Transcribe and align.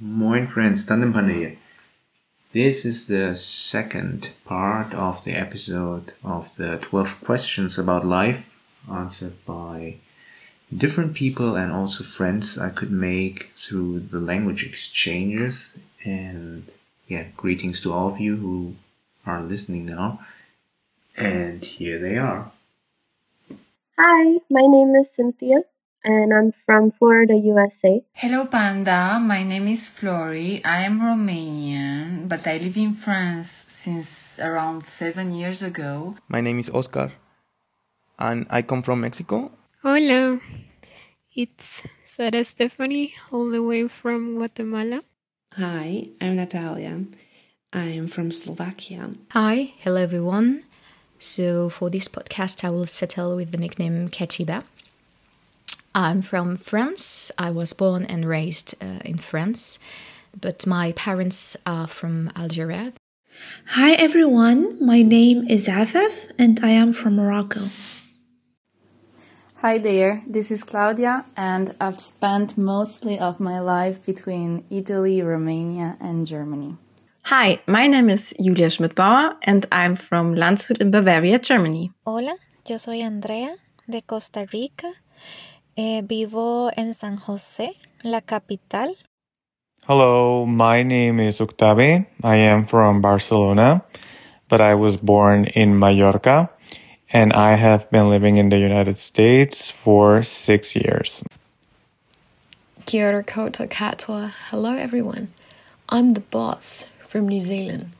Moin 0.00 0.46
friends, 0.46 0.84
hier. 0.86 1.56
This 2.52 2.84
is 2.84 3.06
the 3.08 3.34
second 3.34 4.30
part 4.44 4.94
of 4.94 5.24
the 5.24 5.32
episode 5.32 6.12
of 6.22 6.54
the 6.54 6.78
12 6.78 7.20
questions 7.24 7.78
about 7.78 8.06
life 8.06 8.54
answered 8.88 9.44
by 9.44 9.96
different 10.72 11.14
people 11.14 11.56
and 11.56 11.72
also 11.72 12.04
friends 12.04 12.56
I 12.56 12.70
could 12.70 12.92
make 12.92 13.50
through 13.54 13.98
the 13.98 14.20
language 14.20 14.64
exchanges. 14.64 15.74
And 16.04 16.72
yeah, 17.08 17.24
greetings 17.36 17.80
to 17.80 17.92
all 17.92 18.06
of 18.06 18.20
you 18.20 18.36
who 18.36 18.76
are 19.26 19.42
listening 19.42 19.84
now. 19.84 20.20
And 21.16 21.64
here 21.64 21.98
they 21.98 22.16
are. 22.16 22.52
Hi, 23.98 24.38
my 24.48 24.64
name 24.64 24.94
is 24.94 25.10
Cynthia 25.10 25.64
and 26.04 26.32
I'm 26.32 26.52
from 26.66 26.90
Florida, 26.92 27.34
USA. 27.34 28.02
Hello, 28.12 28.46
Panda. 28.46 29.18
My 29.20 29.42
name 29.42 29.68
is 29.68 29.88
Flori. 29.88 30.60
I 30.64 30.82
am 30.82 31.00
Romanian, 31.00 32.28
but 32.28 32.46
I 32.46 32.58
live 32.58 32.76
in 32.76 32.94
France 32.94 33.64
since 33.68 34.38
around 34.40 34.84
seven 34.84 35.32
years 35.32 35.62
ago. 35.62 36.16
My 36.28 36.40
name 36.40 36.58
is 36.58 36.70
Oscar, 36.70 37.10
and 38.18 38.46
I 38.50 38.62
come 38.62 38.82
from 38.82 39.00
Mexico. 39.00 39.50
Hola, 39.82 40.40
it's 41.34 41.82
Sara 42.04 42.44
Stephanie, 42.44 43.14
all 43.32 43.48
the 43.50 43.62
way 43.62 43.88
from 43.88 44.36
Guatemala. 44.36 45.00
Hi, 45.54 46.08
I'm 46.20 46.36
Natalia. 46.36 47.04
I 47.72 47.84
am 47.98 48.08
from 48.08 48.32
Slovakia. 48.32 49.10
Hi, 49.32 49.74
hello 49.80 50.00
everyone. 50.00 50.62
So, 51.18 51.68
for 51.68 51.90
this 51.90 52.06
podcast, 52.06 52.64
I 52.64 52.70
will 52.70 52.86
settle 52.86 53.34
with 53.34 53.50
the 53.50 53.58
nickname 53.58 54.08
Katiba. 54.08 54.62
I'm 55.98 56.22
from 56.22 56.54
France. 56.54 57.32
I 57.36 57.50
was 57.50 57.72
born 57.72 58.04
and 58.04 58.24
raised 58.24 58.76
uh, 58.80 59.00
in 59.04 59.18
France, 59.18 59.80
but 60.40 60.64
my 60.64 60.92
parents 60.92 61.56
are 61.66 61.88
from 61.88 62.30
Algeria. 62.36 62.92
Hi 63.74 63.94
everyone, 63.94 64.78
my 64.80 65.02
name 65.02 65.48
is 65.48 65.66
Afaf 65.66 66.30
and 66.38 66.60
I 66.62 66.70
am 66.70 66.92
from 66.92 67.16
Morocco. 67.16 67.62
Hi 69.56 69.78
there, 69.78 70.22
this 70.24 70.52
is 70.52 70.62
Claudia 70.62 71.24
and 71.36 71.74
I've 71.80 71.98
spent 71.98 72.56
mostly 72.56 73.18
of 73.18 73.40
my 73.40 73.58
life 73.58 74.06
between 74.06 74.64
Italy, 74.70 75.20
Romania 75.20 75.96
and 76.00 76.28
Germany. 76.28 76.76
Hi, 77.24 77.60
my 77.66 77.88
name 77.88 78.08
is 78.08 78.32
Julia 78.40 78.68
Schmidbauer 78.68 79.34
and 79.42 79.66
I'm 79.72 79.96
from 79.96 80.36
Landshut 80.36 80.80
in 80.80 80.92
Bavaria, 80.92 81.40
Germany. 81.40 81.90
Hola, 82.06 82.36
yo 82.68 82.76
soy 82.76 83.02
Andrea 83.02 83.56
de 83.90 84.00
Costa 84.02 84.46
Rica. 84.52 84.94
Eh, 85.80 86.02
vivo 86.02 86.72
en 86.76 86.92
San 86.92 87.16
José, 87.16 87.76
la 88.02 88.20
capital. 88.20 88.96
Hello, 89.86 90.44
my 90.44 90.82
name 90.82 91.20
is 91.20 91.40
Octave. 91.40 92.04
I 92.24 92.34
am 92.34 92.66
from 92.66 93.00
Barcelona, 93.00 93.84
but 94.48 94.60
I 94.60 94.74
was 94.74 94.96
born 94.96 95.44
in 95.44 95.78
Mallorca 95.78 96.50
and 97.12 97.32
I 97.32 97.54
have 97.54 97.88
been 97.92 98.10
living 98.10 98.38
in 98.38 98.48
the 98.48 98.58
United 98.58 98.98
States 98.98 99.70
for 99.70 100.24
six 100.24 100.74
years. 100.74 101.22
Kia 102.84 103.06
ora 103.06 103.22
koutou 103.22 103.68
katoa. 103.68 104.32
Hello, 104.50 104.74
everyone. 104.74 105.28
I'm 105.90 106.14
the 106.14 106.24
boss 106.32 106.88
from 107.06 107.28
New 107.28 107.40
Zealand. 107.40 107.92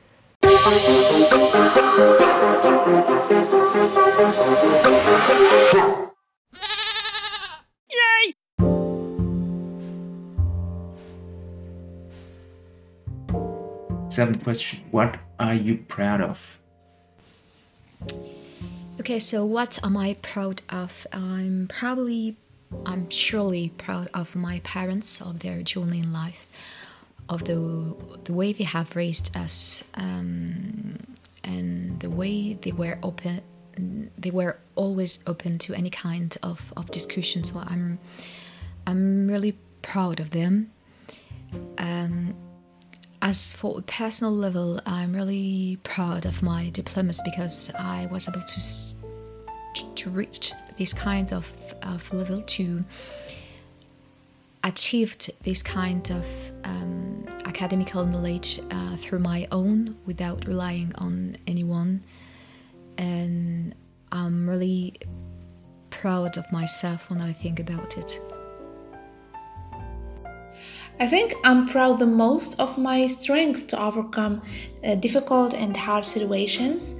Seventh 14.19 14.43
question 14.43 14.83
What 14.91 15.17
are 15.39 15.53
you 15.53 15.77
proud 15.77 16.19
of? 16.19 16.59
Okay, 18.99 19.17
so 19.17 19.45
what 19.45 19.79
am 19.81 19.95
I 19.95 20.17
proud 20.21 20.61
of? 20.69 21.07
I'm 21.13 21.69
probably, 21.69 22.35
I'm 22.85 23.09
surely 23.09 23.69
proud 23.77 24.09
of 24.13 24.35
my 24.35 24.59
parents, 24.65 25.21
of 25.21 25.39
their 25.39 25.61
journey 25.61 25.99
in 25.99 26.11
life, 26.11 26.43
of 27.29 27.45
the 27.45 27.95
the 28.25 28.33
way 28.33 28.51
they 28.51 28.65
have 28.65 28.93
raised 28.93 29.37
us, 29.37 29.85
um, 29.93 30.99
and 31.45 32.01
the 32.01 32.09
way 32.09 32.55
they 32.55 32.73
were 32.73 32.99
open. 33.01 33.39
They 34.17 34.31
were 34.31 34.57
always 34.75 35.23
open 35.27 35.59
to 35.59 35.73
any 35.73 35.91
kind 35.91 36.35
of, 36.43 36.73
of 36.75 36.91
discussion. 36.91 37.45
So 37.45 37.63
I'm, 37.65 37.99
I'm 38.85 39.29
really 39.29 39.57
proud 39.81 40.19
of 40.19 40.31
them. 40.31 40.71
Um, 41.77 42.35
as 43.21 43.53
for 43.53 43.79
a 43.79 43.81
personal 43.81 44.33
level, 44.33 44.79
I'm 44.85 45.13
really 45.13 45.77
proud 45.83 46.25
of 46.25 46.41
my 46.41 46.69
diplomas 46.69 47.21
because 47.23 47.71
I 47.77 48.07
was 48.11 48.27
able 48.27 48.41
to 48.41 48.61
to 49.95 50.09
reach 50.09 50.53
this 50.77 50.93
kind 50.93 51.31
of, 51.31 51.51
of 51.83 52.11
level 52.11 52.41
to 52.41 52.83
achieved 54.63 55.31
this 55.43 55.61
kind 55.61 56.09
of 56.11 56.51
um, 56.63 57.25
academical 57.45 58.05
knowledge 58.05 58.59
uh, 58.71 58.95
through 58.97 59.19
my 59.19 59.47
own 59.51 59.95
without 60.05 60.45
relying 60.45 60.91
on 60.95 61.35
anyone 61.47 62.01
and 62.97 63.73
I'm 64.11 64.49
really 64.49 64.95
proud 65.89 66.37
of 66.37 66.51
myself 66.51 67.09
when 67.09 67.21
I 67.21 67.31
think 67.31 67.59
about 67.59 67.97
it. 67.97 68.19
I 70.99 71.07
think 71.07 71.33
I'm 71.45 71.65
proud 71.65 71.99
the 71.99 72.05
most 72.05 72.59
of 72.59 72.77
my 72.77 73.07
strength 73.07 73.67
to 73.67 73.81
overcome 73.81 74.41
uh, 74.83 74.95
difficult 74.95 75.53
and 75.53 75.75
hard 75.75 76.03
situations. 76.03 76.93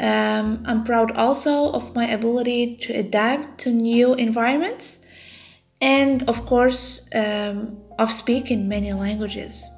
Um, 0.00 0.62
I'm 0.64 0.82
proud 0.82 1.12
also 1.12 1.70
of 1.72 1.94
my 1.94 2.06
ability 2.06 2.76
to 2.76 2.94
adapt 2.94 3.58
to 3.60 3.70
new 3.70 4.14
environments 4.14 4.98
and, 5.80 6.22
of 6.28 6.46
course, 6.46 7.06
um, 7.14 7.76
of 7.98 8.10
speaking 8.10 8.66
many 8.66 8.94
languages. 8.94 9.68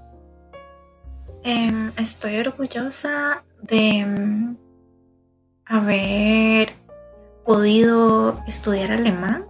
Um, 1.44 1.92
estoy 1.96 2.38
orgullosa 2.38 3.42
de 3.62 4.56
haber 5.64 6.70
podido 7.44 8.40
estudiar 8.46 8.92
alemán 8.92 9.44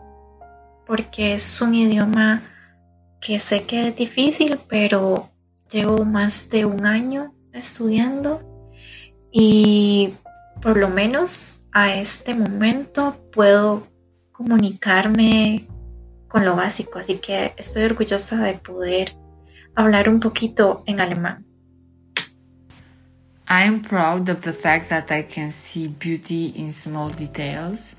porque 0.86 1.34
es 1.34 1.60
un 1.60 1.74
idioma 1.74 2.42
que 3.20 3.38
sé 3.38 3.64
que 3.64 3.88
es 3.88 3.96
difícil, 3.96 4.58
pero 4.68 5.30
llevo 5.70 6.04
más 6.04 6.48
de 6.50 6.64
un 6.64 6.86
año 6.86 7.34
estudiando 7.52 8.42
y 9.32 10.14
por 10.60 10.76
lo 10.76 10.88
menos 10.88 11.60
a 11.72 11.94
este 11.94 12.34
momento 12.34 13.16
puedo 13.32 13.86
comunicarme 14.32 15.66
con 16.28 16.44
lo 16.44 16.56
básico, 16.56 16.98
así 16.98 17.18
que 17.18 17.54
estoy 17.56 17.84
orgullosa 17.84 18.36
de 18.42 18.54
poder 18.54 19.16
hablar 19.74 20.08
un 20.08 20.20
poquito 20.20 20.82
en 20.86 21.00
alemán. 21.00 21.44
I 23.48 23.62
am 23.62 23.80
proud 23.80 24.28
of 24.28 24.40
the 24.40 24.52
fact 24.52 24.88
that 24.88 25.10
I 25.10 25.22
can 25.22 25.52
see 25.52 25.86
beauty 25.86 26.52
in 26.56 26.72
small 26.72 27.10
details. 27.10 27.96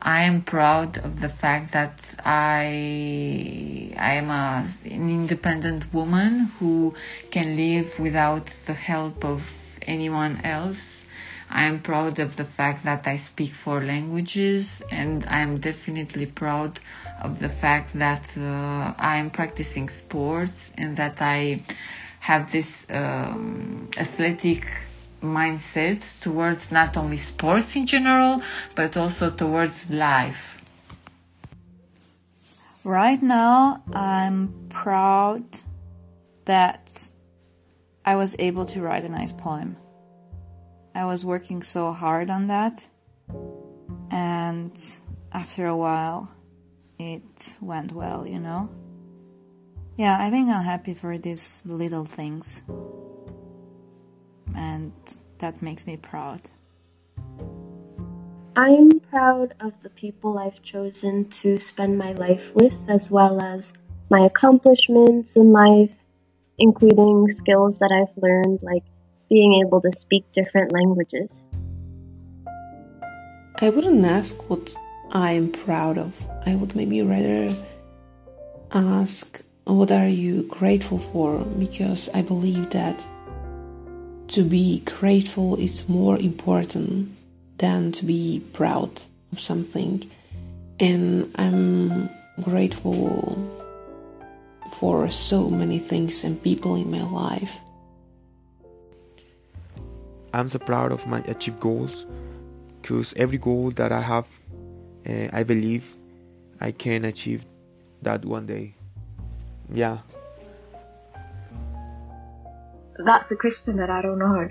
I 0.00 0.22
am 0.22 0.42
proud 0.42 0.98
of 0.98 1.20
the 1.20 1.28
fact 1.28 1.72
that 1.72 2.00
I 2.24 3.92
I 3.98 4.14
am 4.14 4.30
a, 4.30 4.64
an 4.84 5.10
independent 5.10 5.92
woman 5.92 6.50
who 6.58 6.94
can 7.30 7.56
live 7.56 7.98
without 7.98 8.46
the 8.66 8.74
help 8.74 9.24
of 9.24 9.50
anyone 9.82 10.40
else. 10.44 11.04
I 11.50 11.64
am 11.64 11.80
proud 11.80 12.18
of 12.18 12.36
the 12.36 12.44
fact 12.44 12.84
that 12.84 13.06
I 13.08 13.16
speak 13.16 13.52
four 13.52 13.80
languages 13.80 14.82
and 14.90 15.24
I 15.26 15.40
am 15.40 15.58
definitely 15.58 16.26
proud 16.26 16.78
of 17.20 17.40
the 17.40 17.48
fact 17.48 17.94
that 17.94 18.30
uh, 18.36 18.94
I 18.98 19.16
am 19.16 19.30
practicing 19.30 19.88
sports 19.88 20.72
and 20.76 20.96
that 20.98 21.22
I 21.22 21.62
have 22.20 22.52
this 22.52 22.86
um, 22.90 23.88
athletic 23.96 24.66
mindset 25.22 26.20
towards 26.20 26.70
not 26.72 26.96
only 26.96 27.16
sports 27.16 27.76
in 27.76 27.86
general, 27.86 28.42
but 28.74 28.96
also 28.96 29.30
towards 29.30 29.90
life. 29.90 30.62
Right 32.84 33.22
now, 33.22 33.82
I'm 33.92 34.66
proud 34.68 35.44
that 36.44 37.08
I 38.04 38.16
was 38.16 38.34
able 38.38 38.64
to 38.66 38.80
write 38.80 39.04
a 39.04 39.08
nice 39.08 39.32
poem. 39.32 39.76
I 40.94 41.04
was 41.04 41.24
working 41.24 41.62
so 41.62 41.92
hard 41.92 42.30
on 42.30 42.46
that, 42.46 42.86
and 44.10 44.72
after 45.32 45.66
a 45.66 45.76
while, 45.76 46.30
it 46.98 47.56
went 47.60 47.92
well, 47.92 48.26
you 48.26 48.38
know? 48.40 48.68
Yeah, 49.96 50.16
I 50.18 50.30
think 50.30 50.48
I'm 50.48 50.64
happy 50.64 50.94
for 50.94 51.18
these 51.18 51.62
little 51.66 52.04
things 52.04 52.62
and 54.54 54.92
that 55.38 55.62
makes 55.62 55.86
me 55.86 55.96
proud. 55.96 56.40
I'm 58.56 59.00
proud 59.00 59.54
of 59.60 59.80
the 59.82 59.90
people 59.90 60.38
I've 60.38 60.62
chosen 60.62 61.28
to 61.42 61.58
spend 61.58 61.96
my 61.96 62.12
life 62.12 62.54
with, 62.54 62.78
as 62.88 63.10
well 63.10 63.40
as 63.40 63.72
my 64.10 64.20
accomplishments 64.20 65.36
in 65.36 65.52
life 65.52 65.92
including 66.58 67.28
skills 67.28 67.78
that 67.78 67.92
I've 67.92 68.22
learned, 68.22 68.60
like 68.62 68.84
being 69.28 69.62
able 69.64 69.80
to 69.80 69.92
speak 69.92 70.24
different 70.32 70.72
languages. 70.72 71.44
I 73.60 73.70
wouldn't 73.70 74.04
ask 74.04 74.36
what 74.48 74.74
I 75.10 75.32
am 75.32 75.50
proud 75.50 75.98
of. 75.98 76.14
I 76.46 76.54
would 76.54 76.76
maybe 76.76 77.02
rather 77.02 77.54
ask 78.72 79.40
what 79.64 79.90
are 79.90 80.08
you 80.08 80.44
grateful 80.44 80.98
for 81.12 81.38
because 81.44 82.08
I 82.14 82.22
believe 82.22 82.70
that 82.70 83.04
to 84.28 84.44
be 84.44 84.80
grateful 84.80 85.56
is 85.56 85.88
more 85.88 86.18
important 86.18 87.16
than 87.58 87.92
to 87.92 88.04
be 88.04 88.42
proud 88.52 88.90
of 89.32 89.40
something. 89.40 90.10
And 90.78 91.32
I'm 91.36 92.10
grateful 92.40 93.36
for 94.72 95.10
so 95.10 95.48
many 95.48 95.78
things 95.78 96.24
and 96.24 96.42
people 96.42 96.76
in 96.76 96.90
my 96.90 97.02
life. 97.02 97.52
I'm 100.32 100.48
so 100.48 100.58
proud 100.58 100.92
of 100.92 101.06
my 101.06 101.20
achieved 101.20 101.58
goals 101.58 102.06
because 102.80 103.14
every 103.16 103.38
goal 103.38 103.70
that 103.72 103.92
I 103.92 104.02
have, 104.02 104.26
uh, 105.08 105.28
I 105.32 105.42
believe 105.42 105.96
I 106.60 106.72
can 106.72 107.04
achieve 107.04 107.46
that 108.02 108.24
one 108.24 108.46
day. 108.46 108.74
Yeah. 109.72 109.98
That's 112.98 113.30
a 113.30 113.36
question 113.36 113.76
that 113.76 113.90
I 113.90 114.02
don't 114.02 114.18
know. 114.18 114.48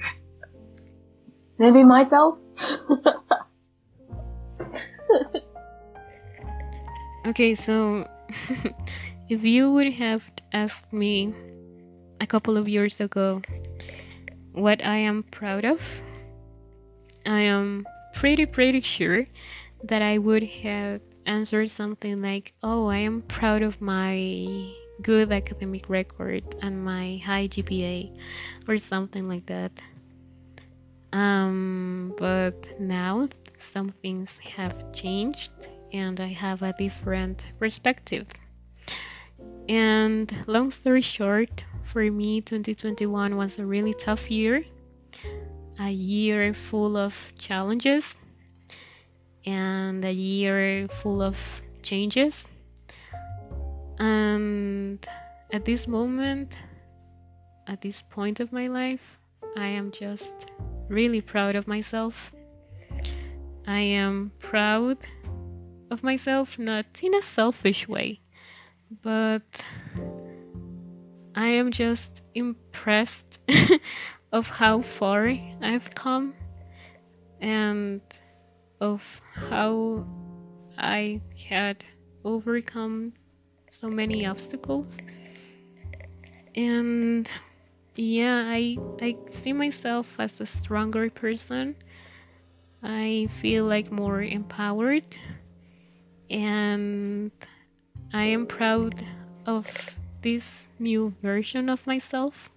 Maybe 1.60 1.84
myself? 1.84 2.40
okay, 7.28 7.56
so 7.56 8.08
if 9.30 9.44
you 9.44 9.72
would 9.72 9.92
have 9.94 10.24
asked 10.54 10.94
me 10.94 11.34
a 12.22 12.28
couple 12.28 12.58
of 12.58 12.70
years 12.70 13.02
ago 13.02 13.42
what 14.54 14.84
I 14.86 14.98
am 14.98 15.24
proud 15.24 15.66
of, 15.66 15.82
I 17.26 17.42
am 17.42 17.86
pretty, 18.14 18.46
pretty 18.46 18.82
sure 18.82 19.28
that 19.84 20.02
I 20.02 20.18
would 20.20 20.44
have 20.44 21.02
answered 21.26 21.70
something 21.70 22.22
like, 22.22 22.54
Oh, 22.64 22.88
I 22.88 22.98
am 22.98 23.24
proud 23.24 23.62
of 23.62 23.82
my 23.82 24.74
good 25.02 25.32
academic 25.32 25.90
record 25.90 26.44
and 26.62 26.84
my 26.84 27.22
high 27.24 27.48
GPA, 27.48 28.18
or 28.68 28.78
something 28.78 29.28
like 29.28 29.46
that. 29.48 29.72
Um, 31.14 32.14
but 32.18 32.80
now 32.80 33.30
some 33.60 33.90
things 34.02 34.36
have 34.56 34.92
changed 34.94 35.52
and 35.94 36.20
I 36.20 36.28
have 36.28 36.62
a 36.62 36.74
different 36.78 37.46
perspective. 37.60 38.28
And 39.70 40.34
long 40.48 40.72
story 40.72 41.02
short, 41.02 41.64
for 41.84 42.04
me, 42.12 42.42
2021 42.42 43.36
was 43.36 43.60
a 43.60 43.66
really 43.66 43.94
tough 43.94 44.30
year, 44.30 44.66
a 45.80 45.90
year 45.90 46.54
full 46.54 46.98
of 46.98 47.16
challenges, 47.38 48.16
and 49.46 50.04
a 50.04 50.12
year 50.12 50.88
full 51.02 51.22
of 51.22 51.38
changes. 51.82 52.46
And 54.00 55.06
at 55.52 55.66
this 55.66 55.88
moment, 55.88 56.54
at 57.68 57.82
this 57.82 58.02
point 58.02 58.40
of 58.40 58.52
my 58.52 58.68
life, 58.68 59.18
I 59.56 59.68
am 59.68 59.92
just 59.92 60.52
really 60.88 61.22
proud 61.22 61.56
of 61.56 61.68
myself. 61.68 62.32
I 63.66 63.80
am 63.80 64.32
proud 64.40 64.98
of 65.92 66.04
myself, 66.04 66.58
not 66.58 66.86
in 67.02 67.16
a 67.16 67.22
selfish 67.22 67.88
way, 67.88 68.22
but 69.02 69.42
I 71.36 71.48
am 71.48 71.72
just 71.72 72.22
impressed 72.34 73.40
of 74.32 74.48
how 74.48 74.82
far 74.82 75.34
I've 75.62 75.90
come 75.96 76.34
and 77.42 78.02
of 78.80 79.02
how 79.34 80.06
I 80.78 81.22
had 81.50 81.84
overcome 82.24 83.14
so 83.80 83.90
many 83.90 84.26
obstacles. 84.26 84.88
And 86.56 87.30
yeah, 87.96 88.44
I 88.48 88.78
I 89.02 89.16
see 89.44 89.54
myself 89.54 90.08
as 90.18 90.40
a 90.42 90.48
stronger 90.48 91.10
person. 91.10 91.76
I 92.82 93.30
feel 93.42 93.66
like 93.66 93.92
more 93.92 94.22
empowered 94.22 95.16
and 96.30 97.32
I 98.14 98.24
am 98.24 98.46
proud 98.46 99.04
of 99.46 99.68
this 100.22 100.68
new 100.80 101.14
version 101.22 101.70
of 101.70 101.86
myself 101.88 102.50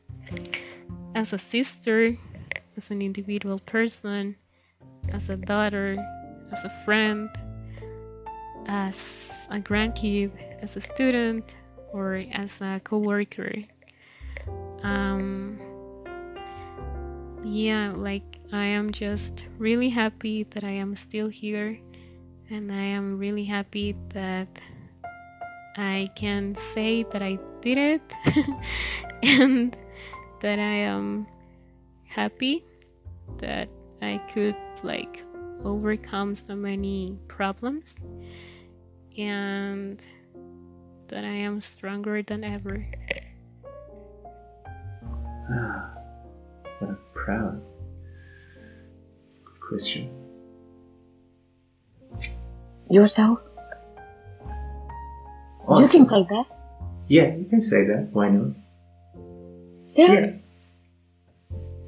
as 1.14 1.32
a 1.32 1.38
sister, 1.38 2.16
as 2.76 2.90
an 2.90 3.02
individual 3.02 3.58
person, 3.60 4.36
as 5.12 5.28
a 5.28 5.36
daughter, 5.36 5.96
as 6.52 6.64
a 6.64 6.72
friend, 6.84 7.28
as 8.66 8.96
a 9.50 9.58
grandkid, 9.58 10.49
as 10.62 10.76
a 10.76 10.80
student, 10.80 11.54
or 11.92 12.22
as 12.32 12.60
a 12.60 12.80
coworker. 12.84 13.54
Um, 14.82 15.60
yeah, 17.44 17.92
like 17.96 18.38
I 18.52 18.64
am 18.64 18.92
just 18.92 19.44
really 19.58 19.88
happy 19.88 20.44
that 20.50 20.64
I 20.64 20.70
am 20.70 20.96
still 20.96 21.28
here, 21.28 21.78
and 22.50 22.72
I 22.72 22.82
am 22.82 23.18
really 23.18 23.44
happy 23.44 23.96
that 24.10 24.48
I 25.76 26.10
can 26.16 26.56
say 26.74 27.04
that 27.12 27.22
I 27.22 27.38
did 27.62 27.78
it 27.78 28.02
and 29.22 29.76
that 30.42 30.58
I 30.58 30.74
am 30.84 31.26
happy 32.04 32.64
that 33.38 33.68
I 34.02 34.20
could 34.32 34.56
like 34.82 35.24
overcome 35.64 36.36
so 36.36 36.56
many 36.56 37.16
problems 37.28 37.94
and 39.16 40.04
that 41.10 41.24
I 41.24 41.34
am 41.42 41.60
stronger 41.60 42.22
than 42.22 42.44
ever. 42.44 42.86
Ah, 45.50 45.90
what 46.78 46.90
a 46.90 46.98
proud 47.12 47.60
question. 49.58 50.08
Yourself? 52.88 53.42
Awesome. 55.66 55.82
You 55.82 55.88
can 55.88 56.06
say 56.06 56.26
that. 56.30 56.46
Yeah, 57.08 57.34
you 57.34 57.46
can 57.46 57.60
say 57.60 57.84
that. 57.86 58.08
Why 58.12 58.30
not? 58.30 58.54
Yeah. 59.94 60.12
Yeah. 60.12 60.26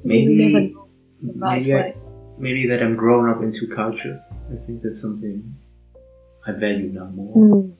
Maybe, 0.03 0.33
You 0.33 0.51
never 0.51 0.65
know 0.67 0.87
the 1.21 1.39
right 1.39 1.61
maybe, 1.61 1.73
I, 1.73 1.95
maybe 2.37 2.67
that 2.67 2.83
I'm 2.83 2.95
grown 2.95 3.29
up 3.29 3.41
in 3.41 3.53
two 3.53 3.67
cultures. 3.67 4.19
I 4.51 4.55
think 4.55 4.81
that's 4.81 5.01
something 5.01 5.55
I 6.45 6.51
value 6.51 6.91
now 6.91 7.05
more. 7.05 7.35
Mm. 7.35 7.73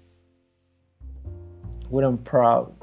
What 1.93 2.03
I'm 2.03 2.17
proud. 2.17 2.73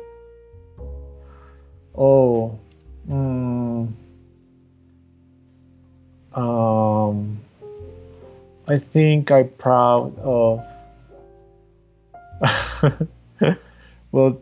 Oh, 1.99 2.57
mm, 3.09 3.93
um, 6.33 7.41
I 8.69 8.79
think 8.79 9.33
I'm 9.33 9.49
proud 9.59 10.17
of. 10.21 10.65
well, 14.13 14.41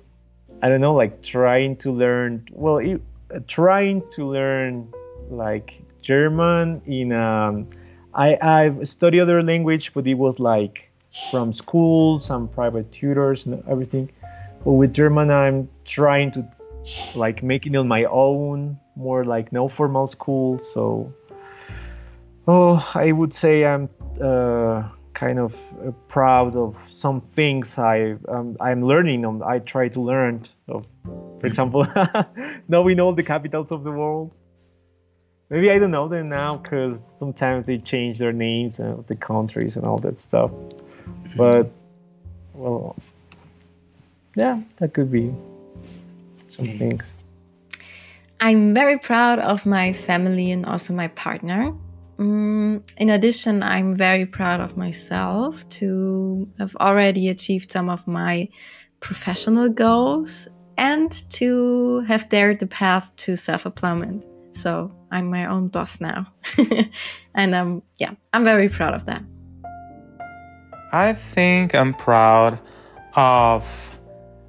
I 0.61 0.69
don't 0.69 0.83
know, 0.83 0.95
like 0.95 1.23
trying 1.23 1.77
to 1.77 1.91
learn. 1.91 2.47
Well, 2.53 2.77
it, 2.77 3.01
trying 3.49 4.03
to 4.11 4.27
learn 4.27 4.93
like 5.31 5.81
German 6.03 6.83
in. 6.87 7.13
Um, 7.13 7.69
I 8.13 8.37
I've 8.43 8.87
studied 8.87 9.21
other 9.21 9.43
language, 9.43 9.95
but 9.95 10.07
it 10.07 10.15
was 10.15 10.39
like 10.39 10.91
from 11.31 11.55
school, 11.55 12.21
some 12.21 12.49
private 12.49 12.93
tutors 12.93 13.47
and 13.47 13.65
everything. 13.67 14.11
But 14.69 14.75
with 14.75 14.93
German, 14.93 15.31
I'm 15.31 15.71
trying 15.87 16.31
to 16.33 16.47
like 17.15 17.43
make 17.43 17.67
it 17.67 17.75
on 17.75 17.89
my 17.89 18.05
own, 18.05 18.79
more 18.97 19.25
like 19.25 19.51
no 19.51 19.67
formal 19.67 20.07
school. 20.07 20.61
So, 20.75 21.11
oh, 22.47 22.87
I 22.93 23.13
would 23.13 23.33
say 23.33 23.65
I'm 23.65 23.89
uh, 24.21 24.87
kind 25.15 25.39
of 25.39 25.55
uh, 25.55 25.93
proud 26.09 26.55
of 26.55 26.77
some 26.91 27.23
things 27.23 27.67
I 27.79 28.19
um, 28.29 28.59
I'm 28.61 28.85
learning. 28.85 29.25
On, 29.25 29.43
I 29.43 29.61
try 29.61 29.89
to 29.89 30.03
learn. 30.03 30.47
Of, 30.69 30.85
for 31.41 31.47
example, 31.53 31.87
knowing 32.69 33.01
all 33.01 33.15
the 33.15 33.23
capitals 33.23 33.73
of 33.73 33.85
the 33.85 33.91
world. 33.91 34.39
Maybe 35.49 35.71
I 35.71 35.79
don't 35.79 35.93
know 35.93 36.09
them 36.09 36.29
now 36.29 36.59
because 36.59 36.99
sometimes 37.19 37.65
they 37.65 37.79
change 37.79 38.19
their 38.19 38.35
names 38.35 38.81
and 38.81 39.07
the 39.07 39.17
countries 39.17 39.77
and 39.77 39.87
all 39.87 39.97
that 40.01 40.21
stuff. 40.21 40.51
But 41.39 41.71
well, 42.53 42.95
yeah, 44.35 44.61
that 44.79 44.95
could 44.95 45.11
be 45.11 45.35
some 46.49 46.67
things. 46.79 47.13
I'm 48.41 48.73
very 48.73 48.99
proud 48.99 49.41
of 49.41 49.67
my 49.67 49.93
family 49.93 50.53
and 50.53 50.65
also 50.65 50.95
my 50.95 51.09
partner. 51.09 51.75
Mm, 52.19 52.83
in 52.97 53.11
addition, 53.11 53.63
I'm 53.63 53.95
very 53.95 54.27
proud 54.27 54.61
of 54.61 54.77
myself 54.77 55.69
to 55.81 56.49
have 56.59 56.75
already 56.77 57.29
achieved 57.29 57.71
some 57.71 57.89
of 57.89 58.07
my 58.07 58.49
professional 59.01 59.69
goals 59.69 60.49
and 60.77 61.11
to 61.31 62.01
have 62.07 62.29
dared 62.29 62.61
the 62.61 62.67
path 62.67 63.15
to 63.17 63.37
self 63.37 63.67
employment. 63.67 64.25
So 64.53 64.93
I'm 65.11 65.31
my 65.31 65.47
own 65.47 65.69
boss 65.69 66.01
now. 66.01 66.33
and 67.35 67.55
um, 67.55 67.83
yeah, 67.99 68.13
I'm 68.33 68.45
very 68.45 68.69
proud 68.69 68.95
of 68.95 69.05
that. 69.07 69.23
I 70.93 71.13
think 71.13 71.75
I'm 71.75 71.93
proud 71.93 72.59
of 73.15 73.67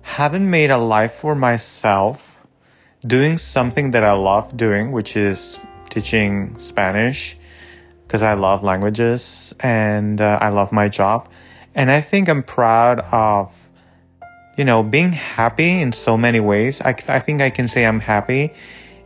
having 0.09 0.49
made 0.49 0.71
a 0.71 0.77
life 0.77 1.13
for 1.13 1.35
myself, 1.35 2.35
doing 3.05 3.37
something 3.37 3.91
that 3.91 4.03
I 4.03 4.13
love 4.13 4.57
doing, 4.57 4.91
which 4.91 5.15
is 5.15 5.59
teaching 5.91 6.57
Spanish 6.57 7.37
because 8.07 8.23
I 8.23 8.33
love 8.33 8.63
languages 8.63 9.55
and 9.59 10.19
uh, 10.19 10.39
I 10.41 10.49
love 10.49 10.71
my 10.71 10.89
job. 10.89 11.29
And 11.75 11.91
I 11.91 12.01
think 12.01 12.27
I'm 12.27 12.41
proud 12.41 13.01
of, 13.11 13.53
you 14.57 14.65
know, 14.65 14.81
being 14.81 15.11
happy 15.13 15.79
in 15.79 15.91
so 15.91 16.17
many 16.17 16.39
ways. 16.39 16.81
I, 16.81 16.95
I 17.07 17.19
think 17.19 17.41
I 17.41 17.51
can 17.51 17.67
say 17.67 17.85
I'm 17.85 17.99
happy. 17.99 18.51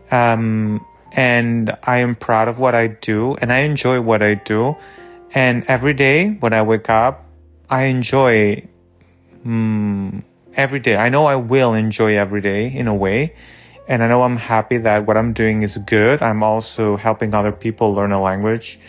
Um, 0.09 0.85
and 1.11 1.77
I 1.83 1.97
am 1.97 2.15
proud 2.15 2.47
of 2.47 2.59
what 2.59 2.75
I 2.75 2.87
do 2.87 3.35
and 3.35 3.51
I 3.51 3.59
enjoy 3.59 3.99
what 3.99 4.23
I 4.23 4.35
do. 4.35 4.77
And 5.33 5.65
every 5.67 5.93
day 5.93 6.29
when 6.39 6.53
I 6.53 6.61
wake 6.61 6.89
up, 6.89 7.25
I 7.69 7.83
enjoy 7.83 8.65
mm, 9.45 10.23
every 10.55 10.79
day. 10.79 10.97
I 10.97 11.09
know 11.09 11.25
I 11.25 11.35
will 11.35 11.73
enjoy 11.73 12.17
every 12.17 12.41
day 12.41 12.67
in 12.67 12.87
a 12.87 12.95
way. 12.95 13.33
And 13.87 14.01
I 14.01 14.07
know 14.07 14.23
I'm 14.23 14.37
happy 14.37 14.77
that 14.77 15.05
what 15.05 15.17
I'm 15.17 15.33
doing 15.33 15.61
is 15.61 15.77
good. 15.77 16.21
I'm 16.21 16.41
also 16.41 16.95
helping 16.95 17.33
other 17.33 17.51
people 17.51 17.93
learn 17.93 18.11
a 18.11 18.21
language. 18.21 18.79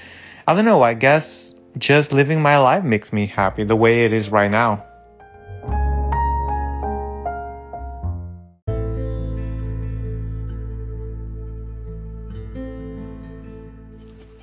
I 0.47 0.55
don't 0.55 0.65
know, 0.65 0.83
I 0.83 0.95
guess 0.95 1.55
just 1.79 2.13
living 2.13 2.41
my 2.41 2.59
life 2.59 2.85
makes 2.85 3.13
me 3.13 3.27
happy 3.27 3.65
the 3.65 3.75
way 3.75 4.05
it 4.05 4.13
is 4.13 4.31
right 4.31 4.51
now. 4.51 4.85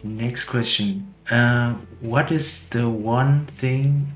Next 0.04 0.46
question. 0.46 1.14
Uh, 1.30 1.76
what 2.02 2.32
is 2.32 2.68
the 2.70 2.90
one 2.90 3.46
thing 3.46 4.08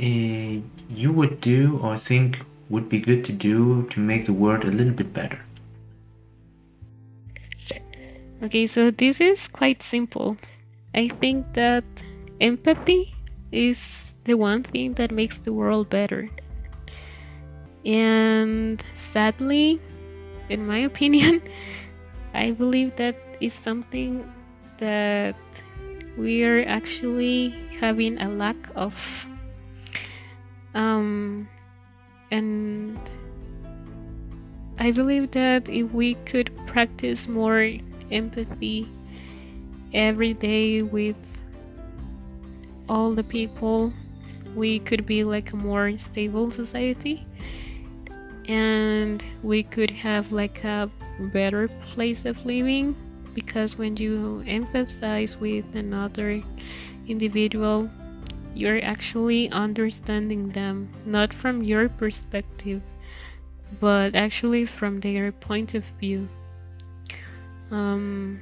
uh, 0.00 0.62
you 0.88 1.12
would 1.12 1.40
do 1.40 1.78
or 1.82 1.96
think 1.96 2.44
would 2.72 2.88
be 2.88 2.98
good 2.98 3.22
to 3.22 3.32
do 3.32 3.86
to 3.90 4.00
make 4.00 4.24
the 4.24 4.32
world 4.32 4.64
a 4.64 4.72
little 4.72 4.94
bit 4.94 5.12
better? 5.12 5.38
Okay, 8.42 8.66
so 8.66 8.90
this 8.90 9.20
is 9.20 9.46
quite 9.46 9.82
simple. 9.82 10.38
I 10.94 11.08
think 11.20 11.52
that 11.52 11.84
empathy 12.40 13.14
is 13.52 13.78
the 14.24 14.34
one 14.34 14.64
thing 14.64 14.94
that 14.94 15.12
makes 15.12 15.36
the 15.36 15.52
world 15.52 15.90
better. 15.90 16.30
And 17.84 18.82
sadly, 18.96 19.78
in 20.48 20.66
my 20.66 20.78
opinion, 20.90 21.42
I 22.32 22.52
believe 22.52 22.96
that 22.96 23.16
is 23.40 23.52
something 23.52 24.24
that 24.78 25.36
we 26.16 26.42
are 26.42 26.64
actually 26.64 27.50
having 27.78 28.18
a 28.18 28.28
lack 28.28 28.56
of. 28.74 28.96
Um, 30.74 31.48
and 32.32 32.98
I 34.78 34.90
believe 34.90 35.30
that 35.32 35.68
if 35.68 35.92
we 35.92 36.14
could 36.24 36.50
practice 36.66 37.28
more 37.28 37.76
empathy 38.10 38.88
every 39.92 40.32
day 40.32 40.80
with 40.80 41.16
all 42.88 43.14
the 43.14 43.22
people, 43.22 43.92
we 44.56 44.78
could 44.78 45.04
be 45.04 45.24
like 45.24 45.52
a 45.52 45.56
more 45.56 45.96
stable 45.98 46.50
society. 46.50 47.26
And 48.48 49.24
we 49.42 49.62
could 49.62 49.90
have 49.90 50.32
like 50.32 50.64
a 50.64 50.90
better 51.34 51.68
place 51.92 52.24
of 52.24 52.44
living 52.46 52.96
because 53.34 53.76
when 53.76 53.98
you 53.98 54.42
empathize 54.46 55.38
with 55.38 55.74
another 55.74 56.42
individual 57.06 57.90
you're 58.54 58.82
actually 58.84 59.50
understanding 59.50 60.50
them 60.50 60.88
not 61.06 61.32
from 61.32 61.62
your 61.62 61.88
perspective 61.88 62.82
but 63.80 64.14
actually 64.14 64.66
from 64.66 65.00
their 65.00 65.32
point 65.32 65.74
of 65.74 65.84
view. 65.98 66.28
Um, 67.70 68.40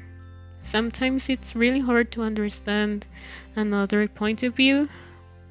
sometimes 0.62 1.28
it's 1.28 1.54
really 1.54 1.80
hard 1.80 2.10
to 2.12 2.22
understand 2.22 3.06
another 3.54 4.08
point 4.08 4.42
of 4.42 4.56
view 4.56 4.88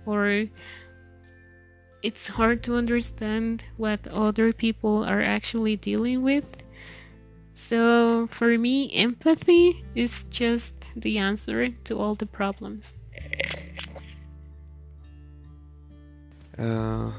or 0.06 0.46
it's 2.02 2.28
hard 2.28 2.64
to 2.64 2.76
understand 2.76 3.64
what 3.78 4.08
other 4.08 4.54
people 4.54 5.04
are 5.04 5.22
actually 5.22 5.76
dealing 5.76 6.24
with. 6.24 6.46
So 7.54 8.28
for 8.28 8.58
me 8.58 8.92
empathy 8.94 9.84
is 9.96 10.24
just 10.30 10.74
the 10.96 11.18
answer 11.18 11.70
to 11.70 11.98
all 11.98 12.16
the 12.16 12.26
problems 12.26 12.96
uh, 16.60 17.12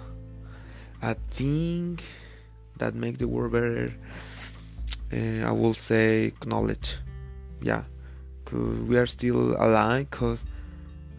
I 1.02 1.14
think 1.30 2.02
that 2.78 2.94
makes 2.94 3.18
the 3.18 3.28
world 3.28 3.52
better. 3.52 3.92
Uh, 5.12 5.46
I 5.46 5.50
will 5.52 5.74
say 5.74 6.32
knowledge. 6.46 6.96
Yeah, 7.62 7.84
we 8.52 8.96
are 8.96 9.06
still 9.06 9.52
alive 9.62 10.10
because 10.10 10.44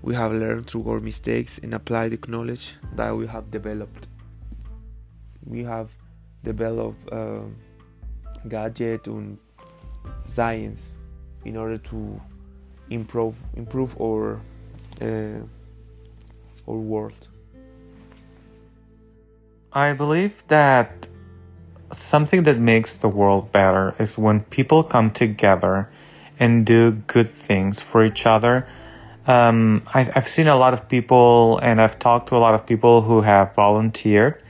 we 0.01 0.15
have 0.15 0.31
learned 0.31 0.67
through 0.67 0.89
our 0.89 0.99
mistakes 0.99 1.59
and 1.61 1.73
applied 1.73 2.11
the 2.11 2.31
knowledge 2.31 2.73
that 2.95 3.15
we 3.15 3.27
have 3.27 3.51
developed. 3.51 4.07
We 5.45 5.63
have 5.63 5.89
developed 6.43 7.11
uh, 7.11 7.41
gadget 8.47 9.07
and 9.07 9.37
science 10.25 10.93
in 11.45 11.57
order 11.57 11.77
to 11.77 12.21
improve 12.89 13.37
improve 13.55 13.99
our 14.01 14.41
uh, 15.01 15.41
our 16.67 16.77
world. 16.77 17.27
I 19.73 19.93
believe 19.93 20.43
that 20.49 21.07
something 21.93 22.43
that 22.43 22.57
makes 22.57 22.97
the 22.97 23.07
world 23.07 23.53
better 23.53 23.95
is 23.99 24.17
when 24.17 24.41
people 24.41 24.83
come 24.83 25.11
together 25.11 25.89
and 26.37 26.65
do 26.65 26.91
good 26.91 27.29
things 27.29 27.81
for 27.81 28.03
each 28.03 28.25
other. 28.25 28.67
Um, 29.27 29.83
I've, 29.93 30.11
I've 30.13 30.27
seen 30.27 30.47
a 30.47 30.57
lot 30.57 30.73
of 30.73 30.89
people 30.89 31.57
and 31.63 31.79
I've 31.79 31.97
talked 31.99 32.27
to 32.29 32.35
a 32.35 32.39
lot 32.39 32.53
of 32.53 32.65
people 32.65 33.01
who 33.01 33.21
have 33.21 33.55
volunteered 33.55 34.43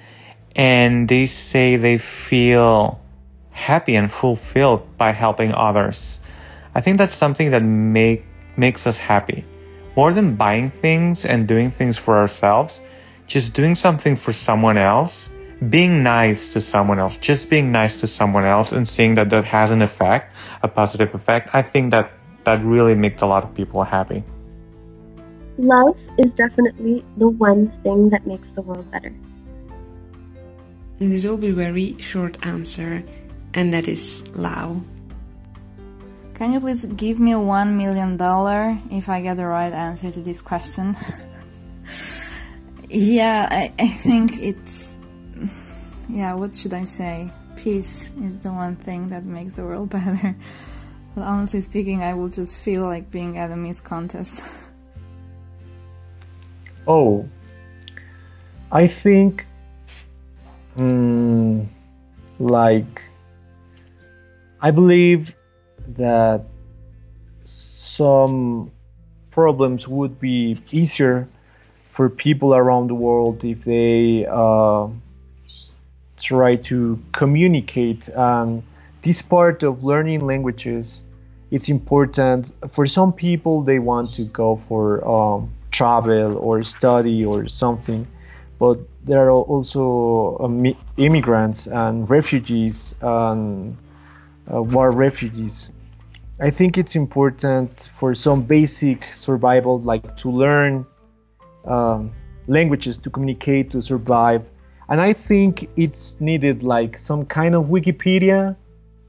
and 0.55 1.07
they 1.07 1.27
say 1.27 1.75
they 1.75 1.99
feel 1.99 2.99
happy 3.51 3.95
and 3.95 4.11
fulfilled 4.11 4.97
by 4.97 5.11
helping 5.11 5.53
others. 5.53 6.19
I 6.73 6.81
think 6.81 6.97
that's 6.97 7.13
something 7.13 7.51
that 7.51 7.61
make, 7.61 8.25
makes 8.57 8.87
us 8.87 8.97
happy. 8.97 9.45
More 9.95 10.13
than 10.13 10.35
buying 10.35 10.69
things 10.69 11.25
and 11.25 11.47
doing 11.47 11.69
things 11.69 11.95
for 11.97 12.17
ourselves, 12.17 12.79
just 13.31 13.53
doing 13.53 13.75
something 13.75 14.17
for 14.17 14.33
someone 14.33 14.77
else, 14.77 15.31
being 15.69 16.03
nice 16.03 16.51
to 16.51 16.59
someone 16.59 16.99
else, 16.99 17.15
just 17.15 17.49
being 17.49 17.71
nice 17.71 17.95
to 18.01 18.05
someone 18.05 18.43
else 18.43 18.73
and 18.73 18.85
seeing 18.85 19.15
that 19.15 19.29
that 19.29 19.45
has 19.45 19.71
an 19.71 19.81
effect, 19.81 20.35
a 20.63 20.67
positive 20.67 21.15
effect, 21.15 21.55
I 21.55 21.61
think 21.61 21.91
that 21.91 22.11
that 22.43 22.61
really 22.65 22.93
makes 22.93 23.21
a 23.21 23.25
lot 23.25 23.45
of 23.45 23.53
people 23.55 23.83
happy. 23.83 24.21
Love 25.57 25.95
is 26.17 26.33
definitely 26.33 27.05
the 27.15 27.29
one 27.29 27.71
thing 27.83 28.09
that 28.09 28.27
makes 28.27 28.51
the 28.51 28.61
world 28.61 28.91
better. 28.91 29.13
And 30.99 31.11
this 31.11 31.25
will 31.25 31.37
be 31.37 31.49
a 31.49 31.53
very 31.53 31.95
short 31.99 32.35
answer, 32.43 33.01
and 33.53 33.73
that 33.73 33.87
is 33.87 34.27
Lao. 34.35 34.81
Can 36.33 36.51
you 36.51 36.59
please 36.59 36.83
give 36.83 37.17
me 37.17 37.35
one 37.35 37.77
million 37.77 38.17
dollar 38.17 38.77
if 38.91 39.07
I 39.07 39.21
get 39.21 39.37
the 39.37 39.45
right 39.45 39.71
answer 39.71 40.11
to 40.11 40.19
this 40.19 40.41
question? 40.41 40.97
Yeah, 42.93 43.47
I, 43.49 43.71
I 43.79 43.87
think 43.87 44.37
it's. 44.37 44.93
Yeah, 46.09 46.33
what 46.33 46.53
should 46.53 46.73
I 46.73 46.83
say? 46.83 47.31
Peace 47.55 48.11
is 48.21 48.39
the 48.39 48.51
one 48.51 48.75
thing 48.75 49.07
that 49.09 49.23
makes 49.23 49.55
the 49.55 49.63
world 49.63 49.89
better. 49.97 50.35
But 51.15 51.23
honestly 51.23 51.61
speaking, 51.61 52.03
I 52.03 52.13
will 52.15 52.27
just 52.27 52.57
feel 52.57 52.83
like 52.83 53.09
being 53.09 53.37
at 53.37 53.49
a 53.49 53.55
Miss 53.55 53.79
Contest. 53.79 54.43
Oh, 56.87 57.29
I 58.71 58.87
think, 58.87 59.45
mm, 60.75 61.67
like, 62.39 63.01
I 64.59 64.71
believe 64.71 65.31
that 65.89 66.45
some 67.45 68.71
problems 69.29 69.87
would 69.87 70.19
be 70.19 70.59
easier 70.71 71.29
for 72.01 72.09
people 72.09 72.55
around 72.55 72.87
the 72.87 72.95
world 72.95 73.45
if 73.45 73.63
they 73.63 74.25
uh, 74.25 74.87
try 76.17 76.55
to 76.55 76.99
communicate. 77.11 78.07
And 78.07 78.63
this 79.03 79.21
part 79.21 79.61
of 79.61 79.83
learning 79.83 80.25
languages, 80.25 81.03
it's 81.51 81.69
important. 81.69 82.53
For 82.71 82.87
some 82.87 83.13
people, 83.13 83.61
they 83.61 83.77
want 83.77 84.15
to 84.15 84.23
go 84.23 84.59
for 84.67 85.07
um, 85.07 85.51
travel 85.69 86.39
or 86.39 86.63
study 86.63 87.23
or 87.23 87.47
something, 87.47 88.07
but 88.57 88.79
there 89.05 89.27
are 89.27 89.43
also 89.53 90.39
um, 90.41 90.75
immigrants 90.97 91.67
and 91.67 92.09
refugees 92.09 92.95
and 93.01 93.77
uh, 94.51 94.63
war 94.63 94.89
refugees. 94.89 95.69
I 96.39 96.49
think 96.49 96.79
it's 96.79 96.95
important 96.95 97.89
for 97.99 98.15
some 98.15 98.41
basic 98.41 99.03
survival, 99.13 99.79
like 99.81 100.17
to 100.17 100.31
learn 100.31 100.87
um, 101.65 102.11
languages 102.47 102.97
to 102.99 103.09
communicate, 103.09 103.71
to 103.71 103.81
survive. 103.81 104.43
And 104.89 104.99
I 104.99 105.13
think 105.13 105.69
it's 105.77 106.15
needed 106.19 106.63
like 106.63 106.97
some 106.97 107.25
kind 107.25 107.55
of 107.55 107.65
Wikipedia, 107.65 108.55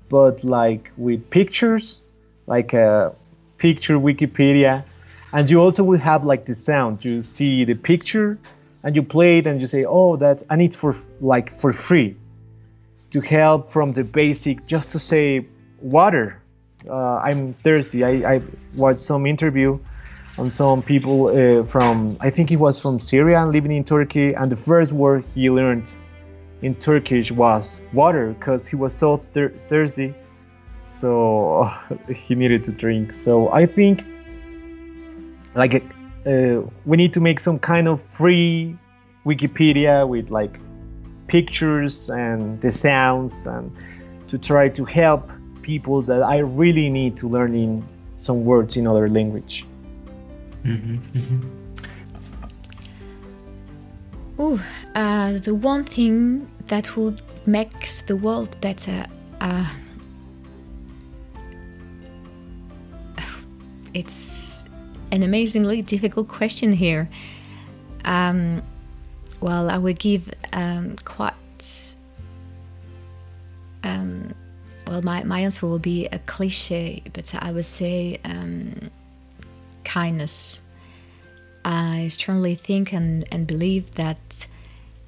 but 0.09 0.45
like 0.45 0.93
with 0.97 1.29
pictures, 1.31 2.03
like 2.47 2.73
a 2.73 3.15
picture 3.59 3.99
Wikipedia. 3.99 4.85
And 5.33 5.51
you 5.51 5.61
also 5.61 5.83
will 5.83 5.99
have 5.99 6.25
like 6.25 6.47
the 6.47 6.55
sound. 6.55 7.05
You 7.05 7.23
see 7.23 7.65
the 7.65 7.75
picture 7.75 8.39
and 8.85 8.95
you 8.95 9.03
play 9.03 9.39
it 9.39 9.47
and 9.47 9.61
you 9.61 9.67
say, 9.67 9.85
oh, 9.85 10.17
that, 10.17 10.43
and 10.51 10.61
it's 10.61 10.77
for 10.77 10.95
like 11.21 11.59
for 11.61 11.73
free 11.73 12.17
to 13.13 13.21
help 13.21 13.71
from 13.71 13.93
the 13.93 14.05
basic, 14.05 14.67
just 14.67 14.91
to 14.91 14.99
say 14.99 15.47
water. 15.81 16.41
Uh, 16.89 17.17
I'm 17.17 17.55
thirsty. 17.55 18.05
I, 18.05 18.35
I 18.35 18.43
watched 18.75 19.01
some 19.01 19.27
interview 19.27 19.79
on 20.39 20.53
some 20.53 20.83
people 20.83 21.27
uh, 21.29 21.65
from, 21.65 22.17
I 22.21 22.31
think 22.31 22.49
he 22.49 22.57
was 22.57 22.79
from 22.79 23.01
Syria 23.01 23.43
and 23.43 23.53
living 23.53 23.73
in 23.73 23.85
Turkey, 23.85 24.33
and 24.33 24.51
the 24.51 24.57
first 24.57 24.93
word 24.93 25.25
he 25.35 25.51
learned 25.51 25.93
in 26.63 26.75
Turkish 26.77 27.31
was 27.31 27.79
water 27.93 28.33
because 28.39 28.67
he 28.67 28.77
was 28.77 28.95
so 28.95 29.19
thir- 29.35 29.53
thirsty. 29.69 30.15
So 30.89 31.71
he 32.09 32.35
needed 32.35 32.65
to 32.65 32.73
drink. 32.73 33.15
So 33.15 33.53
I 33.53 33.67
think 33.67 34.05
like 35.55 35.83
uh, 36.27 36.63
we 36.87 36.97
need 36.97 37.13
to 37.15 37.21
make 37.21 37.41
some 37.41 37.59
kind 37.59 37.89
of 37.89 38.03
free 38.13 38.79
Wikipedia 39.27 40.09
with 40.09 40.31
like 40.31 40.59
pictures 41.27 42.11
and 42.11 42.61
the 42.61 42.73
sounds 42.73 43.47
and 43.47 43.71
to 44.29 44.39
try 44.39 44.69
to 44.69 44.85
help 44.85 45.31
people 45.63 46.03
that 46.03 46.23
I 46.23 46.39
really 46.39 46.89
need 46.91 47.17
to 47.19 47.29
learn 47.29 47.55
in 47.55 47.87
some 48.17 48.45
words 48.45 48.77
in 48.77 48.87
other 48.87 49.09
language. 49.09 49.67
Mm-hmm, 50.65 51.19
mm-hmm. 51.19 51.63
Oh, 54.39 54.65
uh, 54.95 55.39
the 55.39 55.55
one 55.55 55.85
thing 55.85 56.49
that 56.69 56.97
would 56.97 57.21
make 57.47 57.89
the 58.07 58.17
world 58.17 58.57
better. 58.61 59.05
Uh, 59.41 59.69
it's 63.95 64.65
an 65.11 65.23
amazingly 65.23 65.83
difficult 65.83 66.29
question 66.29 66.73
here. 66.73 67.09
Um, 68.05 68.63
well, 69.41 69.71
I 69.71 69.79
will 69.79 69.95
give 69.95 70.33
um, 70.53 70.97
quite. 71.05 71.97
Um, 73.85 74.33
well, 74.87 75.03
my, 75.03 75.25
my 75.25 75.41
answer 75.41 75.67
will 75.67 75.81
be 75.81 76.07
a 76.07 76.19
cliche, 76.21 77.03
but 77.13 77.35
I 77.35 77.51
would 77.53 77.65
say 77.65 78.19
um, 78.25 78.91
kindness. 79.85 80.63
I 81.65 82.09
strongly 82.09 82.55
think 82.55 82.93
and, 82.93 83.25
and 83.33 83.47
believe 83.47 83.95
that 83.95 84.47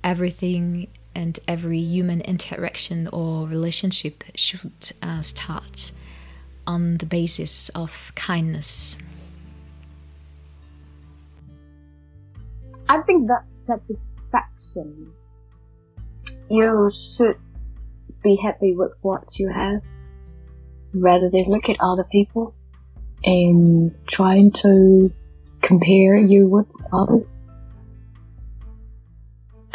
everything 0.02 0.88
and 1.14 1.38
every 1.47 1.78
human 1.78 2.21
interaction 2.23 3.09
or 3.09 3.47
relationship 3.47 4.25
should 4.35 4.73
uh, 5.02 5.23
start 5.23 5.93
on 6.66 6.99
the 6.99 7.07
basis 7.07 7.69
of 7.71 8.12
kindness. 8.14 8.99
I 12.88 13.00
think 13.02 13.28
that's 13.28 13.50
satisfaction. 13.50 15.12
You 16.50 16.90
should 16.90 17.38
be 18.23 18.37
happy 18.37 18.75
with 18.75 18.95
what 19.02 19.38
you 19.38 19.49
have 19.49 19.81
rather 20.93 21.31
than 21.31 21.45
look 21.49 21.69
at 21.69 21.76
other 21.81 22.04
people 22.11 22.54
and 23.25 23.92
trying 24.07 24.51
to 24.53 25.11
compare 25.62 26.16
you 26.16 26.49
with 26.49 26.66
others. 26.92 27.40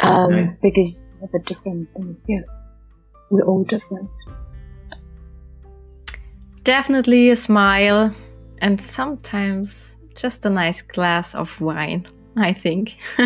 Um, 0.02 0.32
right. 0.32 0.56
because 0.62 1.04
we 1.14 1.20
have 1.20 1.34
a 1.34 1.38
different 1.40 1.88
things, 1.94 2.24
yeah. 2.28 2.40
We're 3.30 3.44
all 3.44 3.64
different. 3.64 4.08
Definitely 6.64 7.30
a 7.30 7.36
smile 7.36 8.14
and 8.60 8.80
sometimes 8.80 9.98
just 10.14 10.44
a 10.46 10.50
nice 10.50 10.82
glass 10.82 11.34
of 11.34 11.60
wine, 11.60 12.06
I 12.36 12.52
think. 12.52 12.96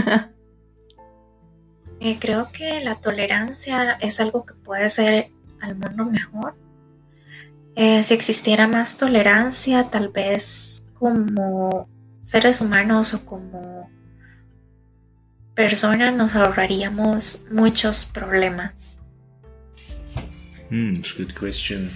eh, 2.01 2.19
creo 2.21 2.51
que 2.53 2.81
la 2.85 2.95
tolerancia 2.95 3.93
es 4.01 4.21
algo 4.21 4.45
que 4.45 4.55
puede 4.55 4.85
hacer 4.85 5.29
al 5.61 5.77
mundo 5.77 6.05
mejor. 6.05 6.55
Eh, 7.77 8.03
si 8.05 8.15
existiera 8.15 8.69
más 8.69 8.97
tolerancia, 8.97 9.91
tal 9.91 10.09
vez 10.09 10.87
como 10.95 11.89
seres 12.23 12.61
humanos 12.61 13.15
o 13.15 13.25
como 13.27 13.91
personas 15.55 16.15
nos 16.15 16.35
ahorraríamos 16.35 17.43
muchos 17.51 18.05
problemas. 18.05 19.01
Hmm, 20.71 20.95
it's 20.95 21.13
a 21.15 21.19
good 21.19 21.35
question. 21.35 21.91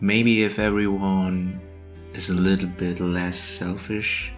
Maybe 0.00 0.44
if 0.44 0.58
everyone 0.58 1.60
is 2.14 2.30
a 2.30 2.34
little 2.34 2.68
bit 2.68 3.00
less 3.00 3.36
selfish, 3.36 4.32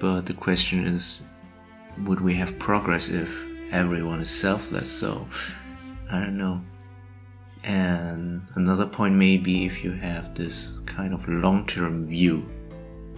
but 0.00 0.26
the 0.26 0.34
question 0.34 0.84
is 0.84 1.24
would 2.04 2.20
we 2.20 2.34
have 2.34 2.58
progress 2.58 3.08
if 3.08 3.44
everyone 3.72 4.20
is 4.20 4.30
selfless? 4.30 4.90
So, 4.90 5.26
I 6.10 6.20
don't 6.20 6.36
know. 6.36 6.60
And 7.66 8.42
another 8.54 8.86
point 8.86 9.16
may 9.16 9.36
be 9.36 9.66
if 9.66 9.82
you 9.82 9.90
have 9.90 10.34
this 10.36 10.80
kind 10.86 11.12
of 11.12 11.28
long 11.28 11.66
term 11.66 12.04
view 12.04 12.48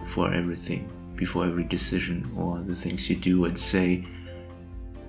for 0.07 0.33
everything, 0.33 0.89
before 1.15 1.45
every 1.45 1.65
decision 1.65 2.31
or 2.35 2.59
the 2.59 2.75
things 2.75 3.07
you 3.09 3.15
do 3.15 3.45
and 3.45 3.57
say, 3.57 4.07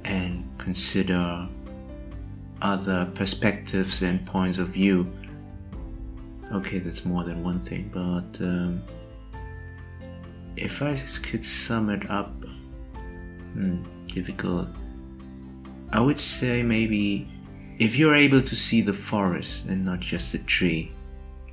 and 0.04 0.46
consider 0.58 1.48
other 2.60 3.10
perspectives 3.14 4.02
and 4.02 4.24
points 4.26 4.58
of 4.58 4.68
view. 4.68 5.10
Okay, 6.52 6.78
that's 6.78 7.06
more 7.06 7.24
than 7.24 7.42
one 7.42 7.60
thing, 7.60 7.90
but 7.94 8.44
um, 8.44 8.82
if 10.56 10.82
I 10.82 10.94
could 11.22 11.46
sum 11.46 11.88
it 11.88 12.10
up, 12.10 12.44
hmm, 13.54 13.82
difficult. 14.08 14.68
I 15.92 16.00
would 16.00 16.20
say 16.20 16.62
maybe 16.62 17.28
if 17.80 17.96
you're 17.96 18.14
able 18.14 18.42
to 18.42 18.54
see 18.54 18.82
the 18.82 18.92
forest 18.92 19.64
and 19.64 19.82
not 19.82 20.00
just 20.00 20.32
the 20.32 20.38
tree. 20.40 20.92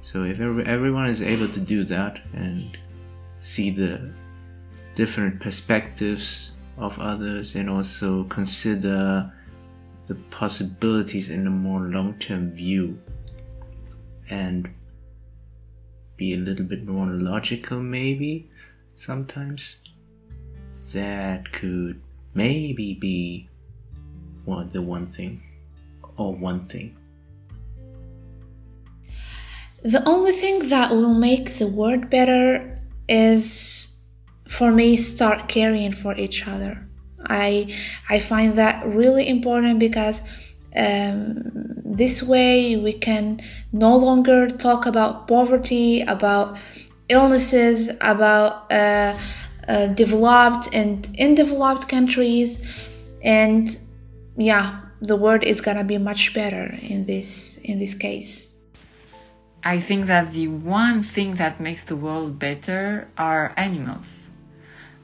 So 0.02 0.24
if 0.24 0.42
everyone 0.42 1.06
is 1.06 1.22
able 1.22 1.48
to 1.48 1.60
do 1.60 1.86
that 1.86 2.20
and 2.34 2.78
see 3.40 3.72
the 3.72 4.14
different 4.94 5.40
perspectives 5.40 6.52
of 6.78 7.00
others 7.00 7.56
and 7.56 7.70
also 7.70 8.26
consider 8.26 9.32
the 10.08 10.16
possibilities 10.30 11.30
in 11.30 11.48
a 11.48 11.50
more 11.50 11.80
long-term 11.80 12.52
view 12.52 13.00
and 14.30 14.70
be 16.18 16.34
a 16.34 16.38
little 16.38 16.66
bit 16.66 16.86
more 16.86 17.08
logical 17.08 17.80
maybe 17.80 18.50
sometimes 18.96 19.82
that 20.94 21.52
could 21.52 22.02
maybe 22.34 22.96
be 22.96 23.48
one 24.46 24.70
the 24.70 24.82
one 24.82 25.06
thing 25.06 25.42
or 26.18 26.34
one 26.36 26.66
thing? 26.68 26.96
The 29.84 30.08
only 30.08 30.34
thing 30.34 30.70
that 30.70 30.92
will 30.92 31.14
make 31.14 31.58
the 31.58 31.68
world 31.68 32.10
better 32.10 32.80
is 33.08 34.04
for 34.48 34.72
me 34.72 34.98
start 34.98 35.48
caring 35.48 35.92
for 35.92 36.16
each 36.16 36.48
other. 36.48 36.86
I 37.30 37.74
I 38.10 38.20
find 38.20 38.56
that 38.56 38.86
really 38.86 39.28
important 39.28 39.80
because 39.80 40.22
um, 40.76 41.52
this 41.84 42.22
way 42.22 42.76
we 42.76 42.94
can 42.94 43.42
no 43.72 43.96
longer 43.96 44.48
talk 44.48 44.86
about 44.86 45.28
poverty, 45.28 46.02
about 46.02 46.58
illnesses, 47.10 47.90
about 48.02 48.72
uh, 48.72 49.18
uh, 49.68 49.88
developed 49.88 50.70
and 50.74 51.08
undeveloped 51.20 51.88
countries, 51.90 52.60
and 53.24 53.78
yeah, 54.38 54.82
the 55.02 55.16
world 55.16 55.44
is 55.44 55.62
gonna 55.62 55.84
be 55.84 55.98
much 55.98 56.34
better 56.34 56.74
in 56.82 57.06
this 57.06 57.58
in 57.64 57.80
this 57.80 57.94
case. 57.94 58.54
I 59.64 59.80
think 59.80 60.06
that 60.08 60.32
the 60.34 60.48
one 60.48 61.04
thing 61.04 61.36
that 61.36 61.60
makes 61.60 61.84
the 61.84 61.96
world 61.96 62.40
better 62.40 63.08
are 63.18 63.54
animals. 63.58 64.30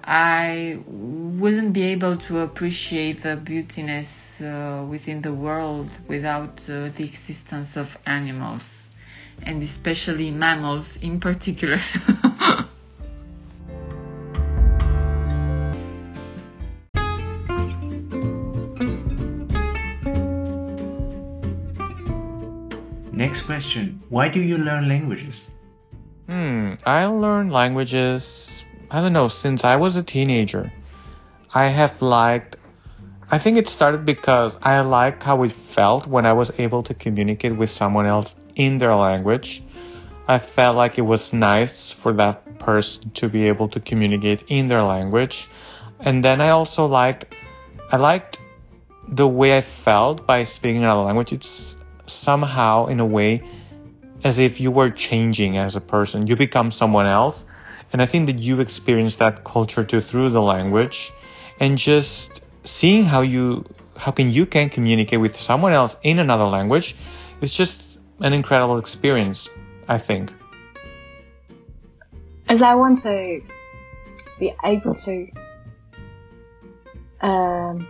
I 0.03 0.79
wouldn't 0.86 1.73
be 1.73 1.84
able 1.84 2.17
to 2.27 2.39
appreciate 2.39 3.23
the 3.23 3.38
beautiness 3.38 4.41
uh, 4.41 4.86
within 4.86 5.21
the 5.21 5.34
world 5.34 5.89
without 6.08 6.62
uh, 6.69 6.89
the 6.89 7.06
existence 7.06 7.77
of 7.77 7.97
animals, 8.06 8.89
and 9.43 9.63
especially 9.63 10.32
mammals 10.32 10.97
in 10.97 11.19
particular. 11.19 11.79
Next 23.23 23.43
question 23.43 24.03
Why 24.09 24.27
do 24.27 24.41
you 24.41 24.57
learn 24.57 24.89
languages? 24.89 25.49
Hmm, 26.27 26.73
I 26.86 27.05
learned 27.05 27.53
languages, 27.53 28.65
I 28.91 28.99
don't 28.99 29.13
know, 29.13 29.29
since 29.29 29.63
I 29.63 29.77
was 29.77 29.95
a 29.95 30.03
teenager. 30.03 30.73
I 31.53 31.67
have 31.67 32.01
liked, 32.01 32.57
I 33.31 33.38
think 33.38 33.55
it 33.55 33.69
started 33.69 34.03
because 34.03 34.59
I 34.62 34.81
liked 34.81 35.23
how 35.23 35.41
it 35.43 35.53
felt 35.53 36.05
when 36.05 36.25
I 36.25 36.33
was 36.33 36.51
able 36.59 36.83
to 36.83 36.93
communicate 36.93 37.55
with 37.55 37.69
someone 37.69 38.05
else 38.05 38.36
in 38.55 38.77
their 38.77 38.93
language. 38.93 39.63
I 40.27 40.38
felt 40.38 40.75
like 40.75 40.97
it 40.97 41.07
was 41.13 41.31
nice 41.31 41.93
for 41.93 42.12
that 42.19 42.59
person 42.59 43.09
to 43.12 43.29
be 43.29 43.47
able 43.47 43.69
to 43.69 43.79
communicate 43.79 44.43
in 44.47 44.67
their 44.67 44.83
language. 44.83 45.47
And 46.01 46.25
then 46.25 46.41
I 46.41 46.49
also 46.49 46.88
liked, 46.88 47.33
I 47.89 47.95
liked 47.95 48.39
the 49.07 49.29
way 49.29 49.55
I 49.55 49.62
felt 49.62 50.27
by 50.27 50.43
speaking 50.43 50.83
another 50.83 51.03
language. 51.03 51.31
It's 51.31 51.77
somehow, 52.13 52.88
in 52.88 52.99
a 52.99 53.06
way, 53.06 53.43
as 54.23 54.39
if 54.39 54.60
you 54.60 54.71
were 54.71 54.89
changing 54.89 55.58
as 55.58 55.76
a 55.76 55.82
person. 55.82 56.28
You 56.28 56.36
become 56.36 56.71
someone 56.71 57.06
else. 57.06 57.43
And 57.91 58.02
I 58.02 58.06
think 58.06 58.26
that 58.28 58.39
you 58.39 58.60
experience 58.60 59.17
that 59.17 59.43
culture 59.43 59.84
too 59.84 60.02
through 60.02 60.30
the 60.32 60.41
language 60.41 61.12
and 61.60 61.78
just 61.78 62.41
seeing 62.63 63.06
how 63.06 63.21
you, 63.21 63.65
how 63.97 64.12
can 64.12 64.32
you 64.32 64.45
can 64.45 64.69
communicate 64.69 65.19
with 65.19 65.39
someone 65.39 65.73
else 65.73 65.95
in 66.02 66.19
another 66.19 66.45
language 66.45 66.95
is 67.41 67.56
just 67.56 67.99
an 68.21 68.34
incredible 68.34 68.78
experience, 68.78 69.49
I 69.88 69.97
think. 69.97 70.34
As 72.49 72.62
I 72.62 72.76
want 72.76 72.99
to 72.99 73.41
be 74.39 74.54
able 74.63 74.95
to 74.95 75.28
um, 77.21 77.88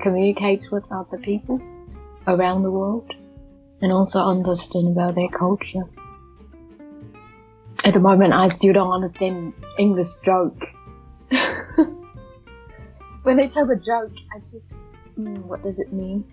communicate 0.00 0.68
with 0.70 0.88
other 0.92 1.18
people 1.18 1.60
around 2.30 2.62
the 2.62 2.70
world 2.70 3.14
and 3.82 3.92
also 3.92 4.20
understand 4.20 4.88
about 4.92 5.14
their 5.14 5.28
culture. 5.28 5.84
At 7.84 7.94
the 7.94 8.00
moment, 8.00 8.32
I 8.32 8.48
still 8.48 8.72
don't 8.72 8.92
understand 8.92 9.54
English 9.78 10.12
joke. 10.22 10.62
when 13.22 13.36
they 13.36 13.48
tell 13.48 13.66
the 13.66 13.78
joke, 13.78 14.12
I 14.34 14.38
just, 14.38 14.74
mm, 15.18 15.38
what 15.44 15.62
does 15.62 15.78
it 15.78 15.92
mean? 15.92 16.24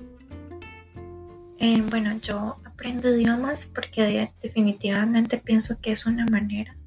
Eh, 1.60 1.82
bueno, 1.90 2.14
yo 2.22 2.58
aprendo 2.66 3.10
idiomas 3.10 3.66
porque 3.66 4.32
definitivamente 4.42 5.38
pienso 5.38 5.80
que 5.82 5.92
es 5.92 6.06
una 6.06 6.26
manera 6.26 6.78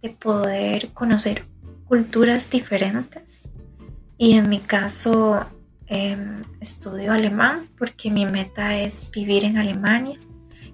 de 0.00 0.10
poder 0.10 0.92
conocer 0.92 1.44
culturas 1.86 2.48
diferentes. 2.50 3.50
Y 4.16 4.34
en 4.38 4.48
mi 4.48 4.60
caso, 4.60 5.44
eh, 5.94 6.16
estudio 6.60 7.12
alemán 7.12 7.68
porque 7.78 8.10
mi 8.10 8.26
meta 8.26 8.76
es 8.76 9.10
vivir 9.10 9.44
en 9.44 9.58
Alemania. 9.58 10.18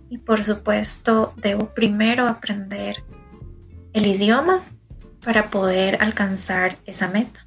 Y 0.09 0.19
por 0.19 0.45
supuesto, 0.45 1.35
debo 1.37 1.67
primero 1.67 2.27
aprender 2.27 2.97
el 3.93 4.07
idioma 4.07 4.63
para 5.25 5.51
poder 5.51 5.99
alcanzar 6.01 6.77
esa 6.87 7.09
meta. 7.09 7.47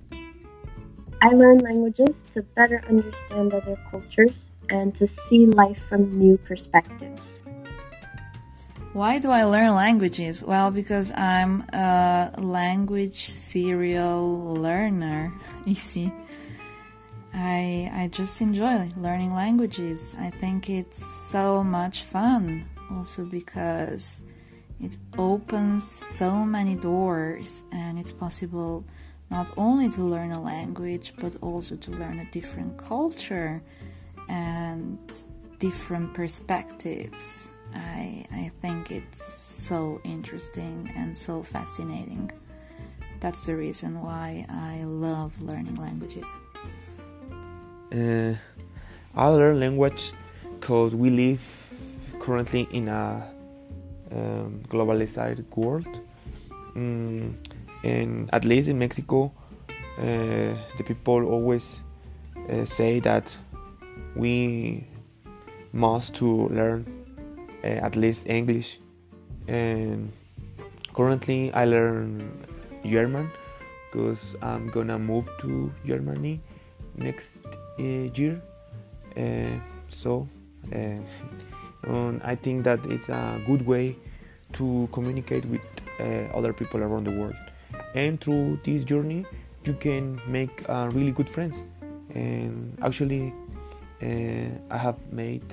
I 1.21 1.33
learn 1.33 1.59
languages 1.59 2.23
to 2.33 2.43
better 2.55 2.83
understand 2.89 3.53
other 3.53 3.77
cultures 3.89 4.51
and 4.69 4.93
to 4.95 5.07
see 5.07 5.47
life 5.47 5.79
from 5.89 6.19
new 6.19 6.37
perspectives. 6.37 7.43
Why 8.93 9.17
do 9.17 9.31
I 9.31 9.43
learn 9.45 9.73
languages? 9.73 10.43
Well, 10.43 10.69
because 10.69 11.11
I'm 11.11 11.63
a 11.73 12.31
language 12.37 13.25
serial 13.25 14.53
learner. 14.53 15.33
You 15.65 15.75
see, 15.75 16.11
I 17.33 17.91
I 17.93 18.07
just 18.11 18.41
enjoy 18.41 18.89
learning 18.95 19.33
languages. 19.33 20.15
I 20.19 20.29
think 20.29 20.69
it's 20.69 21.03
so 21.31 21.63
much 21.63 22.03
fun. 22.03 22.69
Also 22.91 23.25
because 23.25 24.21
it 24.79 24.97
opens 25.17 25.89
so 25.89 26.43
many 26.45 26.75
doors 26.75 27.63
and 27.71 27.97
it's 27.97 28.11
possible 28.11 28.83
not 29.31 29.51
only 29.57 29.89
to 29.89 30.01
learn 30.01 30.31
a 30.31 30.41
language 30.41 31.13
but 31.17 31.35
also 31.41 31.75
to 31.77 31.91
learn 31.91 32.19
a 32.19 32.25
different 32.31 32.77
culture 32.77 33.63
and 34.29 34.99
different 35.59 36.13
perspectives. 36.13 37.51
I, 37.73 38.25
I 38.31 38.51
think 38.61 38.91
it's 38.91 39.23
so 39.23 40.01
interesting 40.03 40.91
and 40.95 41.17
so 41.17 41.41
fascinating. 41.41 42.31
That's 43.19 43.45
the 43.45 43.55
reason 43.55 44.01
why 44.01 44.45
I 44.49 44.83
love 44.83 45.41
learning 45.41 45.75
languages. 45.75 46.27
Uh, 47.93 48.33
learn 49.15 49.59
language 49.59 50.13
because 50.59 50.95
we 50.95 51.11
live 51.11 51.69
currently 52.19 52.67
in 52.71 52.87
a 52.87 53.23
um, 54.11 54.63
globalized 54.67 55.55
world. 55.55 55.99
Mm, 56.75 57.35
and 57.83 58.29
at 58.33 58.45
least 58.45 58.67
in 58.67 58.79
Mexico, 58.79 59.31
uh, 59.99 60.57
the 60.77 60.83
people 60.83 61.23
always 61.25 61.81
uh, 62.49 62.65
say 62.65 62.99
that 63.01 63.37
we 64.15 64.87
must 65.71 66.15
to 66.15 66.47
learn 66.47 66.85
uh, 67.63 67.67
at 67.67 67.95
least 67.95 68.27
English. 68.27 68.79
And 69.47 70.11
currently, 70.95 71.53
I 71.53 71.65
learn 71.65 72.31
German 72.83 73.29
because 73.91 74.35
I'm 74.41 74.69
gonna 74.71 74.97
move 74.97 75.29
to 75.41 75.71
Germany 75.85 76.41
next 76.97 77.43
year. 77.77 78.41
So, 79.89 80.27
I 80.73 82.35
think 82.35 82.63
that 82.63 82.85
it's 82.85 83.09
a 83.09 83.41
good 83.45 83.65
way 83.65 83.95
to 84.53 84.87
communicate 84.91 85.45
with 85.45 85.61
other 86.33 86.53
people 86.53 86.81
around 86.83 87.05
the 87.05 87.11
world. 87.11 87.35
And 87.95 88.19
through 88.19 88.59
this 88.63 88.83
journey, 88.83 89.25
you 89.65 89.73
can 89.73 90.19
make 90.27 90.67
uh, 90.69 90.89
really 90.91 91.11
good 91.11 91.29
friends. 91.29 91.61
And 92.13 92.77
actually, 92.81 93.33
I 94.01 94.77
have 94.77 94.97
made 95.11 95.43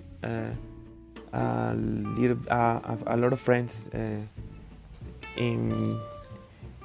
a 1.33 1.75
little 1.75 2.39
uh, 2.51 2.97
a 3.07 3.17
lot 3.17 3.33
of 3.33 3.41
friends 3.41 3.87
uh, 3.95 4.21
in 5.37 6.01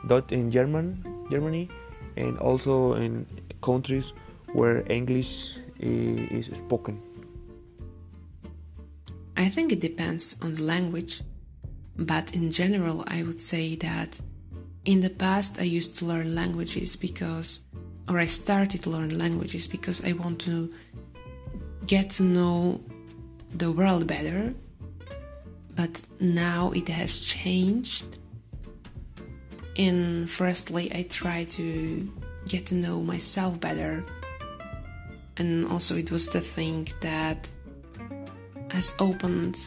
dot 0.08 0.32
in 0.32 0.52
German, 0.52 1.04
Germany, 1.32 1.69
and 2.15 2.38
also 2.39 2.93
in 2.93 3.26
countries 3.62 4.13
where 4.56 4.89
English 4.89 5.58
eh, 5.84 6.39
is 6.39 6.48
spoken. 6.56 6.96
I 9.36 9.50
think 9.50 9.72
it 9.72 9.82
depends 9.82 10.38
on 10.41 10.54
the 10.54 10.63
language, 10.63 11.22
but 11.98 12.34
in 12.34 12.52
general, 12.52 13.04
I 13.08 13.24
would 13.24 13.41
say 13.41 13.76
that 13.76 14.20
in 14.86 15.02
the 15.02 15.10
past 15.10 15.60
I 15.60 15.63
used 15.63 15.98
to 15.98 16.06
learn 16.06 16.34
languages 16.34 16.96
because, 16.96 17.65
or 18.08 18.18
I 18.18 18.28
started 18.28 18.82
to 18.84 18.89
learn 18.89 19.18
languages 19.18 19.68
because 19.68 20.02
I 20.06 20.13
want 20.13 20.39
to 20.41 20.72
get 21.86 22.12
to 22.12 22.24
know 22.24 22.80
the 23.54 23.72
world 23.72 24.08
better. 24.08 24.54
But 25.76 26.02
now 26.22 26.72
it 26.72 26.88
has 26.88 27.20
changed. 27.20 28.06
And 29.76 30.30
firstly, 30.30 30.89
I 30.96 31.04
try 31.04 31.44
to 31.44 32.10
get 32.48 32.68
to 32.68 32.76
know 32.76 33.02
myself 33.02 33.60
better. 33.60 34.06
And 35.38 35.67
also, 35.67 35.98
it 35.98 36.12
was 36.12 36.30
the 36.30 36.41
thing 36.41 36.88
that 37.02 37.52
has 38.69 38.93
opened 39.00 39.58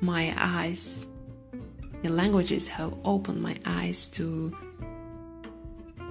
my 0.00 0.34
eyes. 0.36 1.06
The 2.02 2.10
languages 2.10 2.68
have 2.68 2.94
opened 3.04 3.40
my 3.40 3.58
eyes 3.64 4.08
to 4.10 4.56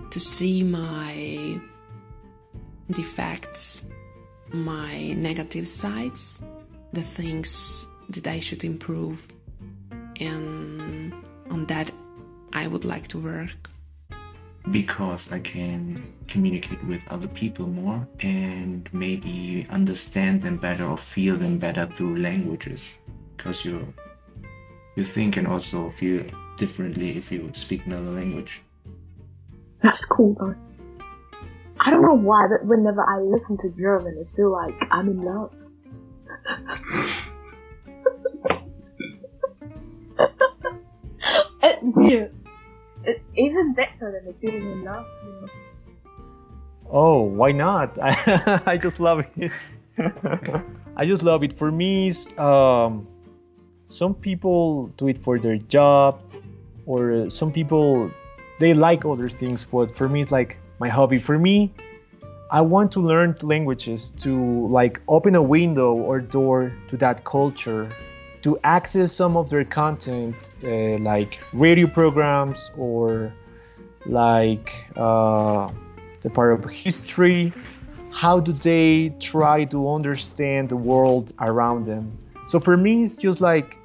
to 0.09 0.19
see 0.19 0.61
my 0.63 1.59
defects, 2.91 3.85
my 4.51 5.13
negative 5.13 5.67
sides, 5.67 6.39
the 6.93 7.01
things 7.01 7.87
that 8.09 8.27
I 8.27 8.39
should 8.39 8.63
improve, 8.63 9.27
and 10.19 11.13
on 11.49 11.65
that 11.65 11.91
I 12.53 12.67
would 12.67 12.85
like 12.85 13.07
to 13.09 13.17
work. 13.17 13.72
Because 14.71 15.31
I 15.31 15.39
can 15.39 16.13
communicate 16.27 16.83
with 16.85 17.01
other 17.09 17.27
people 17.27 17.67
more 17.67 18.07
and 18.21 18.87
maybe 18.93 19.65
understand 19.69 20.41
them 20.41 20.57
better 20.57 20.85
or 20.85 20.97
feel 20.97 21.35
them 21.35 21.57
better 21.57 21.85
through 21.85 22.17
languages. 22.17 22.97
Because 23.35 23.65
you 23.65 23.93
you 24.95 25.03
think 25.03 25.37
and 25.37 25.47
also 25.47 25.89
feel 25.89 26.23
differently 26.57 27.17
if 27.17 27.31
you 27.31 27.51
speak 27.53 27.85
another 27.85 28.11
language. 28.11 28.61
That's 29.81 30.05
cool 30.05 30.35
though. 30.39 30.55
I 31.79 31.89
don't 31.91 32.03
know 32.03 32.13
why, 32.13 32.47
but 32.47 32.65
whenever 32.65 33.01
I 33.01 33.17
listen 33.17 33.57
to 33.57 33.69
German, 33.71 34.17
I 34.17 34.23
feel 34.35 34.51
like 34.51 34.87
I'm 34.91 35.09
in 35.09 35.17
love. 35.17 35.53
it's 41.63 41.95
weird. 41.95 42.33
It's 43.05 43.27
even 43.35 43.73
better 43.73 44.11
than 44.11 44.25
the 44.25 44.33
feeling 44.39 44.71
in 44.71 44.83
love. 44.83 45.07
You 45.25 45.31
know? 45.41 45.47
Oh, 46.89 47.21
why 47.21 47.51
not? 47.51 47.97
I, 48.01 48.61
I 48.65 48.77
just 48.77 48.99
love 48.99 49.25
it. 49.37 49.51
I 50.95 51.05
just 51.05 51.23
love 51.23 51.43
it. 51.43 51.57
For 51.57 51.71
me, 51.71 52.09
it's, 52.09 52.27
um, 52.37 53.07
some 53.87 54.15
people 54.15 54.87
do 54.97 55.07
it 55.07 55.23
for 55.23 55.37
their 55.37 55.57
job 55.57 56.23
or 56.85 57.29
some 57.29 57.51
people 57.51 58.09
they 58.59 58.73
like 58.73 59.05
other 59.05 59.29
things 59.29 59.63
but 59.63 59.95
for 59.95 60.09
me 60.09 60.21
it's 60.21 60.31
like 60.31 60.57
my 60.79 60.89
hobby 60.89 61.19
for 61.19 61.37
me 61.37 61.71
i 62.51 62.59
want 62.59 62.91
to 62.91 62.99
learn 62.99 63.35
languages 63.41 64.11
to 64.19 64.67
like 64.67 64.99
open 65.07 65.35
a 65.35 65.41
window 65.41 65.93
or 65.93 66.19
door 66.19 66.71
to 66.87 66.97
that 66.97 67.23
culture 67.23 67.87
to 68.43 68.59
access 68.63 69.11
some 69.13 69.35
of 69.35 69.49
their 69.49 69.65
content 69.65 70.35
uh, 70.63 70.97
like 70.99 71.39
radio 71.53 71.87
programs 71.87 72.71
or 72.77 73.33
like 74.05 74.69
uh, 74.95 75.71
the 76.21 76.29
part 76.29 76.53
of 76.53 76.69
history 76.69 77.53
how 78.13 78.39
do 78.39 78.51
they 78.53 79.09
try 79.19 79.65
to 79.65 79.91
understand 79.91 80.69
the 80.69 80.77
world 80.77 81.33
around 81.41 81.85
them. 81.85 82.15
So 82.47 82.59
for 82.59 82.77
me 82.77 83.03
it's 83.03 83.15
just 83.15 83.41
like 83.41 83.77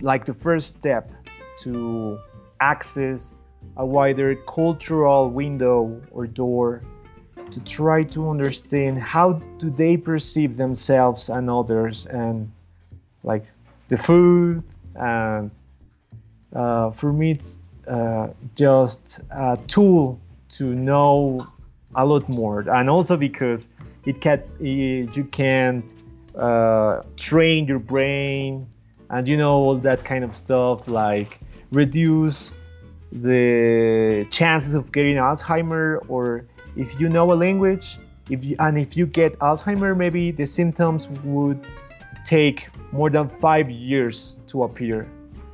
like 0.00 0.24
the 0.26 0.34
first 0.34 0.76
step 0.76 1.10
to 1.62 2.18
access 2.60 3.32
a 3.76 3.86
wider 3.86 4.34
cultural 4.48 5.30
window 5.30 6.02
or 6.10 6.26
door 6.26 6.82
to 7.52 7.60
try 7.60 8.02
to 8.02 8.28
understand 8.28 8.98
how 8.98 9.34
do 9.58 9.70
they 9.70 9.96
perceive 9.96 10.56
themselves 10.56 11.28
and 11.28 11.48
others 11.48 12.06
and 12.06 12.50
like 13.22 13.44
the 13.88 13.96
food 13.96 14.62
and 14.94 15.50
uh, 16.54 16.90
for 16.92 17.12
me 17.12 17.32
it's 17.32 17.60
uh, 17.86 18.28
just 18.54 19.20
a 19.30 19.56
tool 19.66 20.20
to 20.48 20.74
know 20.74 21.46
a 21.94 22.04
lot 22.04 22.28
more. 22.28 22.60
And 22.60 22.90
also 22.90 23.16
because 23.16 23.68
it 24.04 24.20
can 24.20 24.42
you 24.60 25.24
can 25.30 25.82
uh, 26.36 27.02
train 27.16 27.66
your 27.66 27.78
brain 27.78 28.66
and 29.10 29.26
you 29.28 29.36
know 29.36 29.52
all 29.52 29.76
that 29.76 30.04
kind 30.04 30.24
of 30.24 30.34
stuff 30.36 30.88
like 30.88 31.40
reduce 31.72 32.52
the 33.12 34.26
chances 34.30 34.74
of 34.74 34.92
getting 34.92 35.16
Alzheimer 35.16 36.00
or 36.08 36.44
if 36.76 37.00
you 37.00 37.08
know 37.08 37.32
a 37.32 37.34
language 37.34 37.98
if 38.30 38.44
you 38.44 38.56
and 38.58 38.78
if 38.78 38.96
you 38.96 39.06
get 39.06 39.38
Alzheimer 39.38 39.96
maybe 39.96 40.30
the 40.30 40.44
symptoms 40.44 41.08
would 41.24 41.64
take 42.26 42.68
more 42.92 43.10
than 43.10 43.28
five 43.40 43.70
years 43.70 44.36
to 44.48 44.64
appear 44.64 45.08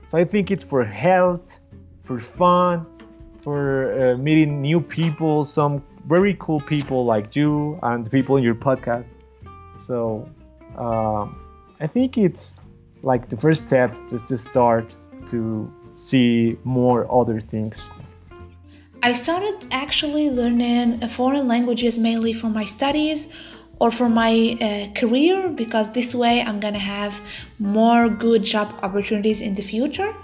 so 0.09 0.19
I 0.19 0.25
think 0.25 0.51
it's 0.51 0.65
for 0.65 0.85
health 0.85 1.59
for 2.05 2.19
fun 2.19 2.87
for 3.43 3.61
uh, 3.93 4.17
meeting 4.17 4.61
new 4.61 4.81
people 4.81 5.45
some 5.45 5.83
very 6.07 6.37
cool 6.41 6.61
people 6.61 7.05
like 7.05 7.37
you 7.37 7.79
and 7.83 8.11
people 8.11 8.37
in 8.37 8.43
your 8.43 8.55
podcast 8.55 9.07
so 9.87 10.29
um, 10.77 11.39
I 11.81 11.87
think 11.87 12.17
it's 12.17 12.53
like 13.03 13.29
the 13.29 13.37
first 13.37 13.65
step 13.67 13.95
just 14.09 14.29
to 14.29 14.39
start 14.39 14.95
to 15.29 15.73
see 15.91 16.57
more 16.65 17.11
other 17.13 17.41
things. 17.41 17.91
I 19.03 19.13
started 19.13 19.67
actually 19.73 20.31
learning 20.31 21.07
foreign 21.09 21.49
languages 21.49 21.99
mainly 21.99 22.33
for 22.33 22.49
my 22.49 22.65
studies 22.65 23.29
or 23.79 23.91
for 23.91 24.09
my 24.09 24.57
uh, 24.61 24.93
career 24.99 25.49
because 25.49 25.93
this 25.93 26.15
way 26.15 26.43
I'm 26.43 26.61
gonna 26.61 26.79
have 26.79 27.21
more 27.59 28.09
good 28.09 28.45
job 28.45 28.75
opportunities 28.83 29.41
in 29.41 29.55
the 29.55 29.63
future. 29.63 30.15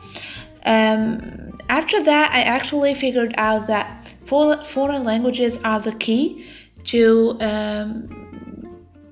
Um, 0.65 1.55
after 1.69 2.03
that, 2.03 2.31
I 2.33 2.43
actually 2.43 2.95
figured 2.95 3.35
out 3.37 3.67
that 3.69 4.09
foreign 4.25 5.05
languages 5.05 5.59
are 5.65 5.81
the 5.81 5.93
key 5.93 6.47
to 6.85 7.37
um, 7.41 8.29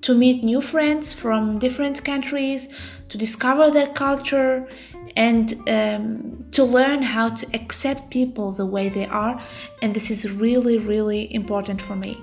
to 0.03 0.15
meet 0.15 0.45
new 0.45 0.61
friends 0.61 1.13
from 1.13 1.59
different 1.59 2.05
countries, 2.05 2.69
to 3.09 3.19
discover 3.19 3.71
their 3.71 3.89
culture, 3.89 4.69
and 5.17 5.55
um, 5.69 6.45
to 6.53 6.63
learn 6.63 7.03
how 7.03 7.31
to 7.31 7.47
accept 7.55 8.11
people 8.11 8.53
the 8.53 8.67
way 8.67 8.89
they 8.89 9.07
are. 9.07 9.41
And 9.83 9.95
this 9.95 10.11
is 10.11 10.31
really, 10.31 10.79
really 10.79 11.35
important 11.35 11.81
for 11.83 11.97
me. 11.97 12.17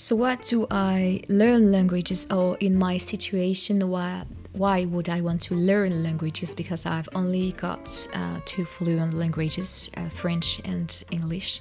So, 0.00 0.16
what 0.16 0.46
do 0.46 0.66
I 0.70 1.20
learn 1.28 1.70
languages? 1.70 2.26
Or 2.30 2.56
in 2.56 2.74
my 2.74 2.96
situation, 2.96 3.86
why 3.90 4.24
why 4.54 4.86
would 4.86 5.10
I 5.10 5.20
want 5.20 5.42
to 5.42 5.54
learn 5.54 6.02
languages? 6.02 6.54
Because 6.54 6.86
I've 6.86 7.08
only 7.14 7.52
got 7.52 8.08
uh, 8.14 8.40
two 8.46 8.64
fluent 8.64 9.12
languages, 9.12 9.90
uh, 9.98 10.08
French 10.08 10.62
and 10.64 11.04
English. 11.10 11.60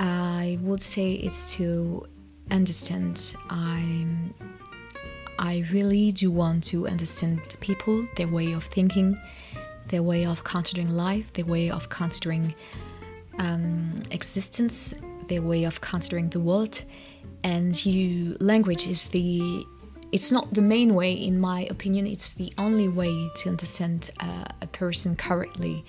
I 0.00 0.58
would 0.62 0.82
say 0.82 1.12
it's 1.12 1.54
to 1.58 2.08
understand. 2.50 3.36
I'm 3.48 4.34
I 5.38 5.64
really 5.70 6.10
do 6.10 6.32
want 6.32 6.64
to 6.64 6.88
understand 6.88 7.40
people, 7.60 8.04
their 8.16 8.26
way 8.26 8.50
of 8.50 8.64
thinking, 8.64 9.16
their 9.86 10.02
way 10.02 10.26
of 10.26 10.42
considering 10.42 10.88
life, 10.88 11.32
their 11.34 11.46
way 11.46 11.70
of 11.70 11.88
considering 11.88 12.52
um, 13.38 13.94
existence, 14.10 14.92
their 15.30 15.40
way 15.40 15.64
of 15.64 15.80
considering 15.80 16.28
the 16.28 16.40
world. 16.40 16.82
And 17.42 17.74
you, 17.86 18.36
language 18.40 18.86
is 18.86 19.08
the, 19.08 19.64
it's 20.12 20.30
not 20.30 20.52
the 20.52 20.60
main 20.60 20.94
way, 20.94 21.12
in 21.12 21.40
my 21.40 21.66
opinion, 21.70 22.06
it's 22.06 22.32
the 22.32 22.52
only 22.58 22.88
way 22.88 23.30
to 23.36 23.48
understand 23.48 24.10
uh, 24.20 24.44
a 24.60 24.66
person 24.66 25.16
correctly 25.16 25.84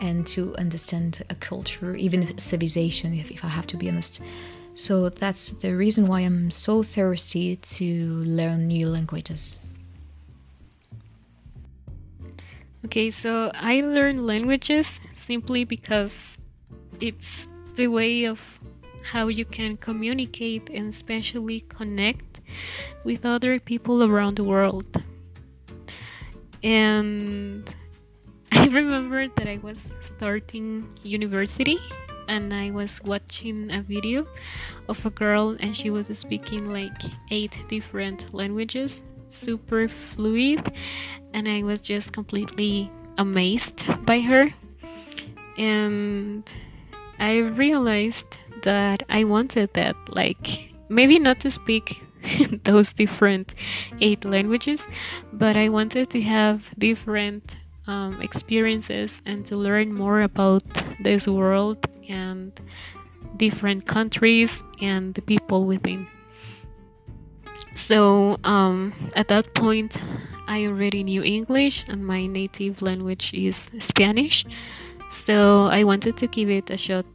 and 0.00 0.26
to 0.28 0.54
understand 0.56 1.22
a 1.28 1.34
culture, 1.34 1.94
even 1.94 2.22
a 2.22 2.40
civilization, 2.40 3.12
if, 3.12 3.30
if 3.30 3.44
I 3.44 3.48
have 3.48 3.66
to 3.66 3.76
be 3.76 3.88
honest. 3.88 4.22
So 4.74 5.08
that's 5.08 5.50
the 5.50 5.76
reason 5.76 6.06
why 6.06 6.20
I'm 6.20 6.50
so 6.52 6.82
thirsty 6.82 7.56
to 7.56 8.22
learn 8.24 8.68
new 8.68 8.88
languages. 8.88 9.58
Okay, 12.84 13.10
so 13.10 13.50
I 13.54 13.80
learn 13.80 14.24
languages 14.24 15.00
simply 15.16 15.64
because 15.64 16.38
it's 17.00 17.48
the 17.74 17.88
way 17.88 18.24
of 18.24 18.57
how 19.10 19.28
you 19.28 19.44
can 19.44 19.76
communicate 19.76 20.68
and 20.68 20.88
especially 20.88 21.60
connect 21.68 22.40
with 23.04 23.24
other 23.24 23.58
people 23.58 24.04
around 24.04 24.36
the 24.36 24.44
world. 24.44 25.02
And 26.62 27.74
I 28.52 28.66
remember 28.66 29.28
that 29.28 29.48
I 29.48 29.58
was 29.62 29.90
starting 30.02 30.88
university 31.02 31.78
and 32.28 32.52
I 32.52 32.70
was 32.70 33.00
watching 33.04 33.70
a 33.70 33.82
video 33.82 34.26
of 34.88 35.04
a 35.06 35.10
girl 35.10 35.56
and 35.60 35.74
she 35.74 35.88
was 35.88 36.06
speaking 36.18 36.70
like 36.70 37.00
eight 37.30 37.56
different 37.68 38.34
languages, 38.34 39.02
super 39.28 39.88
fluid, 39.88 40.72
and 41.32 41.48
I 41.48 41.62
was 41.62 41.80
just 41.80 42.12
completely 42.12 42.90
amazed 43.16 43.86
by 44.04 44.20
her. 44.20 44.50
And 45.56 46.50
I 47.18 47.38
realized 47.38 48.38
that 48.62 49.02
I 49.08 49.24
wanted 49.24 49.74
that, 49.74 49.96
like, 50.08 50.72
maybe 50.88 51.18
not 51.18 51.40
to 51.40 51.50
speak 51.50 52.02
those 52.64 52.92
different 52.92 53.54
eight 54.00 54.24
languages, 54.24 54.86
but 55.32 55.56
I 55.56 55.68
wanted 55.68 56.10
to 56.10 56.20
have 56.22 56.68
different 56.78 57.56
um, 57.86 58.20
experiences 58.20 59.22
and 59.24 59.44
to 59.46 59.56
learn 59.56 59.92
more 59.92 60.20
about 60.20 60.62
this 61.00 61.26
world 61.26 61.78
and 62.08 62.52
different 63.36 63.86
countries 63.86 64.62
and 64.80 65.14
the 65.14 65.22
people 65.22 65.64
within. 65.64 66.06
So 67.74 68.38
um, 68.44 68.92
at 69.14 69.28
that 69.28 69.54
point, 69.54 69.96
I 70.46 70.66
already 70.66 71.04
knew 71.04 71.22
English 71.22 71.84
and 71.88 72.06
my 72.06 72.26
native 72.26 72.82
language 72.82 73.32
is 73.32 73.70
Spanish. 73.78 74.44
So 75.08 75.68
I 75.70 75.84
wanted 75.84 76.16
to 76.18 76.26
give 76.26 76.50
it 76.50 76.70
a 76.70 76.76
shot 76.76 77.06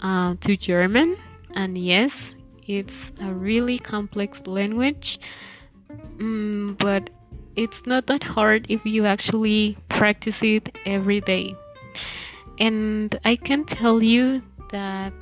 uh, 0.00 0.34
to 0.40 0.56
German. 0.56 1.16
And 1.54 1.78
yes, 1.78 2.34
it's 2.66 3.12
a 3.20 3.32
really 3.32 3.78
complex 3.78 4.46
language, 4.46 5.18
mm, 6.18 6.76
but 6.78 7.10
it's 7.54 7.86
not 7.86 8.06
that 8.06 8.22
hard 8.22 8.66
if 8.68 8.84
you 8.84 9.06
actually 9.06 9.78
practice 9.88 10.42
it 10.42 10.76
every 10.84 11.20
day. 11.20 11.54
And 12.58 13.18
I 13.24 13.36
can 13.36 13.64
tell 13.64 14.02
you 14.02 14.42
that 14.70 15.12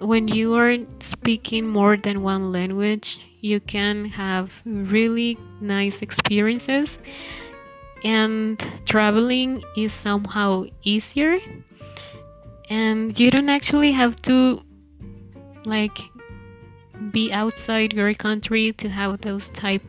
when 0.00 0.28
you 0.28 0.54
are 0.54 0.76
speaking 1.00 1.66
more 1.66 1.96
than 1.96 2.22
one 2.22 2.52
language, 2.52 3.26
you 3.40 3.60
can 3.60 4.04
have 4.04 4.52
really 4.64 5.38
nice 5.60 6.02
experiences, 6.02 6.98
and 8.04 8.62
traveling 8.84 9.62
is 9.76 9.92
somehow 9.92 10.64
easier. 10.82 11.38
And 12.68 13.18
you 13.18 13.30
don't 13.30 13.48
actually 13.48 13.92
have 13.92 14.16
to 14.22 14.60
like 15.64 15.98
be 17.10 17.32
outside 17.32 17.92
your 17.92 18.12
country 18.14 18.72
to 18.72 18.88
have 18.88 19.20
those 19.20 19.48
type 19.50 19.82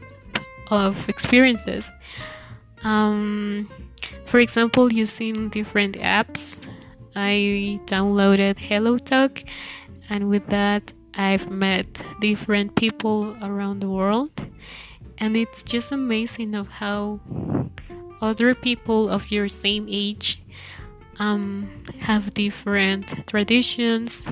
of 0.69 1.09
experiences. 1.09 1.91
Um, 2.83 3.69
for 4.25 4.39
example, 4.39 4.91
using 4.93 5.49
different 5.49 5.95
apps, 5.95 6.65
I 7.15 7.79
downloaded 7.85 8.57
HelloTalk, 8.57 9.47
and 10.09 10.29
with 10.29 10.45
that, 10.47 10.93
I've 11.15 11.49
met 11.49 11.87
different 12.21 12.75
people 12.75 13.35
around 13.41 13.79
the 13.79 13.89
world. 13.89 14.31
and 15.17 15.35
it's 15.35 15.63
just 15.63 15.91
amazing 15.91 16.53
of 16.53 16.67
how 16.67 17.19
other 18.21 18.53
people 18.53 19.09
of 19.09 19.31
your 19.31 19.47
same 19.47 19.87
age 19.89 20.41
um, 21.19 21.83
have 21.99 22.33
different 22.33 23.27
traditions. 23.27 24.23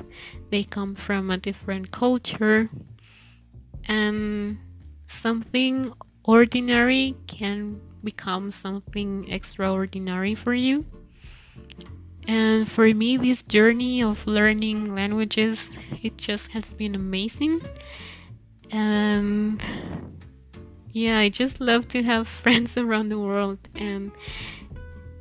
They 0.50 0.64
come 0.64 0.94
from 0.94 1.30
a 1.30 1.38
different 1.38 1.90
culture. 1.90 2.70
And 3.88 4.58
something 5.06 5.92
ordinary 6.24 7.14
can 7.26 7.80
become 8.02 8.52
something 8.52 9.30
extraordinary 9.30 10.34
for 10.34 10.54
you. 10.54 10.84
And 12.28 12.68
for 12.68 12.86
me 12.92 13.16
this 13.16 13.42
journey 13.42 14.02
of 14.02 14.26
learning 14.26 14.94
languages 14.94 15.70
it 16.02 16.16
just 16.18 16.50
has 16.52 16.72
been 16.72 16.94
amazing. 16.94 17.62
And 18.72 19.62
yeah 20.92 21.18
i 21.18 21.28
just 21.28 21.60
love 21.60 21.86
to 21.86 22.02
have 22.02 22.26
friends 22.42 22.76
around 22.76 23.08
the 23.08 23.18
world. 23.18 23.58
And 23.74 24.12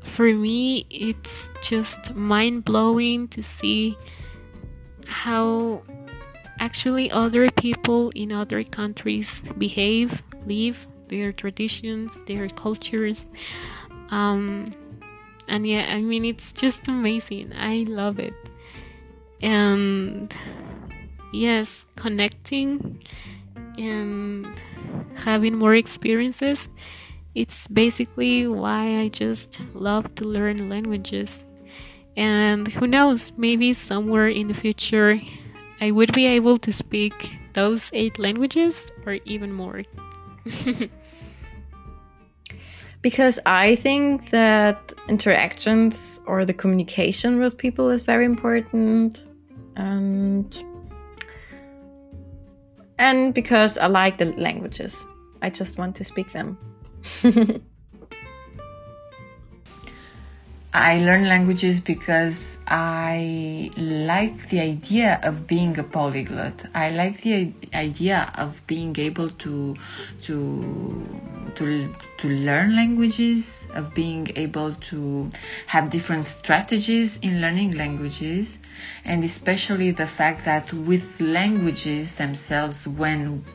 for 0.06 0.32
me 0.34 0.86
it's 0.90 1.50
just 1.62 2.16
mind-blowing 2.16 3.28
to 3.30 3.44
see 3.44 3.98
how 5.08 5.82
actually 6.60 7.12
other 7.12 7.50
people 7.52 8.12
in 8.12 8.32
other 8.32 8.64
countries 8.64 9.42
behave 9.58 10.24
live 10.46 10.88
their 11.10 11.32
traditions 11.34 12.20
their 12.28 12.48
cultures. 12.50 13.26
Um, 14.10 14.72
and 15.48 15.68
yeah 15.68 15.86
i 15.90 16.02
mean 16.02 16.26
it's 16.26 16.52
just 16.54 16.88
amazing. 16.88 17.52
I 17.56 17.86
love 17.88 18.20
it. 18.20 18.34
And 19.42 20.34
yes 21.34 21.86
connecting 21.96 23.04
and 23.78 24.48
having 25.16 25.56
more 25.56 25.76
experiences 25.76 26.70
it's 27.36 27.68
basically 27.68 28.48
why 28.48 29.00
i 29.00 29.08
just 29.08 29.60
love 29.74 30.14
to 30.16 30.26
learn 30.26 30.70
languages 30.70 31.44
and 32.18 32.68
who 32.70 32.88
knows 32.88 33.32
maybe 33.38 33.74
somewhere 33.74 34.30
in 34.30 34.48
the 34.48 34.54
future 34.54 35.20
i 35.82 35.92
would 35.92 36.12
be 36.14 36.26
able 36.26 36.58
to 36.58 36.72
speak 36.72 37.38
those 37.54 37.90
eight 37.94 38.18
languages 38.18 38.88
or 39.06 39.20
even 39.26 39.52
more 39.52 39.84
because 43.06 43.38
I 43.46 43.76
think 43.76 44.32
that 44.32 44.92
interactions 45.08 46.20
or 46.26 46.44
the 46.44 46.56
communication 46.56 47.40
with 47.40 47.56
people 47.56 47.92
is 47.92 48.02
very 48.02 48.26
important 48.26 49.28
and 49.76 50.64
and 52.98 53.32
because 53.32 53.78
I 53.78 53.86
like 53.86 54.18
the 54.18 54.34
languages. 54.38 55.06
I 55.44 55.52
just 55.52 55.78
want 55.78 55.96
to 55.98 56.04
speak 56.04 56.32
them. 56.32 56.58
I 60.74 61.00
learn 61.00 61.30
languages 61.30 61.80
because 61.80 62.58
I 62.68 63.72
like 63.78 64.50
the 64.50 64.60
idea 64.60 65.20
of 65.24 65.48
being 65.48 65.80
a 65.80 65.84
polyglot. 65.84 66.66
I 66.74 66.90
like 66.90 67.22
the 67.22 67.54
idea 67.74 68.30
of 68.36 68.62
being 68.68 68.94
able 69.00 69.30
to 69.30 69.76
to 70.24 71.06
to 71.56 71.94
to 72.18 72.28
learn 72.28 72.76
languages, 72.76 73.68
of 73.74 73.94
being 73.94 74.28
able 74.36 74.74
to 74.90 75.32
have 75.68 75.92
different 75.92 76.26
strategies 76.26 77.20
in 77.20 77.40
learning 77.40 77.72
languages, 77.78 78.60
and 79.06 79.24
especially 79.24 79.92
the 79.92 80.08
fact 80.08 80.44
that 80.44 80.74
with 80.74 81.22
languages 81.22 82.16
themselves 82.16 82.86
when 82.86 83.46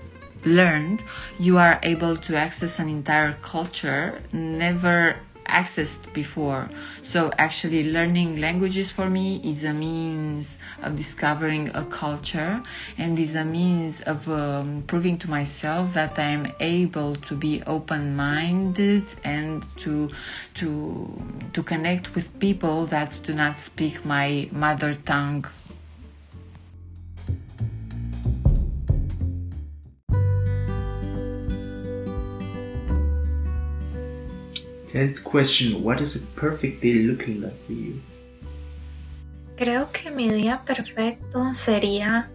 learned, 0.46 1.02
you 1.38 1.58
are 1.58 1.78
able 1.82 2.16
to 2.16 2.36
access 2.36 2.78
an 2.78 2.88
entire 2.88 3.34
culture 3.42 4.20
never 4.32 5.16
accessed 5.50 6.12
before. 6.12 6.68
So 7.02 7.30
actually 7.36 7.90
learning 7.90 8.40
languages 8.40 8.90
for 8.92 9.08
me 9.10 9.40
is 9.44 9.64
a 9.64 9.74
means 9.74 10.58
of 10.82 10.96
discovering 10.96 11.70
a 11.74 11.84
culture 11.84 12.62
and 12.96 13.18
is 13.18 13.34
a 13.34 13.44
means 13.44 14.00
of 14.02 14.28
um, 14.28 14.84
proving 14.86 15.18
to 15.18 15.30
myself 15.30 15.94
that 15.94 16.18
I 16.18 16.30
am 16.30 16.52
able 16.60 17.16
to 17.16 17.34
be 17.34 17.62
open-minded 17.66 19.04
and 19.24 19.64
to 19.78 20.10
to 20.54 20.68
to 21.52 21.62
connect 21.62 22.14
with 22.14 22.38
people 22.38 22.86
that 22.86 23.20
do 23.24 23.34
not 23.34 23.60
speak 23.60 24.04
my 24.04 24.48
mother 24.52 24.94
tongue 24.94 25.44
Tenth 34.90 35.22
question 35.22 35.84
What 35.84 36.00
is 36.00 36.16
a 36.16 36.26
perfect 36.34 36.82
day 36.82 36.94
looking 36.94 37.42
like 37.42 37.56
for 37.64 37.72
you? 37.72 38.00
Creo 39.56 39.92
que 39.92 40.10
mi 40.10 40.28
día 40.30 40.62
perfecto 40.66 41.54
sería 41.54 42.28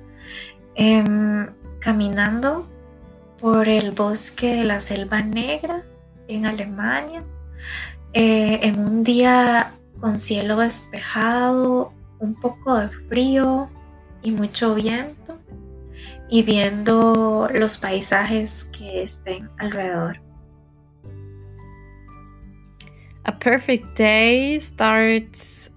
em, 0.75 1.47
caminando 1.79 2.65
por 3.41 3.67
el 3.67 3.91
bosque 3.91 4.55
de 4.55 4.63
la 4.63 4.79
Selva 4.79 5.21
Negra 5.21 5.83
en 6.29 6.45
Alemania, 6.45 7.23
eh, 8.13 8.59
en 8.61 8.79
un 8.79 9.03
día 9.03 9.71
con 9.99 10.19
cielo 10.19 10.57
despejado, 10.57 11.91
un 12.19 12.35
poco 12.35 12.77
de 12.77 12.87
frío 13.09 13.69
y 14.23 14.31
mucho 14.31 14.75
viento, 14.75 15.37
y 16.29 16.43
viendo 16.43 17.49
los 17.53 17.77
paisajes 17.77 18.65
que 18.71 19.03
estén 19.03 19.49
alrededor. 19.57 20.24
A 23.27 23.31
perfect 23.31 23.95
day 23.95 24.59
starts 24.59 25.69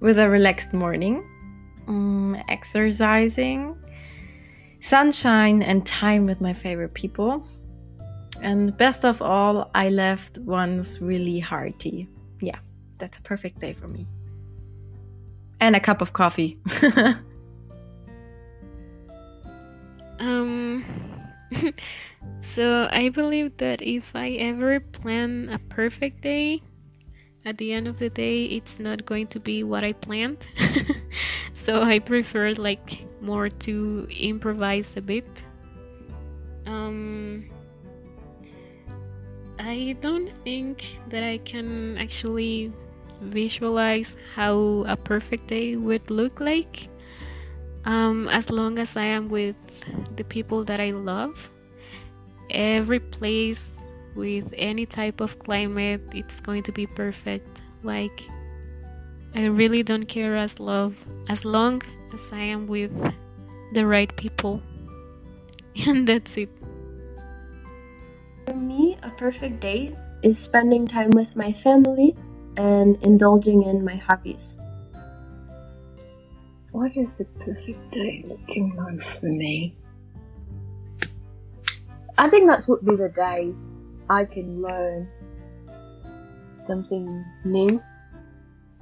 with 0.00 0.18
a 0.18 0.28
relaxed 0.28 0.74
morning, 0.74 1.24
um, 1.86 2.36
exercising, 2.48 3.74
sunshine, 4.80 5.62
and 5.62 5.86
time 5.86 6.26
with 6.26 6.42
my 6.42 6.52
favorite 6.52 6.92
people. 6.92 7.46
And 8.42 8.76
best 8.76 9.06
of 9.06 9.22
all, 9.22 9.70
I 9.74 9.88
left 9.88 10.38
once 10.38 11.00
really 11.00 11.38
hearty. 11.38 12.06
Yeah, 12.42 12.58
that's 12.98 13.16
a 13.16 13.22
perfect 13.22 13.60
day 13.60 13.72
for 13.72 13.88
me. 13.88 14.06
And 15.60 15.74
a 15.74 15.80
cup 15.80 16.02
of 16.02 16.12
coffee. 16.12 16.58
um 20.20 20.84
So 22.40 22.88
I 22.90 23.08
believe 23.08 23.56
that 23.58 23.82
if 23.82 24.14
I 24.14 24.30
ever 24.32 24.80
plan 24.80 25.48
a 25.52 25.58
perfect 25.58 26.22
day, 26.22 26.62
at 27.44 27.56
the 27.58 27.72
end 27.72 27.88
of 27.88 27.98
the 27.98 28.10
day, 28.10 28.44
it's 28.46 28.78
not 28.78 29.06
going 29.06 29.26
to 29.28 29.40
be 29.40 29.62
what 29.62 29.84
I 29.84 29.92
planned. 29.92 30.46
so 31.54 31.82
I 31.82 31.98
prefer 31.98 32.52
like 32.54 33.06
more 33.20 33.48
to 33.48 34.06
improvise 34.10 34.96
a 34.96 35.00
bit. 35.00 35.28
Um, 36.66 37.48
I 39.58 39.96
don't 40.00 40.30
think 40.44 40.98
that 41.08 41.22
I 41.22 41.38
can 41.38 41.96
actually 41.98 42.72
visualize 43.22 44.16
how 44.34 44.84
a 44.86 44.96
perfect 44.96 45.46
day 45.46 45.76
would 45.76 46.10
look 46.10 46.40
like. 46.40 46.88
Um, 47.84 48.28
as 48.28 48.50
long 48.50 48.78
as 48.78 48.96
I 48.96 49.04
am 49.04 49.28
with 49.28 49.56
the 50.16 50.24
people 50.24 50.64
that 50.64 50.80
I 50.80 50.90
love 50.90 51.50
every 52.50 53.00
place 53.00 53.78
with 54.14 54.52
any 54.56 54.86
type 54.86 55.20
of 55.20 55.38
climate 55.38 56.00
it's 56.12 56.40
going 56.40 56.62
to 56.64 56.72
be 56.72 56.86
perfect. 56.86 57.62
Like 57.82 58.22
i 59.34 59.44
really 59.44 59.82
don't 59.82 60.08
care 60.08 60.36
as 60.36 60.58
love 60.58 60.96
as 61.28 61.44
long 61.44 61.82
as 62.14 62.32
i 62.32 62.40
am 62.40 62.66
with 62.66 62.90
the 63.72 63.86
right 63.86 64.14
people. 64.16 64.62
And 65.86 66.08
that's 66.08 66.36
it. 66.36 66.50
For 68.46 68.54
me 68.54 68.96
a 69.02 69.10
perfect 69.10 69.60
day 69.60 69.94
is 70.22 70.38
spending 70.38 70.88
time 70.88 71.10
with 71.10 71.36
my 71.36 71.52
family 71.52 72.16
and 72.56 72.96
indulging 73.02 73.62
in 73.62 73.84
my 73.84 73.94
hobbies 73.94 74.56
what 76.72 76.96
is 76.96 77.18
the 77.18 77.24
perfect 77.44 77.90
day 77.90 78.24
looking 78.26 78.74
like 78.76 79.00
for 79.00 79.26
me 79.26 79.74
I 82.18 82.28
think 82.28 82.48
that 82.48 82.64
would 82.66 82.84
be 82.84 82.96
the 82.96 83.10
day 83.14 83.54
I 84.10 84.24
can 84.24 84.60
learn 84.60 85.08
something 86.58 87.24
new 87.44 87.80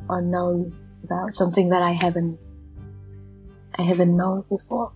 or 0.09 0.23
know 0.23 0.73
about 1.05 1.35
something 1.35 1.69
that 1.69 1.83
I 1.83 1.91
haven't 1.91 2.41
I 3.79 3.83
haven't 3.83 4.17
known 4.17 4.45
before. 4.49 4.93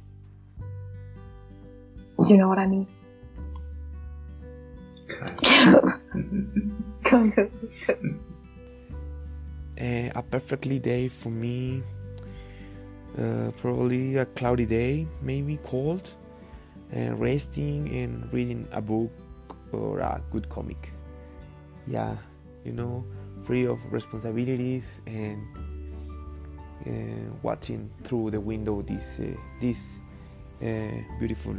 Do 2.17 2.33
you 2.33 2.39
know 2.39 2.49
what 2.49 2.59
I 2.59 2.67
mean? 2.67 2.89
kind 7.05 7.33
of. 7.37 7.53
Uh, 9.81 10.11
a 10.15 10.23
perfectly 10.23 10.79
day 10.79 11.09
for 11.09 11.29
me, 11.29 11.83
uh, 13.21 13.51
probably 13.57 14.17
a 14.17 14.27
cloudy 14.27 14.67
day, 14.67 15.07
maybe 15.21 15.59
cold, 15.63 16.11
and 16.93 17.21
resting 17.21 17.89
and 17.95 18.33
reading 18.33 18.67
a 18.73 18.81
book 18.81 19.13
or 19.73 20.01
a 20.01 20.21
good 20.31 20.49
comic. 20.49 20.93
Yeah, 21.87 22.17
you 22.65 22.73
know, 22.73 23.05
free 23.43 23.67
of 23.67 23.79
responsibilities 23.93 24.85
and 25.07 25.43
uh, 26.87 26.91
watching 27.43 27.91
through 28.05 28.31
the 28.31 28.41
window 28.41 28.83
this 28.83 29.19
uh, 29.21 29.35
this 29.61 29.99
uh, 30.63 30.91
beautiful 31.19 31.57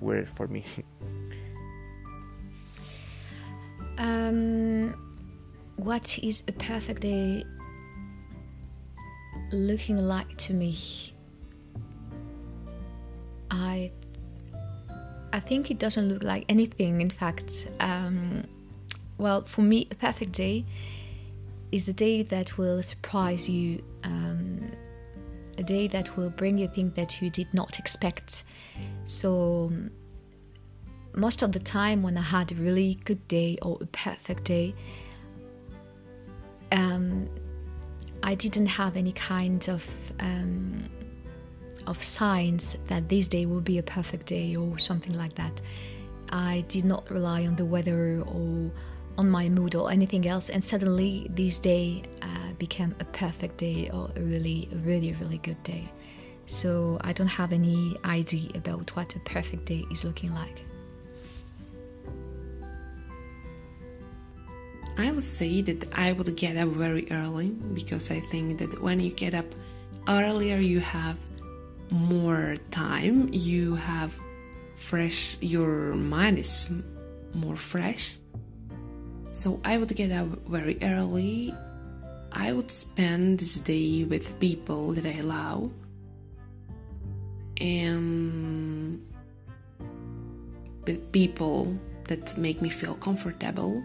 word 0.00 0.28
for 0.28 0.48
me. 0.48 0.64
um, 3.98 4.94
what 5.76 6.18
is 6.22 6.44
a 6.48 6.52
perfect 6.52 7.02
day 7.02 7.44
looking 9.52 9.96
like 9.96 10.36
to 10.36 10.54
me? 10.54 10.76
I 13.50 13.92
I 15.32 15.40
think 15.40 15.70
it 15.70 15.78
doesn't 15.78 16.08
look 16.08 16.22
like 16.22 16.44
anything. 16.48 17.00
In 17.00 17.10
fact, 17.10 17.68
um, 17.80 18.44
well, 19.18 19.42
for 19.42 19.62
me, 19.62 19.88
a 19.90 19.94
perfect 19.94 20.32
day 20.32 20.64
is 21.72 21.88
a 21.88 21.92
day 21.92 22.22
that 22.22 22.56
will 22.56 22.82
surprise 22.84 23.48
you, 23.48 23.82
um, 24.04 24.70
a 25.58 25.62
day 25.64 25.88
that 25.88 26.16
will 26.16 26.30
bring 26.30 26.56
you 26.58 26.68
things 26.68 26.94
that 26.94 27.20
you 27.20 27.30
did 27.30 27.48
not 27.52 27.80
expect. 27.80 28.44
So, 29.06 29.72
most 31.16 31.42
of 31.42 31.50
the 31.50 31.58
time, 31.58 32.02
when 32.02 32.16
I 32.16 32.22
had 32.22 32.52
a 32.52 32.54
really 32.54 32.94
good 33.04 33.26
day 33.26 33.58
or 33.60 33.78
a 33.80 33.86
perfect 33.86 34.44
day, 34.44 34.74
I 38.24 38.34
didn't 38.34 38.66
have 38.66 38.96
any 38.96 39.12
kind 39.12 39.68
of 39.68 40.12
um, 40.18 40.88
of 41.86 42.02
signs 42.02 42.78
that 42.86 43.06
this 43.10 43.28
day 43.28 43.44
will 43.44 43.60
be 43.60 43.76
a 43.78 43.82
perfect 43.82 44.26
day 44.26 44.56
or 44.56 44.78
something 44.78 45.12
like 45.12 45.34
that. 45.34 45.60
I 46.30 46.64
did 46.68 46.86
not 46.86 47.10
rely 47.10 47.46
on 47.46 47.54
the 47.56 47.66
weather 47.66 48.22
or 48.26 48.70
on 49.18 49.28
my 49.28 49.50
mood 49.50 49.74
or 49.74 49.92
anything 49.92 50.26
else, 50.26 50.48
and 50.48 50.64
suddenly 50.64 51.30
this 51.34 51.58
day 51.58 52.02
uh, 52.22 52.52
became 52.58 52.94
a 52.98 53.04
perfect 53.04 53.58
day 53.58 53.90
or 53.92 54.10
a 54.16 54.20
really, 54.20 54.70
really, 54.82 55.12
really 55.20 55.38
good 55.38 55.62
day. 55.62 55.84
So 56.46 56.96
I 57.02 57.12
don't 57.12 57.26
have 57.42 57.52
any 57.52 57.94
idea 58.06 58.50
about 58.54 58.96
what 58.96 59.14
a 59.16 59.20
perfect 59.20 59.66
day 59.66 59.84
is 59.90 60.02
looking 60.02 60.32
like. 60.32 60.62
I 64.96 65.10
would 65.10 65.24
say 65.24 65.60
that 65.62 65.86
I 65.92 66.12
would 66.12 66.36
get 66.36 66.56
up 66.56 66.68
very 66.68 67.10
early 67.10 67.48
because 67.48 68.10
I 68.10 68.20
think 68.20 68.58
that 68.58 68.80
when 68.80 69.00
you 69.00 69.10
get 69.10 69.34
up 69.34 69.46
earlier, 70.06 70.58
you 70.58 70.80
have 70.80 71.18
more 71.90 72.54
time, 72.70 73.28
you 73.32 73.74
have 73.74 74.14
fresh, 74.76 75.36
your 75.40 75.94
mind 75.94 76.38
is 76.38 76.70
more 77.34 77.56
fresh. 77.56 78.16
So 79.32 79.60
I 79.64 79.78
would 79.78 79.94
get 79.96 80.12
up 80.12 80.28
very 80.46 80.78
early. 80.80 81.52
I 82.30 82.52
would 82.52 82.70
spend 82.70 83.40
this 83.40 83.56
day 83.56 84.04
with 84.04 84.38
people 84.38 84.92
that 84.92 85.06
I 85.06 85.20
love 85.22 85.72
and 87.56 89.04
with 90.86 91.10
people 91.10 91.76
that 92.06 92.36
make 92.38 92.62
me 92.62 92.68
feel 92.68 92.94
comfortable 92.94 93.82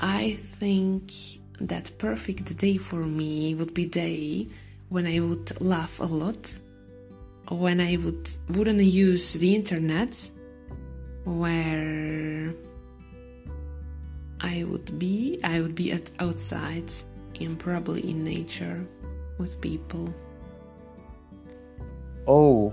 I 0.00 0.38
think 0.58 1.12
that 1.60 1.98
perfect 1.98 2.56
day 2.56 2.76
for 2.76 3.04
me 3.04 3.54
would 3.54 3.74
be 3.74 3.86
day 3.86 4.46
when 4.88 5.06
I 5.06 5.18
would 5.18 5.60
laugh 5.60 5.98
a 5.98 6.04
lot, 6.04 6.54
when 7.48 7.80
I 7.80 7.96
would 7.96 8.30
wouldn't 8.48 8.80
use 8.80 9.32
the 9.32 9.54
internet, 9.56 10.16
where 11.24 12.54
I 14.40 14.62
would 14.64 14.98
be 15.00 15.40
I 15.42 15.60
would 15.60 15.74
be 15.74 15.90
at 15.90 16.10
outside 16.20 16.92
and 17.40 17.58
probably 17.58 18.08
in 18.08 18.22
nature 18.22 18.86
with 19.36 19.60
people. 19.60 20.14
Oh, 22.28 22.72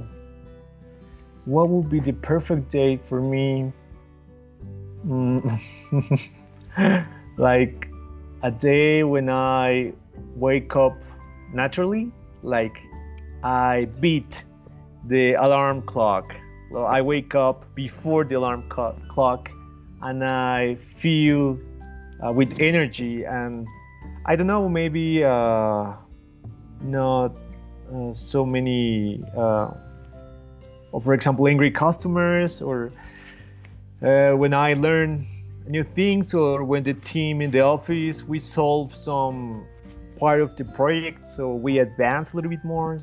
what 1.46 1.70
would 1.70 1.90
be 1.90 2.00
the 2.00 2.14
perfect 2.14 2.70
day 2.70 2.98
for 2.98 3.20
me? 3.20 3.74
Mm. 5.08 5.60
like 7.38 7.90
a 8.44 8.52
day 8.52 9.04
when 9.04 9.30
I 9.30 9.94
wake 10.36 10.76
up 10.76 10.98
naturally, 11.54 12.12
like 12.44 12.78
I 13.44 13.88
beat 14.00 14.44
the 15.08 15.34
alarm 15.34 15.82
clock. 15.84 16.36
Well, 16.72 16.86
I 16.86 17.02
wake 17.02 17.36
up 17.36 17.74
before 17.76 18.24
the 18.24 18.36
alarm 18.36 18.68
co- 18.70 18.96
clock 19.10 19.50
and 20.02 20.24
I 20.24 20.76
feel 20.76 21.58
uh, 22.26 22.32
with 22.32 22.60
energy 22.60 23.24
and 23.24 23.68
I 24.26 24.36
don't 24.36 24.48
know, 24.48 24.68
maybe 24.68 25.24
uh, 25.24 25.94
not 26.82 27.38
uh, 27.94 28.14
so 28.14 28.46
many, 28.46 29.24
uh, 29.38 29.72
or 30.92 31.02
for 31.02 31.14
example, 31.14 31.48
angry 31.48 31.72
customers 31.72 32.62
or 32.62 32.92
uh, 34.02 34.32
when 34.32 34.54
I 34.54 34.74
learn 34.74 35.28
new 35.68 35.84
things 35.84 36.34
or 36.34 36.64
when 36.64 36.84
the 36.84 36.94
team 36.94 37.42
in 37.42 37.52
the 37.52 37.62
office 37.62 38.24
we 38.24 38.40
solve 38.40 38.96
some 38.96 39.66
part 40.20 40.42
of 40.42 40.56
the 40.56 40.64
project 40.64 41.28
so 41.28 41.54
we 41.54 41.80
advance 41.80 42.34
a 42.34 42.36
little 42.36 42.50
bit 42.50 42.64
more. 42.64 43.00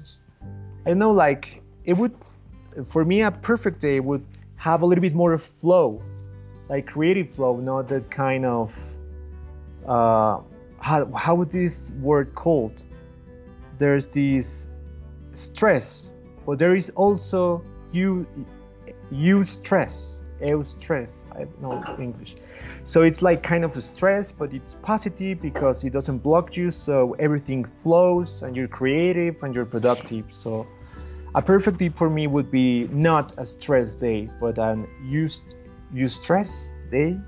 I 0.86 0.94
know 0.94 1.10
like 1.10 1.62
it 1.84 1.94
would 1.94 2.14
for 2.90 3.04
me 3.04 3.22
a 3.22 3.30
perfect 3.30 3.80
day 3.80 4.00
would 4.00 4.24
have 4.56 4.82
a 4.82 4.86
little 4.86 5.02
bit 5.02 5.14
more 5.14 5.36
flow 5.38 6.02
like 6.68 6.86
creative 6.86 7.34
flow 7.34 7.56
not 7.56 7.88
that 7.88 8.10
kind 8.10 8.46
of 8.46 8.72
uh 9.86 10.38
how, 10.80 11.06
how 11.14 11.36
would 11.36 11.52
this 11.52 11.92
word 12.00 12.34
called? 12.34 12.82
There's 13.78 14.08
this 14.08 14.66
stress 15.34 16.12
but 16.46 16.58
there 16.58 16.74
is 16.74 16.90
also 16.90 17.62
you 17.92 18.26
you 19.10 19.44
stress 19.44 20.22
eustress 20.40 21.24
i 21.36 21.46
know 21.60 21.82
english 21.98 22.34
so 22.84 23.02
it's 23.02 23.22
like 23.22 23.42
kind 23.42 23.64
of 23.64 23.76
a 23.76 23.80
stress, 23.80 24.32
but 24.32 24.52
it's 24.52 24.74
positive 24.82 25.40
because 25.40 25.84
it 25.84 25.92
doesn't 25.92 26.18
block 26.18 26.56
you. 26.56 26.70
So 26.70 27.14
everything 27.18 27.64
flows 27.64 28.42
and 28.42 28.56
you're 28.56 28.68
creative 28.68 29.42
and 29.42 29.54
you're 29.54 29.66
productive. 29.66 30.26
So 30.30 30.66
a 31.34 31.42
perfect 31.42 31.78
day 31.78 31.88
for 31.88 32.10
me 32.10 32.26
would 32.26 32.50
be 32.50 32.88
not 32.88 33.32
a 33.38 33.46
stress 33.46 33.94
day, 33.94 34.28
but 34.40 34.58
an 34.58 34.88
used 35.04 35.54
use 35.92 36.16
stress 36.16 36.72
day, 36.90 37.18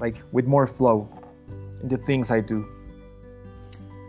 like 0.00 0.16
with 0.32 0.46
more 0.46 0.66
flow 0.66 1.08
in 1.82 1.88
the 1.88 1.98
things 1.98 2.30
I 2.30 2.40
do. 2.40 2.66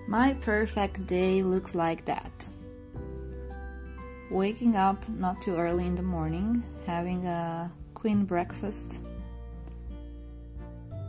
My 0.08 0.34
perfect 0.36 1.08
day 1.08 1.44
looks 1.44 1.76
like 1.76 2.06
that. 2.06 2.32
Waking 4.32 4.76
up 4.76 5.08
not 5.10 5.42
too 5.42 5.56
early 5.56 5.86
in 5.86 5.96
the 5.96 6.04
morning, 6.04 6.64
having 6.86 7.26
a 7.26 7.72
queen 7.94 8.26
breakfast 8.26 9.02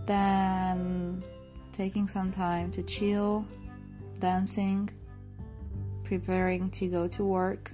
then 0.06 1.22
taking 1.72 2.08
some 2.08 2.32
time 2.32 2.70
to 2.72 2.82
chill, 2.82 3.46
dancing, 4.18 4.88
preparing 6.04 6.70
to 6.70 6.86
go 6.86 7.06
to 7.08 7.24
work, 7.24 7.72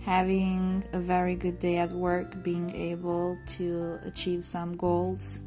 having 0.00 0.84
a 0.92 0.98
very 0.98 1.34
good 1.34 1.58
day 1.58 1.78
at 1.78 1.90
work, 1.90 2.42
being 2.42 2.74
able 2.74 3.36
to 3.46 3.98
achieve 4.04 4.46
some 4.46 4.76
goals, 4.76 5.40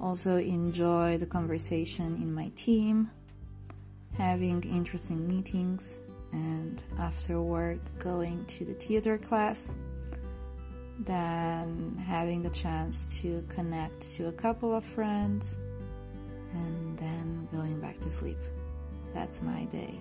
also 0.00 0.36
enjoy 0.36 1.16
the 1.16 1.26
conversation 1.26 2.16
in 2.16 2.32
my 2.34 2.50
team, 2.56 3.10
having 4.16 4.62
interesting 4.64 5.26
meetings, 5.28 6.00
and 6.32 6.82
after 6.98 7.40
work, 7.40 7.78
going 7.98 8.44
to 8.46 8.64
the 8.64 8.74
theater 8.74 9.16
class 9.16 9.76
then 10.98 12.02
having 12.06 12.44
a 12.46 12.50
chance 12.50 13.04
to 13.20 13.44
connect 13.48 14.02
to 14.16 14.28
a 14.28 14.32
couple 14.32 14.74
of 14.74 14.84
friends, 14.84 15.56
and 16.52 16.98
then 16.98 17.48
going 17.52 17.80
back 17.80 18.00
to 18.00 18.10
sleep. 18.10 18.38
That's 19.14 19.40
my 19.42 19.64
day. 19.64 20.00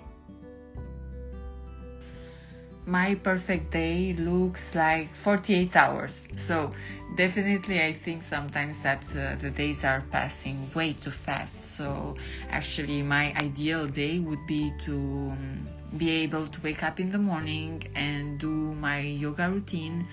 My 2.85 3.15
perfect 3.15 3.71
day 3.71 4.13
looks 4.13 4.73
like 4.73 5.13
48 5.13 5.75
hours. 5.75 6.27
So, 6.37 6.71
definitely, 7.17 7.81
I 7.81 7.91
think 7.91 8.23
sometimes 8.23 8.81
that 8.81 9.03
uh, 9.11 9.35
the 9.35 9.51
days 9.51 9.83
are 9.83 10.01
passing 10.09 10.71
way 10.73 10.93
too 10.93 11.11
fast. 11.11 11.75
So, 11.75 12.15
actually, 12.49 13.03
my 13.03 13.33
ideal 13.35 13.87
day 13.87 14.19
would 14.19 14.47
be 14.47 14.71
to 14.85 14.93
um, 14.93 15.67
be 15.97 16.11
able 16.23 16.47
to 16.47 16.61
wake 16.61 16.81
up 16.81 17.01
in 17.01 17.11
the 17.11 17.17
morning 17.17 17.83
and 17.93 18.39
do 18.39 18.73
my 18.75 18.99
yoga 18.99 19.49
routine 19.49 20.07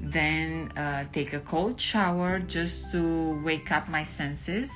then 0.00 0.72
uh, 0.76 1.04
take 1.12 1.32
a 1.32 1.40
cold 1.40 1.80
shower 1.80 2.40
just 2.40 2.90
to 2.92 3.40
wake 3.44 3.70
up 3.70 3.88
my 3.88 4.04
senses. 4.04 4.70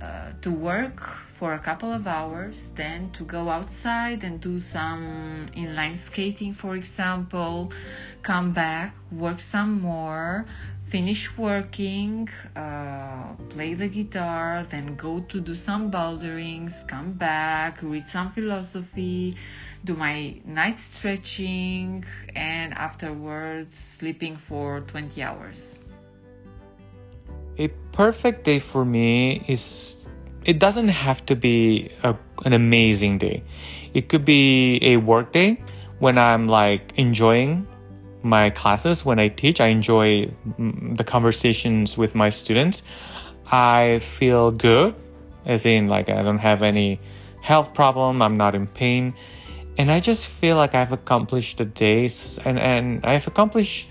Uh, 0.00 0.32
to 0.42 0.50
work 0.50 1.00
for 1.38 1.54
a 1.54 1.58
couple 1.58 1.90
of 1.90 2.06
hours, 2.06 2.70
then 2.74 3.10
to 3.12 3.24
go 3.24 3.48
outside 3.48 4.24
and 4.24 4.40
do 4.40 4.60
some 4.60 5.48
inline 5.56 5.96
skating, 5.96 6.52
for 6.52 6.76
example, 6.76 7.72
come 8.22 8.52
back, 8.52 8.94
work 9.10 9.40
some 9.40 9.80
more, 9.80 10.44
finish 10.88 11.36
working, 11.38 12.28
uh, 12.54 13.34
play 13.48 13.74
the 13.74 13.88
guitar, 13.88 14.64
then 14.68 14.96
go 14.96 15.20
to 15.20 15.40
do 15.40 15.54
some 15.54 15.90
boulderings, 15.90 16.86
come 16.86 17.12
back, 17.12 17.82
read 17.82 18.06
some 18.06 18.30
philosophy, 18.30 19.34
do 19.86 19.94
my 19.94 20.34
night 20.44 20.78
stretching, 20.78 22.04
and 22.34 22.74
afterwards 22.74 23.78
sleeping 23.78 24.36
for 24.36 24.80
20 24.80 25.22
hours. 25.22 25.78
A 27.58 27.68
perfect 27.92 28.44
day 28.44 28.58
for 28.58 28.84
me 28.84 29.42
is 29.48 29.96
it 30.44 30.58
doesn't 30.58 30.88
have 30.88 31.24
to 31.26 31.36
be 31.36 31.90
a, 32.02 32.14
an 32.44 32.52
amazing 32.52 33.18
day. 33.18 33.42
It 33.94 34.08
could 34.08 34.24
be 34.24 34.78
a 34.82 34.98
work 34.98 35.32
day 35.32 35.62
when 35.98 36.18
I'm 36.18 36.48
like 36.48 36.92
enjoying 36.96 37.66
my 38.22 38.50
classes 38.50 39.04
when 39.04 39.18
I 39.18 39.28
teach. 39.28 39.60
I 39.60 39.68
enjoy 39.68 40.26
mm, 40.26 40.96
the 40.96 41.04
conversations 41.04 41.96
with 41.96 42.14
my 42.14 42.28
students. 42.28 42.82
I 43.50 44.00
feel 44.00 44.50
good, 44.50 44.94
as 45.46 45.64
in 45.64 45.88
like 45.88 46.08
I 46.08 46.22
don't 46.22 46.38
have 46.38 46.62
any 46.62 47.00
health 47.40 47.72
problem. 47.72 48.20
I'm 48.20 48.36
not 48.36 48.54
in 48.54 48.66
pain, 48.66 49.14
and 49.78 49.90
I 49.90 50.00
just 50.00 50.26
feel 50.26 50.56
like 50.56 50.74
I've 50.74 50.92
accomplished 50.92 51.58
the 51.58 51.64
days 51.64 52.38
and 52.44 52.58
and 52.58 53.04
I've 53.04 53.26
accomplished 53.26 53.88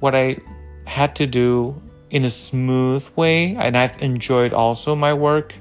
what 0.00 0.14
I 0.14 0.38
had 0.86 1.16
to 1.16 1.26
do 1.26 1.80
in 2.10 2.24
a 2.24 2.30
smooth 2.30 3.06
way, 3.16 3.56
and 3.56 3.76
I've 3.76 4.00
enjoyed 4.02 4.52
also 4.52 4.94
my 4.94 5.14
work. 5.14 5.54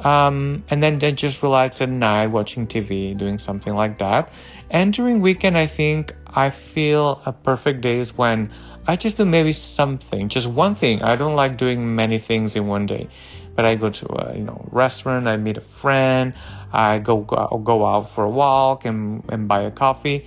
Um, 0.00 0.64
and 0.68 0.82
then, 0.82 0.98
then 0.98 1.14
just 1.14 1.44
relax 1.44 1.80
at 1.80 1.88
night 1.88 2.26
watching 2.26 2.66
TV, 2.66 3.16
doing 3.16 3.38
something 3.38 3.72
like 3.72 3.98
that. 3.98 4.32
And 4.68 4.92
during 4.92 5.20
weekend, 5.20 5.56
I 5.56 5.66
think 5.66 6.12
I 6.26 6.50
feel 6.50 7.22
a 7.24 7.32
perfect 7.32 7.82
day 7.82 8.00
is 8.00 8.16
when 8.16 8.50
I 8.86 8.96
just 8.96 9.16
do 9.16 9.24
maybe 9.24 9.52
something, 9.52 10.28
just 10.28 10.48
one 10.48 10.74
thing. 10.74 11.02
I 11.02 11.14
don't 11.14 11.36
like 11.36 11.56
doing 11.56 11.94
many 11.94 12.18
things 12.18 12.56
in 12.56 12.66
one 12.66 12.86
day, 12.86 13.08
but 13.54 13.64
I 13.64 13.74
go 13.74 13.90
to 13.90 14.06
a 14.22 14.36
you 14.36 14.44
know 14.44 14.68
restaurant, 14.70 15.26
I 15.26 15.36
meet 15.36 15.56
a 15.56 15.60
friend, 15.60 16.34
I 16.72 16.98
go 16.98 17.20
go, 17.20 17.86
out 17.86 18.10
for 18.10 18.24
a 18.24 18.30
walk 18.30 18.84
and, 18.84 19.22
and 19.28 19.48
buy 19.48 19.62
a 19.62 19.70
coffee, 19.70 20.26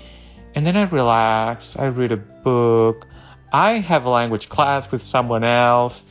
and 0.53 0.65
then 0.65 0.77
I 0.77 0.83
relax. 0.83 1.75
I 1.77 1.87
read 1.87 2.11
a 2.11 2.17
book. 2.17 3.07
I 3.51 3.79
have 3.79 4.05
a 4.05 4.09
language 4.09 4.49
class 4.49 4.91
with 4.91 5.01
someone 5.01 5.43
else, 5.43 6.03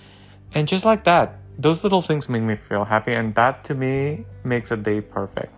and 0.54 0.66
just 0.66 0.84
like 0.84 1.04
that, 1.04 1.38
those 1.58 1.84
little 1.84 2.02
things 2.02 2.28
make 2.28 2.42
me 2.42 2.56
feel 2.56 2.84
happy, 2.84 3.12
and 3.12 3.34
that 3.34 3.64
to 3.64 3.74
me 3.74 4.24
makes 4.44 4.70
a 4.70 4.76
day 4.76 5.00
perfect. 5.00 5.52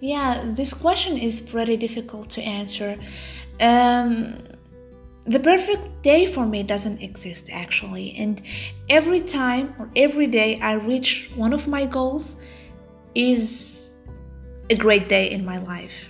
Yeah, 0.00 0.42
this 0.44 0.72
question 0.72 1.18
is 1.18 1.40
pretty 1.40 1.76
difficult 1.76 2.30
to 2.30 2.42
answer. 2.42 2.98
Um, 3.60 4.38
the 5.24 5.40
perfect 5.40 6.02
day 6.02 6.26
for 6.26 6.46
me 6.46 6.62
doesn't 6.62 7.02
exist 7.02 7.50
actually, 7.52 8.14
and 8.16 8.42
every 8.88 9.20
time 9.20 9.74
or 9.78 9.90
every 9.96 10.26
day 10.26 10.58
I 10.60 10.74
reach 10.74 11.30
one 11.34 11.52
of 11.52 11.66
my 11.68 11.86
goals 11.86 12.36
is 13.14 13.92
a 14.70 14.76
great 14.76 15.08
day 15.08 15.30
in 15.30 15.44
my 15.44 15.58
life. 15.58 16.08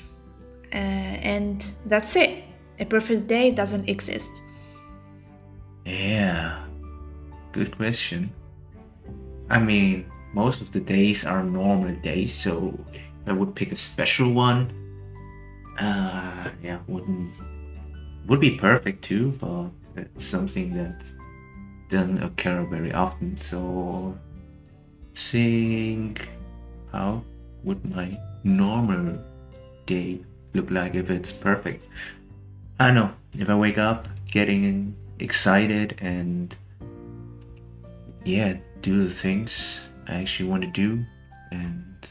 Uh, 0.72 0.76
and 0.76 1.66
that's 1.86 2.14
it. 2.14 2.44
A 2.78 2.84
perfect 2.84 3.26
day 3.26 3.50
doesn't 3.50 3.88
exist. 3.88 4.42
Yeah, 5.84 6.64
good 7.52 7.76
question. 7.76 8.32
I 9.48 9.58
mean, 9.58 10.06
most 10.32 10.61
of 10.61 10.70
the 10.70 10.80
days 10.80 11.24
are 11.24 11.42
normal 11.42 11.94
days, 11.96 12.32
so 12.32 12.78
I 13.26 13.32
would 13.32 13.54
pick 13.56 13.72
a 13.72 13.76
special 13.76 14.32
one. 14.32 14.70
Uh, 15.78 16.50
yeah, 16.62 16.78
wouldn't 16.86 17.32
would 18.31 18.41
be 18.41 18.57
perfect 18.57 19.03
too, 19.03 19.33
but 19.41 19.47
uh, 19.49 19.68
it's 19.97 20.24
something 20.24 20.72
that 20.72 21.05
doesn't 21.89 22.22
occur 22.22 22.64
very 22.64 22.93
often. 22.93 23.39
So 23.41 24.16
think 25.14 26.28
how 26.93 27.24
would 27.64 27.85
my 27.85 28.16
normal 28.45 29.18
day 29.87 30.20
look 30.55 30.70
like 30.70 30.95
if 30.95 31.11
it's 31.11 31.33
perfect? 31.33 31.85
I 32.78 32.93
know. 32.93 33.12
If 33.37 33.51
I 33.51 33.57
wake 33.57 33.78
up 33.78 34.07
getting 34.31 34.95
excited 35.18 35.99
and 36.01 36.55
yeah, 38.24 38.59
do 38.81 39.05
the 39.05 39.12
things 39.12 39.81
I 40.07 40.14
actually 40.14 40.49
want 40.49 40.62
to 40.62 40.70
do 40.70 41.05
and 41.51 42.09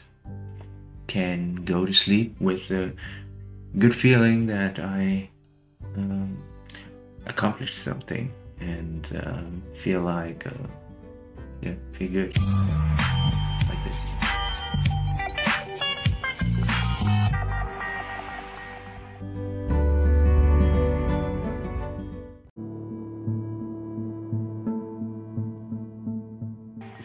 can 1.06 1.54
go 1.54 1.86
to 1.86 1.94
sleep 1.94 2.36
with 2.40 2.70
a 2.70 2.92
good 3.78 3.94
feeling 3.94 4.48
that 4.48 4.78
I 4.78 5.29
um, 6.00 6.38
accomplished 7.26 7.78
something 7.78 8.32
and 8.60 9.22
um, 9.24 9.62
feel 9.72 10.00
like 10.00 10.46
uh, 10.46 10.66
yeah 11.60 11.74
feel 11.92 12.10
good 12.10 12.36
like 13.68 13.82
this 13.84 14.06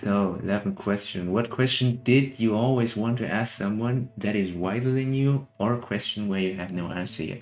So, 0.05 0.39
11th 0.43 0.75
question. 0.75 1.31
What 1.31 1.49
question 1.49 1.99
did 2.03 2.39
you 2.39 2.53
always 2.53 2.95
want 2.95 3.17
to 3.17 3.27
ask 3.27 3.57
someone 3.57 4.09
that 4.17 4.35
is 4.35 4.51
wider 4.51 4.91
than 4.91 5.13
you, 5.13 5.47
or 5.57 5.73
a 5.73 5.79
question 5.81 6.27
where 6.27 6.41
you 6.41 6.53
have 6.57 6.71
no 6.71 6.91
answer 6.91 7.23
yet? 7.23 7.41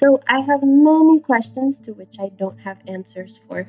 So 0.00 0.18
I 0.26 0.40
have 0.40 0.60
many 0.62 1.20
questions 1.20 1.78
to 1.80 1.92
which 1.92 2.16
I 2.18 2.30
don't 2.38 2.58
have 2.60 2.78
answers 2.88 3.38
for, 3.46 3.68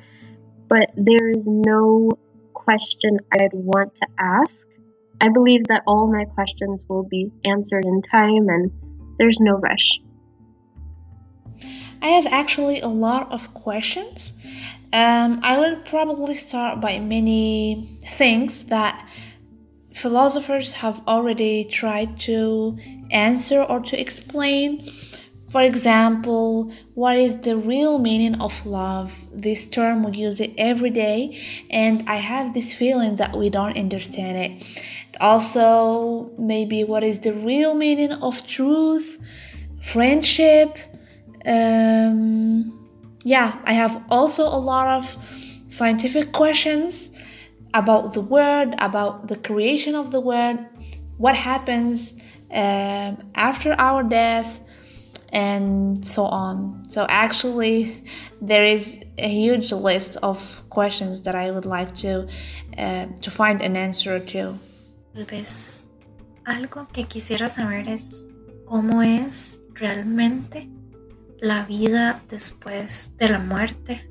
but 0.66 0.90
there 0.96 1.28
is 1.28 1.46
no 1.46 2.10
question 2.54 3.18
I'd 3.30 3.52
want 3.52 3.94
to 3.96 4.06
ask. 4.18 4.66
I 5.20 5.28
believe 5.28 5.66
that 5.68 5.82
all 5.86 6.10
my 6.10 6.24
questions 6.24 6.86
will 6.88 7.02
be 7.02 7.30
answered 7.44 7.84
in 7.84 8.00
time 8.00 8.48
and 8.48 8.72
there's 9.18 9.40
no 9.40 9.58
rush. 9.58 10.00
I 12.00 12.08
have 12.08 12.24
actually 12.24 12.80
a 12.80 12.88
lot 12.88 13.30
of 13.30 13.52
questions. 13.52 14.32
Um, 14.90 15.38
I 15.42 15.58
will 15.58 15.76
probably 15.82 16.34
start 16.34 16.80
by 16.80 16.98
many 16.98 17.86
things 18.08 18.64
that 18.64 19.06
philosophers 19.92 20.72
have 20.74 21.06
already 21.06 21.64
tried 21.64 22.18
to 22.20 22.78
answer 23.10 23.62
or 23.62 23.80
to 23.80 24.00
explain. 24.00 24.86
For 25.52 25.60
example, 25.60 26.72
what 26.94 27.18
is 27.18 27.42
the 27.42 27.58
real 27.58 27.98
meaning 27.98 28.40
of 28.40 28.64
love? 28.64 29.12
This 29.30 29.68
term 29.68 30.02
we 30.02 30.16
use 30.16 30.40
it 30.40 30.54
every 30.56 30.88
day, 30.88 31.38
and 31.68 32.08
I 32.08 32.16
have 32.16 32.54
this 32.54 32.72
feeling 32.72 33.16
that 33.16 33.36
we 33.36 33.50
don't 33.50 33.76
understand 33.76 34.38
it. 34.38 34.82
Also, 35.20 36.30
maybe 36.38 36.84
what 36.84 37.04
is 37.04 37.18
the 37.18 37.34
real 37.34 37.74
meaning 37.74 38.12
of 38.12 38.46
truth, 38.46 39.18
friendship? 39.82 40.78
Um, 41.44 42.72
yeah, 43.22 43.60
I 43.64 43.74
have 43.74 44.02
also 44.08 44.44
a 44.44 44.56
lot 44.72 44.88
of 44.88 45.18
scientific 45.68 46.32
questions 46.32 47.10
about 47.74 48.14
the 48.14 48.22
word, 48.22 48.74
about 48.78 49.28
the 49.28 49.36
creation 49.36 49.94
of 49.94 50.12
the 50.12 50.20
word, 50.20 50.64
what 51.18 51.36
happens 51.36 52.14
um, 52.50 53.18
after 53.34 53.74
our 53.78 54.02
death, 54.02 54.61
and 55.32 56.04
so 56.04 56.24
on. 56.24 56.84
So, 56.88 57.06
actually, 57.08 58.04
there 58.40 58.64
is 58.64 59.00
a 59.18 59.28
huge 59.28 59.72
list 59.72 60.18
of 60.22 60.62
questions 60.68 61.22
that 61.22 61.34
I 61.34 61.50
would 61.50 61.64
like 61.64 61.94
to 61.96 62.28
uh, 62.78 63.06
to 63.20 63.30
find 63.30 63.62
an 63.62 63.76
answer 63.76 64.20
to. 64.20 64.58
Tal 65.14 65.24
vez 65.24 65.82
algo 66.44 66.88
que 66.92 67.04
quisiera 67.04 67.48
saber 67.48 67.88
es 67.88 68.28
cómo 68.64 69.02
es 69.02 69.60
realmente 69.74 70.68
la 71.40 71.64
vida 71.66 72.20
después 72.28 73.10
de 73.18 73.28
la 73.28 73.38
muerte. 73.38 74.08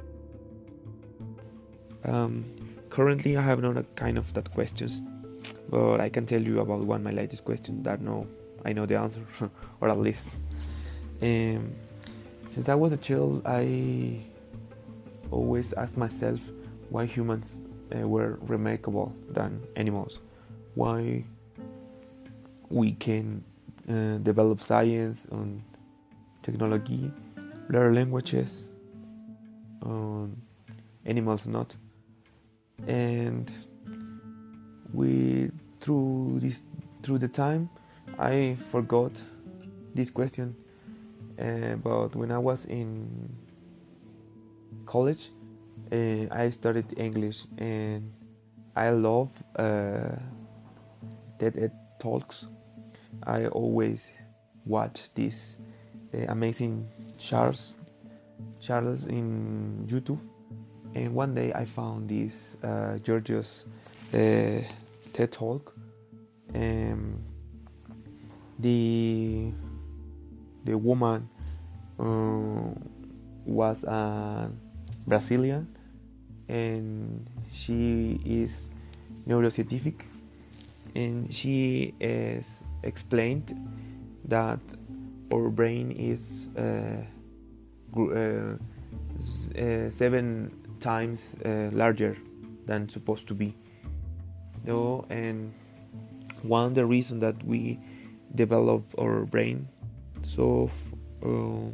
Um, 2.03 2.45
currently, 2.89 3.38
I 3.38 3.41
have 3.41 3.61
not 3.61 3.78
a 3.78 3.84
kind 3.95 4.17
of 4.17 4.34
that 4.34 4.51
questions, 4.51 5.01
but 5.69 6.01
I 6.01 6.09
can 6.09 6.26
tell 6.26 6.41
you 6.41 6.59
about 6.59 6.82
one 6.86 7.03
my 7.03 7.11
latest 7.11 7.45
question 7.45 7.84
that 7.84 8.01
no, 8.01 8.28
I 8.65 8.74
know 8.74 8.86
the 8.86 8.95
answer, 8.95 9.22
or 9.82 9.89
at 9.89 9.99
least. 9.99 10.38
Since 11.22 12.67
I 12.67 12.76
was 12.76 12.91
a 12.91 12.97
child, 12.97 13.43
I 13.45 14.24
always 15.30 15.72
asked 15.74 15.95
myself 15.95 16.39
why 16.89 17.05
humans 17.05 17.63
uh, 17.95 18.07
were 18.07 18.39
remarkable 18.41 19.15
than 19.30 19.61
animals, 19.76 20.19
why 20.76 21.24
we 22.69 22.93
can 22.93 23.43
uh, 23.88 24.17
develop 24.17 24.59
science 24.61 25.26
and 25.32 25.63
technology, 26.41 27.11
learn 27.69 27.93
languages, 27.95 28.65
animals 31.05 31.47
not. 31.47 31.76
And 32.88 33.51
we 34.93 35.51
through 35.80 36.39
this 36.41 36.63
through 37.03 37.19
the 37.19 37.28
time 37.28 37.69
I 38.19 38.57
forgot 38.72 39.22
this 39.93 40.09
question 40.09 40.55
uh, 41.42 41.76
but 41.78 42.16
when 42.16 42.32
I 42.32 42.38
was 42.38 42.66
in 42.66 43.36
college 44.86 45.30
uh, 45.92 46.26
I 46.32 46.50
studied 46.50 46.98
English 46.98 47.46
and 47.58 48.14
I 48.76 48.92
love 48.92 49.30
uh, 49.56 50.16
TED 51.39 51.72
talks 52.00 52.48
I 53.24 53.48
always 53.48 54.08
watch 54.66 55.14
these 55.16 55.58
uh, 56.14 56.26
amazing 56.30 56.88
Charles 57.20 57.78
Charles 58.60 59.06
in 59.06 59.88
YouTube 59.88 60.20
and 60.94 61.14
one 61.14 61.34
day 61.34 61.54
I 61.54 61.66
found 61.66 62.10
this 62.10 62.58
uh, 62.64 62.98
Georgios 63.00 63.66
uh, 64.14 64.62
TED 65.14 65.32
Talk. 65.32 65.74
Um, 66.54 67.24
the 68.60 69.54
the 70.64 70.78
woman 70.78 71.30
uh, 71.99 72.74
was 73.45 73.84
a 73.84 74.51
Brazilian, 75.07 75.76
and 76.47 77.28
she 77.51 78.20
is 78.26 78.70
neuroscientific, 79.28 80.03
and 80.95 81.34
she 81.34 81.93
is 81.99 82.64
explained 82.84 83.53
that 84.26 84.59
our 85.32 85.49
brain 85.49 85.91
is 85.91 86.49
uh, 86.57 87.03
uh, 87.97 88.57
uh, 89.57 89.89
seven 89.89 90.51
times 90.80 91.36
uh, 91.45 91.70
larger 91.72 92.18
than 92.66 92.89
supposed 92.89 93.28
to 93.28 93.34
be. 93.34 93.55
Though 94.64 95.05
and 95.09 95.53
one 96.43 96.66
of 96.66 96.76
the 96.76 96.86
reasons 96.86 97.22
that 97.22 97.43
we 97.43 97.80
develop 98.34 98.84
our 98.99 99.26
brain 99.26 99.68
so 100.24 100.69
uh, 101.24 101.72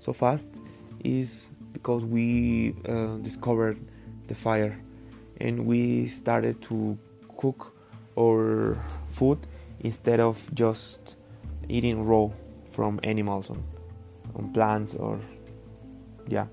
so 0.00 0.12
fast 0.12 0.48
is 1.04 1.48
because 1.72 2.04
we 2.04 2.74
uh, 2.88 3.16
discovered 3.18 3.78
the 4.28 4.34
fire 4.34 4.78
and 5.40 5.66
we 5.66 6.08
started 6.08 6.60
to 6.62 6.98
cook 7.36 7.74
our 8.18 8.74
food 9.08 9.38
instead 9.80 10.20
of 10.20 10.50
just 10.54 11.16
eating 11.68 12.06
raw 12.06 12.28
from 12.70 12.98
animals 13.02 13.50
on, 13.50 13.62
on 14.34 14.52
plants 14.52 14.94
or 14.94 15.20
yeah. 16.28 16.46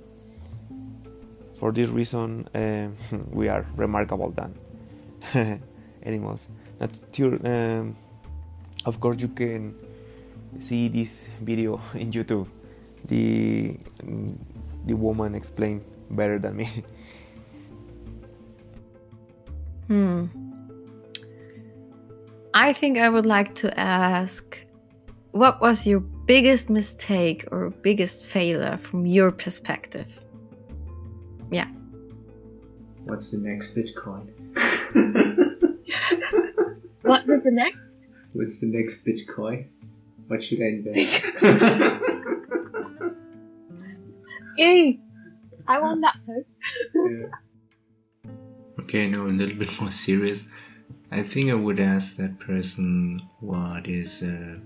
For 1.59 1.71
this 1.71 1.89
reason 1.89 2.47
uh, 2.53 2.89
we 3.31 3.47
are 3.47 3.65
remarkable 3.75 4.31
than 4.31 4.53
animals. 6.03 6.47
Sure 7.13 7.39
um, 7.47 7.95
of 8.85 8.99
course 8.99 9.21
you 9.21 9.29
can 9.29 9.73
see 10.59 10.87
this 10.87 11.27
video 11.41 11.81
in 11.93 12.11
youtube 12.11 12.47
the 13.05 13.77
the 14.85 14.93
woman 14.93 15.35
explained 15.35 15.83
better 16.11 16.39
than 16.39 16.55
me 16.55 16.69
hmm 19.87 20.25
i 22.53 22.71
think 22.73 22.97
i 22.97 23.09
would 23.09 23.25
like 23.25 23.53
to 23.55 23.77
ask 23.79 24.65
what 25.31 25.59
was 25.61 25.87
your 25.87 25.99
biggest 25.99 26.69
mistake 26.69 27.45
or 27.51 27.71
biggest 27.81 28.25
failure 28.25 28.77
from 28.77 29.05
your 29.05 29.31
perspective 29.31 30.21
yeah 31.51 31.67
What's 33.05 33.31
the 33.31 33.39
next 33.39 33.75
Bitcoin? 33.75 34.31
What 37.03 37.27
is 37.27 37.43
the 37.43 37.51
next? 37.51 38.13
What's 38.31 38.59
the 38.59 38.67
next 38.67 39.05
Bitcoin? 39.05 39.67
What 40.33 40.43
should 40.43 40.63
I 40.63 40.65
invest? 40.65 41.23
Yay! 44.57 44.99
I 45.67 45.79
want 45.79 46.01
that 46.01 46.15
too. 46.25 46.43
Okay, 48.79 49.05
now 49.09 49.27
a 49.27 49.27
little 49.27 49.53
bit 49.55 49.79
more 49.79 49.91
serious. 49.91 50.47
I 51.11 51.21
think 51.21 51.51
I 51.51 51.53
would 51.53 51.79
ask 51.79 52.15
that 52.15 52.39
person 52.39 53.13
what 53.41 53.87
is 53.87 54.23
a 54.23 54.59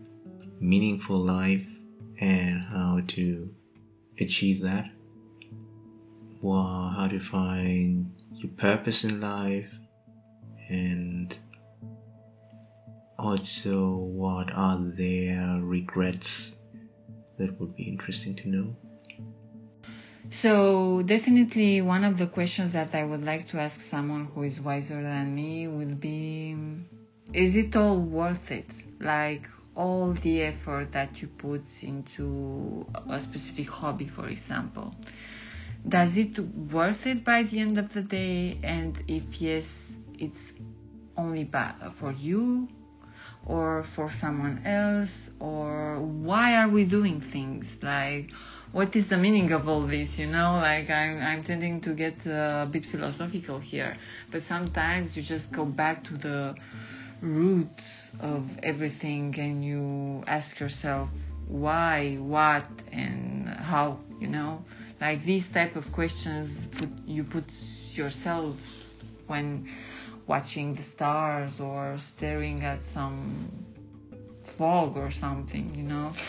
meaningful 0.61 1.19
life 1.19 1.67
and 2.21 2.61
how 2.61 3.01
to 3.07 3.53
achieve 4.21 4.61
that. 4.61 4.89
Well, 6.41 6.93
how 6.95 7.09
to 7.09 7.19
find 7.19 8.09
your 8.35 8.51
purpose 8.53 9.03
in 9.03 9.19
life 9.19 9.69
and 10.69 11.37
also 13.17 13.95
what 13.95 14.53
are 14.53 14.77
their 14.77 15.59
regrets 15.61 16.57
that 17.37 17.59
would 17.59 17.75
be 17.75 17.83
interesting 17.83 18.35
to 18.35 18.49
know. 18.49 18.75
So, 20.29 21.03
definitely, 21.03 21.81
one 21.81 22.03
of 22.03 22.17
the 22.17 22.27
questions 22.27 22.73
that 22.73 22.93
I 22.93 23.03
would 23.05 23.23
like 23.23 23.47
to 23.49 23.59
ask 23.59 23.79
someone 23.79 24.25
who 24.25 24.43
is 24.43 24.59
wiser 24.59 25.01
than 25.01 25.33
me 25.33 25.67
will 25.67 25.95
be 25.95 26.55
Is 27.33 27.55
it 27.55 27.75
all 27.75 27.99
worth 28.01 28.51
it? 28.51 28.69
Like, 28.99 29.47
all 29.75 30.11
the 30.13 30.41
effort 30.41 30.91
that 30.91 31.21
you 31.21 31.27
put 31.27 31.63
into 31.83 32.85
a 33.09 33.19
specific 33.19 33.69
hobby, 33.69 34.07
for 34.07 34.27
example. 34.27 34.93
Does 35.87 36.17
it 36.17 36.39
worth 36.39 37.05
it 37.05 37.23
by 37.23 37.43
the 37.43 37.59
end 37.59 37.77
of 37.77 37.93
the 37.93 38.01
day? 38.01 38.57
And 38.63 39.01
if 39.07 39.41
yes, 39.41 39.95
it's 40.17 40.53
only 41.15 41.49
for 41.93 42.11
you 42.11 42.67
or 43.47 43.83
for 43.83 44.09
someone 44.09 44.61
else? 44.65 45.31
Or 45.39 45.99
why 45.99 46.57
are 46.57 46.69
we 46.69 46.83
doing 46.85 47.21
things? 47.21 47.79
Like, 47.81 48.31
what 48.71 48.95
is 48.95 49.07
the 49.07 49.17
meaning 49.17 49.51
of 49.53 49.67
all 49.67 49.81
this 49.81 50.19
you 50.19 50.27
know 50.27 50.59
like 50.61 50.89
i'm, 50.89 51.19
I'm 51.19 51.43
tending 51.43 51.79
to 51.81 51.93
get 51.93 52.25
a 52.25 52.67
bit 52.69 52.85
philosophical 52.85 53.59
here 53.59 53.95
but 54.29 54.43
sometimes 54.43 55.15
you 55.15 55.23
just 55.23 55.51
go 55.51 55.63
back 55.65 56.03
to 56.05 56.13
the 56.15 56.55
roots 57.21 58.11
of 58.19 58.59
everything 58.61 59.33
and 59.39 59.63
you 59.63 60.23
ask 60.27 60.59
yourself 60.59 61.09
why 61.47 62.17
what 62.19 62.67
and 62.91 63.47
how 63.47 63.99
you 64.19 64.27
know 64.27 64.63
like 64.99 65.23
these 65.23 65.47
type 65.47 65.75
of 65.75 65.91
questions 65.93 66.65
put 66.65 66.89
you 67.05 67.23
put 67.23 67.45
yourself 67.93 68.57
when 69.27 69.67
watching 70.27 70.73
the 70.75 70.83
stars 70.83 71.59
or 71.59 71.97
staring 71.97 72.63
at 72.63 72.81
some 72.81 73.49
fog 74.41 74.97
or 74.97 75.09
something 75.09 75.73
you 75.75 75.83
know 75.83 76.11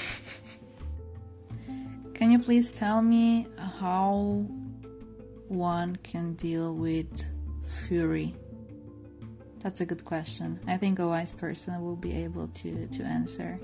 Can 2.18 2.32
you 2.32 2.40
please 2.40 2.72
tell 2.72 3.00
me 3.00 3.46
how 3.78 4.44
one 5.46 5.94
can 6.02 6.34
deal 6.34 6.74
with 6.74 7.24
fury? 7.86 8.34
That's 9.60 9.80
a 9.80 9.86
good 9.86 10.04
question. 10.04 10.58
I 10.66 10.78
think 10.78 10.98
a 10.98 11.06
wise 11.06 11.32
person 11.32 11.80
will 11.80 11.94
be 11.94 12.12
able 12.24 12.48
to, 12.48 12.88
to 12.88 13.02
answer 13.04 13.60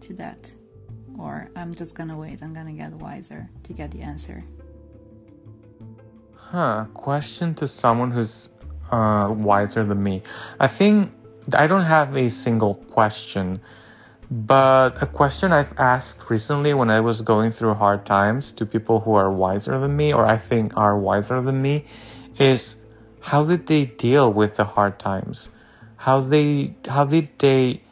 to 0.00 0.12
that. 0.14 0.52
Or 1.16 1.48
I'm 1.54 1.72
just 1.72 1.94
gonna 1.94 2.18
wait, 2.18 2.42
I'm 2.42 2.54
gonna 2.54 2.72
get 2.72 2.92
wiser 2.92 3.48
to 3.62 3.72
get 3.72 3.92
the 3.92 4.00
answer. 4.00 4.42
Huh. 6.34 6.86
Question 6.92 7.54
to 7.54 7.68
someone 7.68 8.10
who's 8.10 8.50
uh, 8.90 9.32
wiser 9.32 9.84
than 9.84 10.02
me. 10.02 10.22
I 10.58 10.68
think 10.68 11.12
I 11.52 11.66
don't 11.66 11.82
have 11.82 12.16
a 12.16 12.30
single 12.30 12.74
question, 12.74 13.60
but 14.30 15.02
a 15.02 15.06
question 15.06 15.52
I've 15.52 15.78
asked 15.78 16.30
recently 16.30 16.72
when 16.72 16.90
I 16.90 17.00
was 17.00 17.20
going 17.20 17.50
through 17.50 17.74
hard 17.74 18.06
times 18.06 18.52
to 18.52 18.64
people 18.64 19.00
who 19.00 19.14
are 19.14 19.30
wiser 19.30 19.78
than 19.78 19.96
me, 19.96 20.12
or 20.12 20.24
I 20.24 20.38
think 20.38 20.76
are 20.76 20.96
wiser 20.98 21.42
than 21.42 21.60
me, 21.60 21.84
is 22.38 22.76
how 23.20 23.44
did 23.44 23.66
they 23.66 23.86
deal 23.86 24.32
with 24.32 24.56
the 24.56 24.64
hard 24.64 24.98
times? 24.98 25.48
How 25.96 26.20
they 26.20 26.74
how 26.88 27.04
did 27.04 27.38
they 27.38 27.82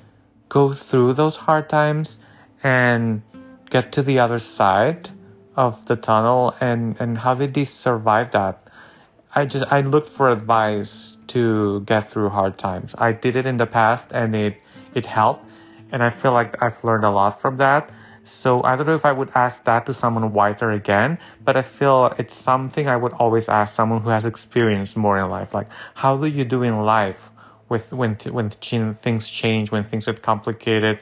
go 0.49 0.73
through 0.75 1.15
those 1.15 1.37
hard 1.49 1.69
times 1.69 2.19
and 2.63 3.23
get 3.71 3.93
to 3.93 4.03
the 4.03 4.19
other 4.19 4.39
side 4.39 5.11
of 5.57 5.87
the 5.87 5.97
tunnel 5.97 6.55
and 6.61 6.97
and 7.01 7.19
how 7.19 7.35
did 7.35 7.55
they 7.55 7.65
survive 7.65 8.31
that? 8.33 8.62
I 9.35 9.47
just 9.47 9.65
I 9.73 9.81
looked 9.81 10.11
for 10.11 10.31
advice 10.31 11.17
to 11.29 11.81
get 11.81 12.11
through 12.11 12.29
hard 12.29 12.59
times. 12.59 12.95
I 12.99 13.13
did 13.13 13.35
it 13.35 13.47
in 13.47 13.57
the 13.57 13.67
past 13.67 14.13
and 14.13 14.35
it 14.37 14.61
it 14.95 15.07
helped 15.07 15.51
and 15.91 16.03
I 16.03 16.11
feel 16.11 16.33
like 16.33 16.63
I've 16.63 16.83
learned 16.85 17.05
a 17.05 17.11
lot 17.11 17.41
from 17.41 17.57
that. 17.57 17.91
So 18.25 18.63
I 18.63 18.77
don't 18.77 18.87
know 18.87 18.95
if 18.95 19.07
I 19.07 19.13
would 19.13 19.31
ask 19.35 19.65
that 19.65 19.87
to 19.87 19.95
someone 19.95 20.33
wiser 20.35 20.71
again, 20.71 21.19
but 21.45 21.57
I 21.57 21.63
feel 21.63 22.15
it's 22.19 22.35
something 22.37 22.89
I 22.89 22.97
would 22.97 23.15
always 23.15 23.49
ask 23.49 23.75
someone 23.75 24.03
who 24.03 24.11
has 24.11 24.27
experienced 24.27 24.97
more 24.97 25.19
in 25.19 25.29
life. 25.31 25.55
Like, 25.55 25.69
how 25.95 26.17
do 26.17 26.27
you 26.27 26.45
do 26.45 26.63
in 26.63 26.83
life 26.85 27.31
with 27.71 27.91
when 27.93 28.17
when 28.31 28.51
things 28.51 29.31
change, 29.31 29.71
when 29.73 29.85
things 29.85 30.07
get 30.07 30.21
complicated? 30.21 31.01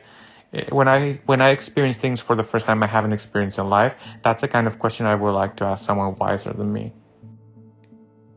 Eh, 0.53 0.67
when 0.71 0.87
I 0.89 1.21
when 1.27 1.41
I 1.41 1.49
experience 1.51 1.97
things 1.97 2.21
for 2.21 2.37
the 2.37 2.45
first 2.45 2.67
time 2.67 2.81
I 2.85 2.87
haven't 2.87 3.13
experienced 3.13 3.59
in 3.59 3.67
life, 3.67 3.95
that's 4.23 4.41
the 4.41 4.49
kind 4.49 4.69
of 4.69 4.79
question 4.79 5.05
I 5.07 5.17
would 5.17 5.33
like 5.33 5.57
to 5.57 5.65
ask 5.65 5.85
someone 5.85 6.15
wiser 6.15 6.53
than 6.53 6.73
me. 6.73 6.93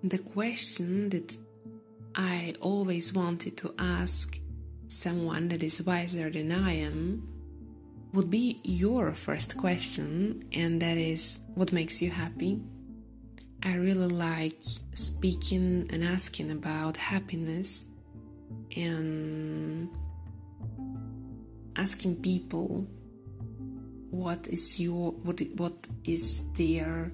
The 0.03 0.17
question 0.17 1.07
that 1.09 1.37
I 2.13 2.55
always 2.59 3.13
wanted 3.13 3.55
to 3.59 3.73
ask 3.79 4.37
someone 4.89 5.47
that 5.47 5.63
is 5.63 5.81
wiser 5.81 6.29
than 6.29 6.51
I 6.51 6.73
am 6.73 7.25
would 8.11 8.29
be 8.29 8.59
your 8.65 9.13
first 9.13 9.55
question, 9.55 10.43
and 10.51 10.81
that 10.81 10.97
is 10.97 11.39
what 11.55 11.71
makes 11.71 12.01
you 12.01 12.11
happy? 12.11 12.61
I 13.63 13.75
really 13.75 14.09
like 14.09 14.61
speaking 14.91 15.87
and 15.89 16.03
asking 16.03 16.51
about 16.51 16.97
happiness 16.97 17.85
and 18.75 19.87
asking 21.77 22.17
people 22.17 22.85
what 24.11 24.49
is 24.49 24.81
your 24.81 25.13
what 25.23 25.41
what 25.55 25.87
is 26.03 26.43
their 26.55 27.09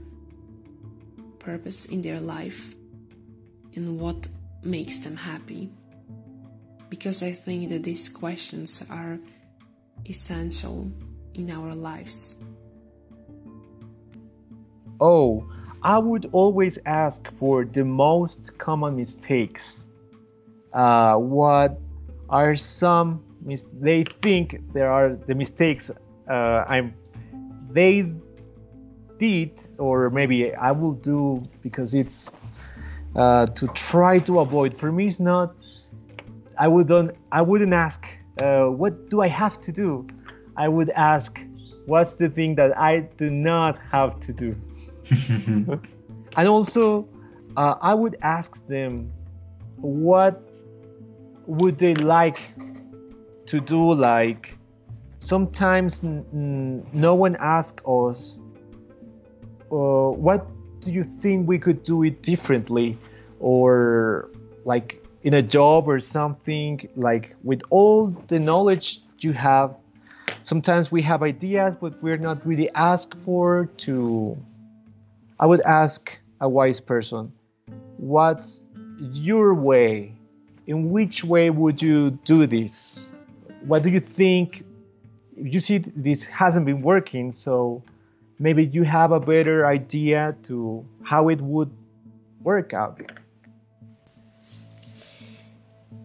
purpose 1.37 1.85
in 1.85 2.01
their 2.01 2.19
life 2.19 2.73
and 3.75 3.99
what 3.99 4.27
makes 4.63 4.99
them 4.99 5.15
happy. 5.15 5.69
Because 6.89 7.21
i 7.21 7.31
think 7.31 7.69
that 7.69 7.83
these 7.83 8.09
questions 8.09 8.83
are 8.89 9.19
essential 10.05 10.91
in 11.33 11.51
our 11.51 11.75
lives. 11.75 12.35
Oh 14.99 15.47
i 15.81 15.97
would 15.97 16.29
always 16.33 16.77
ask 16.85 17.31
for 17.39 17.63
the 17.63 17.83
most 17.83 18.57
common 18.57 18.95
mistakes. 18.95 19.85
Uh, 20.73 21.15
what 21.15 21.79
are 22.29 22.55
some 22.55 23.23
mis- 23.41 23.65
they 23.79 24.03
think 24.21 24.61
there 24.73 24.91
are 24.91 25.15
the 25.27 25.33
mistakes 25.33 25.89
uh, 26.29 26.63
I'm 26.67 26.93
they 27.71 28.13
did 29.17 29.51
or 29.77 30.09
maybe 30.09 30.53
I 30.53 30.71
will 30.71 30.93
do 30.93 31.41
because 31.63 31.93
it's 31.93 32.29
uh, 33.15 33.47
to 33.47 33.67
try 33.69 34.19
to 34.19 34.39
avoid. 34.39 34.77
For 34.77 34.91
me, 34.91 35.07
it's 35.07 35.19
not. 35.19 35.55
I 36.57 36.67
wouldn't. 36.67 37.11
I 37.31 37.41
wouldn't 37.41 37.73
ask. 37.73 38.05
Uh, 38.41 38.65
what 38.65 39.09
do 39.09 39.21
I 39.21 39.27
have 39.27 39.59
to 39.61 39.71
do? 39.71 40.07
I 40.55 40.67
would 40.67 40.89
ask, 40.91 41.39
what's 41.85 42.15
the 42.15 42.29
thing 42.29 42.55
that 42.55 42.77
I 42.77 43.01
do 43.17 43.29
not 43.29 43.77
have 43.91 44.19
to 44.21 44.33
do? 44.33 44.55
and 46.37 46.47
also, 46.47 47.07
uh, 47.57 47.75
I 47.81 47.93
would 47.93 48.17
ask 48.21 48.65
them, 48.67 49.11
what 49.77 50.41
would 51.47 51.77
they 51.77 51.95
like 51.95 52.39
to 53.47 53.59
do? 53.59 53.93
Like 53.93 54.57
sometimes 55.19 56.01
no 56.03 57.15
one 57.15 57.35
asks 57.39 57.83
us, 57.85 58.37
uh, 59.71 60.11
what 60.11 60.47
do 60.81 60.91
you 60.91 61.03
think 61.21 61.47
we 61.47 61.59
could 61.59 61.83
do 61.83 62.03
it 62.03 62.21
differently? 62.21 62.97
Or 63.39 64.29
like 64.65 65.05
in 65.23 65.33
a 65.33 65.41
job 65.41 65.87
or 65.87 65.99
something, 65.99 66.87
like 66.95 67.35
with 67.43 67.61
all 67.69 68.09
the 68.27 68.39
knowledge 68.39 69.01
you 69.19 69.33
have, 69.33 69.75
sometimes 70.43 70.91
we 70.91 71.01
have 71.01 71.23
ideas, 71.23 71.75
but 71.79 72.01
we're 72.01 72.17
not 72.17 72.45
really 72.45 72.69
asked 72.71 73.15
for 73.25 73.65
to. 73.77 74.37
I 75.39 75.45
would 75.45 75.61
ask 75.61 76.11
a 76.41 76.49
wise 76.49 76.79
person, 76.79 77.31
what's 77.97 78.61
your 78.99 79.53
way? 79.53 80.13
In 80.67 80.91
which 80.91 81.23
way 81.23 81.49
would 81.49 81.81
you 81.81 82.11
do 82.25 82.45
this? 82.45 83.07
What 83.65 83.83
do 83.83 83.89
you 83.89 83.99
think 83.99 84.63
you 85.35 85.59
see 85.59 85.77
this 85.77 86.25
hasn't 86.25 86.65
been 86.65 86.81
working 86.81 87.31
so 87.31 87.81
maybe 88.39 88.65
you 88.65 88.83
have 88.83 89.11
a 89.11 89.19
better 89.19 89.65
idea 89.67 90.35
to 90.43 90.85
how 91.03 91.29
it 91.29 91.41
would 91.41 91.71
work 92.41 92.73
out 92.73 92.99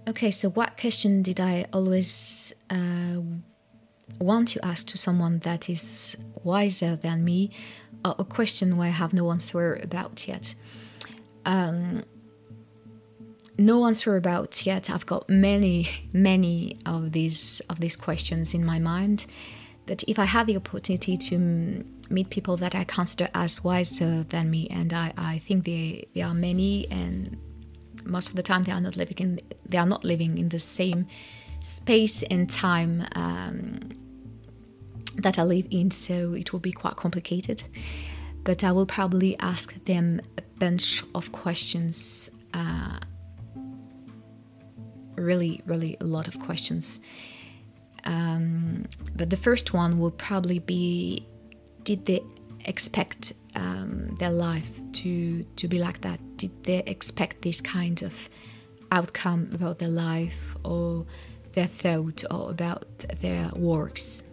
okay 0.09 0.31
so 0.31 0.51
what 0.51 0.77
question 0.77 1.23
did 1.23 1.41
i 1.41 1.65
always 1.73 2.55
uh, 2.71 3.21
want 4.19 4.49
to 4.49 4.65
ask 4.65 4.87
to 4.87 4.99
someone 4.99 5.39
that 5.41 5.71
is 5.71 6.17
wiser 6.43 6.97
than 6.97 7.25
me 7.25 7.51
a 8.05 8.25
question 8.25 8.77
where 8.77 8.89
i 8.89 8.91
have 8.91 9.15
no 9.15 9.31
answer 9.31 9.75
about 9.83 10.29
yet 10.29 10.55
um, 11.47 12.05
no 13.59 13.87
answer 13.87 14.17
about 14.17 14.67
yet. 14.67 14.91
I've 14.91 15.07
got 15.07 15.29
many, 15.29 15.89
many 16.13 16.79
of 16.87 17.13
these 17.13 17.61
of 17.69 17.81
these 17.81 17.97
questions 17.97 18.55
in 18.55 18.65
my 18.65 18.79
mind. 18.79 19.27
But 19.87 20.03
if 20.09 20.19
I 20.19 20.25
have 20.25 20.47
the 20.47 20.57
opportunity 20.57 21.17
to 21.17 21.85
meet 22.11 22.31
people 22.31 22.57
that 22.59 22.75
I 22.75 22.85
consider 22.85 23.29
as 23.35 23.65
wiser 23.65 24.25
than 24.25 24.51
me, 24.51 24.69
and 24.71 24.93
I, 24.93 25.13
I 25.17 25.39
think 25.39 25.65
they, 25.65 26.07
there 26.15 26.27
are 26.27 26.35
many, 26.35 26.87
and 26.91 27.37
most 28.05 28.29
of 28.29 28.37
the 28.37 28.43
time 28.43 28.63
they 28.63 28.73
are 28.73 28.81
not 28.81 28.97
living 28.97 29.17
in 29.19 29.39
they 29.67 29.79
are 29.79 29.87
not 29.87 30.05
living 30.05 30.37
in 30.39 30.49
the 30.51 30.59
same 30.59 31.07
space 31.63 32.23
and 32.25 32.49
time 32.51 33.05
um, 33.15 33.81
that 35.17 35.39
I 35.39 35.43
live 35.43 35.67
in, 35.71 35.91
so 35.91 36.35
it 36.35 36.53
will 36.53 36.61
be 36.61 36.73
quite 36.73 36.97
complicated. 36.97 37.63
But 38.45 38.63
I 38.63 38.73
will 38.73 38.87
probably 38.87 39.39
ask 39.39 39.83
them 39.85 40.21
a 40.37 40.43
bunch 40.59 41.03
of 41.15 41.33
questions. 41.33 42.31
Uh, 42.53 42.99
really, 45.17 45.63
really 45.65 45.97
a 46.01 46.05
lot 46.05 46.29
of 46.29 46.39
questions. 46.41 47.01
Um, 48.05 48.85
but 49.17 49.31
the 49.31 49.37
first 49.37 49.73
one 49.73 49.99
will 49.99 50.11
probably 50.11 50.59
be 50.59 51.27
Did 51.85 52.07
they 52.07 52.23
expect 52.65 53.33
um, 53.55 54.17
their 54.19 54.31
life 54.31 54.81
to, 54.95 55.45
to 55.57 55.69
be 55.69 55.79
like 55.79 56.01
that? 56.01 56.19
Did 56.37 56.65
they 56.65 56.79
expect 56.87 57.43
this 57.43 57.61
kind 57.61 58.03
of 58.03 58.29
outcome 58.91 59.51
about 59.55 59.79
their 59.79 59.89
life 59.89 60.57
or 60.65 61.07
their 61.53 61.67
thought 61.67 62.25
or 62.31 62.51
about 62.51 62.87
their 63.21 63.51
works? 63.55 64.25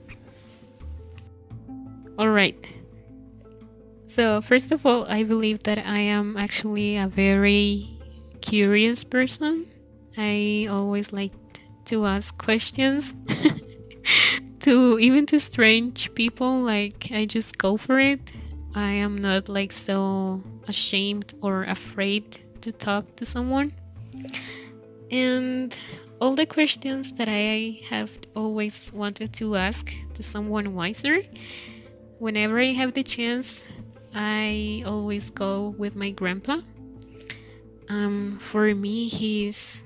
All 2.18 2.30
right. 2.30 2.56
So, 4.08 4.42
first 4.42 4.72
of 4.72 4.86
all, 4.86 5.06
I 5.06 5.24
believe 5.24 5.64
that 5.64 5.78
I 5.78 6.00
am 6.00 6.36
actually 6.36 6.98
a 6.98 7.08
very 7.08 7.90
curious 8.42 9.04
person. 9.04 9.66
I 10.18 10.68
always 10.70 11.14
like 11.14 11.32
to 11.86 12.06
ask 12.06 12.38
questions 12.38 13.14
to 14.62 15.00
even 15.00 15.26
to 15.28 15.40
strange 15.40 16.14
people. 16.14 16.60
Like 16.62 17.10
I 17.12 17.26
just 17.26 17.58
go 17.58 17.78
for 17.78 18.00
it. 18.00 18.20
I 18.74 18.92
am 18.92 19.18
not 19.18 19.50
like 19.50 19.72
so 19.72 20.42
ashamed 20.68 21.34
or 21.42 21.64
afraid 21.64 22.40
to 22.62 22.72
talk 22.72 23.16
to 23.18 23.26
someone. 23.26 23.74
And 25.12 25.76
all 26.22 26.36
the 26.36 26.46
questions 26.46 27.12
that 27.14 27.28
I 27.28 27.82
have 27.90 28.12
always 28.36 28.94
wanted 28.94 29.34
to 29.34 29.56
ask 29.56 29.94
to 30.14 30.24
someone 30.24 30.74
wiser, 30.74 31.22
whenever 32.20 32.60
I 32.60 32.72
have 32.72 32.94
the 32.94 33.04
chance, 33.04 33.64
I 34.16 34.84
always 34.86 35.30
go 35.32 35.76
with 35.78 35.96
my 35.96 36.12
grandpa. 36.12 36.60
Um, 37.90 38.40
for 38.40 38.74
me, 38.74 39.10
he's 39.10 39.84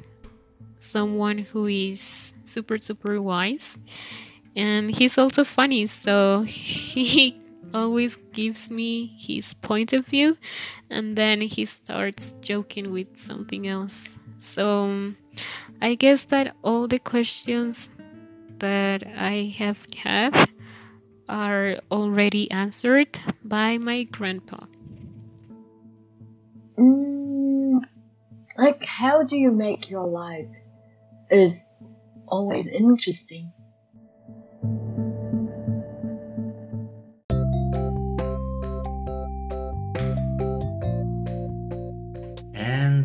someone 0.77 1.39
who 1.39 1.65
is 1.65 2.33
super 2.43 2.77
super 2.77 3.19
wise 3.19 3.79
and 4.55 4.91
he's 4.91 5.17
also 5.17 5.43
funny 5.43 5.87
so 5.87 6.41
he 6.43 7.39
always 7.73 8.17
gives 8.33 8.71
me 8.71 9.15
his 9.17 9.53
point 9.53 9.91
of 9.91 10.05
view 10.05 10.37
and 10.89 11.17
then 11.17 11.41
he 11.41 11.65
starts 11.65 12.33
joking 12.41 12.91
with 12.91 13.07
something 13.19 13.67
else 13.67 14.15
so 14.39 15.13
i 15.81 15.95
guess 15.95 16.25
that 16.25 16.55
all 16.63 16.87
the 16.87 16.99
questions 16.99 17.89
that 18.59 19.03
i 19.17 19.53
have 19.57 19.77
had 19.97 20.49
are 21.27 21.75
already 21.91 22.49
answered 22.51 23.19
by 23.43 23.77
my 23.77 24.03
grandpa 24.03 24.59
mm, 26.77 27.83
like 28.57 28.81
how 28.85 29.23
do 29.23 29.35
you 29.35 29.51
make 29.51 29.89
your 29.89 30.07
life 30.07 30.47
is 31.29 31.65
always 32.27 32.67
interesting. 32.67 33.51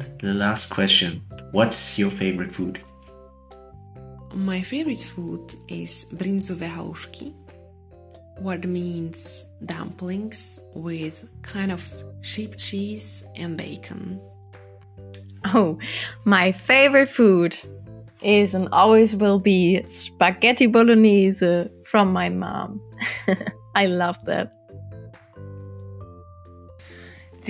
And 0.01 0.19
the 0.21 0.35
last 0.35 0.71
question 0.71 1.23
What's 1.53 1.99
your 1.99 2.11
favorite 2.11 2.53
food? 2.53 2.83
My 4.35 4.63
favorite 4.63 5.01
food 5.01 5.55
is 5.69 6.07
bryndzové 6.13 6.69
halušky, 6.69 7.35
what 8.39 8.65
means 8.65 9.45
dumplings 9.65 10.61
with 10.75 11.25
kind 11.43 11.73
of 11.73 11.83
sheep 12.21 12.57
cheese 12.57 13.25
and 13.35 13.57
bacon. 13.57 14.21
Oh, 15.55 15.79
my 16.25 16.53
favorite 16.53 17.09
food 17.09 17.59
is 18.23 18.55
and 18.55 18.69
always 18.73 19.17
will 19.17 19.41
be 19.41 19.83
spaghetti 19.89 20.67
bolognese 20.67 21.69
from 21.85 22.13
my 22.13 22.29
mom. 22.29 22.81
I 23.75 23.87
love 23.87 24.23
that. 24.27 24.53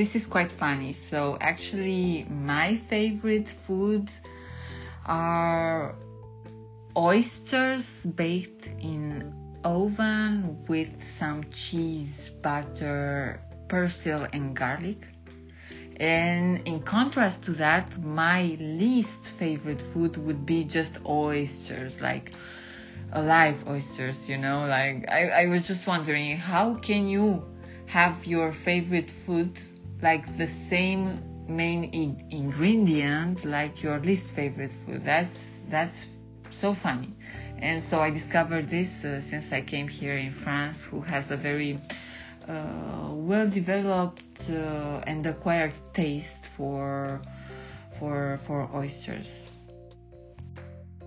This 0.00 0.16
is 0.16 0.26
quite 0.26 0.50
funny. 0.50 0.94
So 0.94 1.36
actually, 1.42 2.24
my 2.30 2.76
favorite 2.76 3.48
food 3.48 4.08
are 5.04 5.94
oysters 6.96 8.06
baked 8.06 8.64
in 8.80 9.34
oven 9.62 10.64
with 10.66 11.04
some 11.04 11.44
cheese, 11.52 12.30
butter, 12.40 13.42
persil, 13.68 14.26
and 14.32 14.56
garlic. 14.56 15.06
And 15.98 16.66
in 16.66 16.80
contrast 16.80 17.44
to 17.44 17.52
that, 17.64 18.02
my 18.02 18.56
least 18.58 19.32
favorite 19.32 19.82
food 19.82 20.16
would 20.16 20.46
be 20.46 20.64
just 20.64 20.94
oysters, 21.04 22.00
like 22.00 22.32
alive 23.12 23.68
oysters, 23.68 24.30
you 24.30 24.38
know? 24.38 24.64
Like, 24.66 25.10
I, 25.10 25.42
I 25.42 25.46
was 25.48 25.66
just 25.66 25.86
wondering, 25.86 26.38
how 26.38 26.76
can 26.76 27.06
you 27.06 27.44
have 27.84 28.24
your 28.24 28.50
favorite 28.54 29.10
food 29.10 29.58
like 30.02 30.24
the 30.38 30.46
same 30.46 31.22
main 31.48 31.84
in- 31.84 32.26
ingredient 32.30 33.44
like 33.44 33.82
your 33.82 33.98
least 34.00 34.32
favorite 34.32 34.72
food? 34.72 35.04
That's, 35.04 35.66
that's 35.68 36.06
so 36.50 36.74
funny. 36.74 37.14
And 37.58 37.82
so 37.82 38.00
I 38.00 38.10
discovered 38.10 38.68
this 38.68 39.04
uh, 39.04 39.20
since 39.20 39.52
I 39.52 39.60
came 39.60 39.88
here 39.88 40.16
in 40.16 40.32
France, 40.32 40.84
who 40.84 41.00
has 41.02 41.30
a 41.30 41.36
very 41.36 41.78
uh, 42.48 43.10
well 43.12 43.48
developed 43.48 44.50
uh, 44.50 45.02
and 45.06 45.24
acquired 45.26 45.72
taste 45.92 46.46
for 46.46 47.20
for 47.98 48.38
for 48.38 48.68
oysters. 48.74 49.46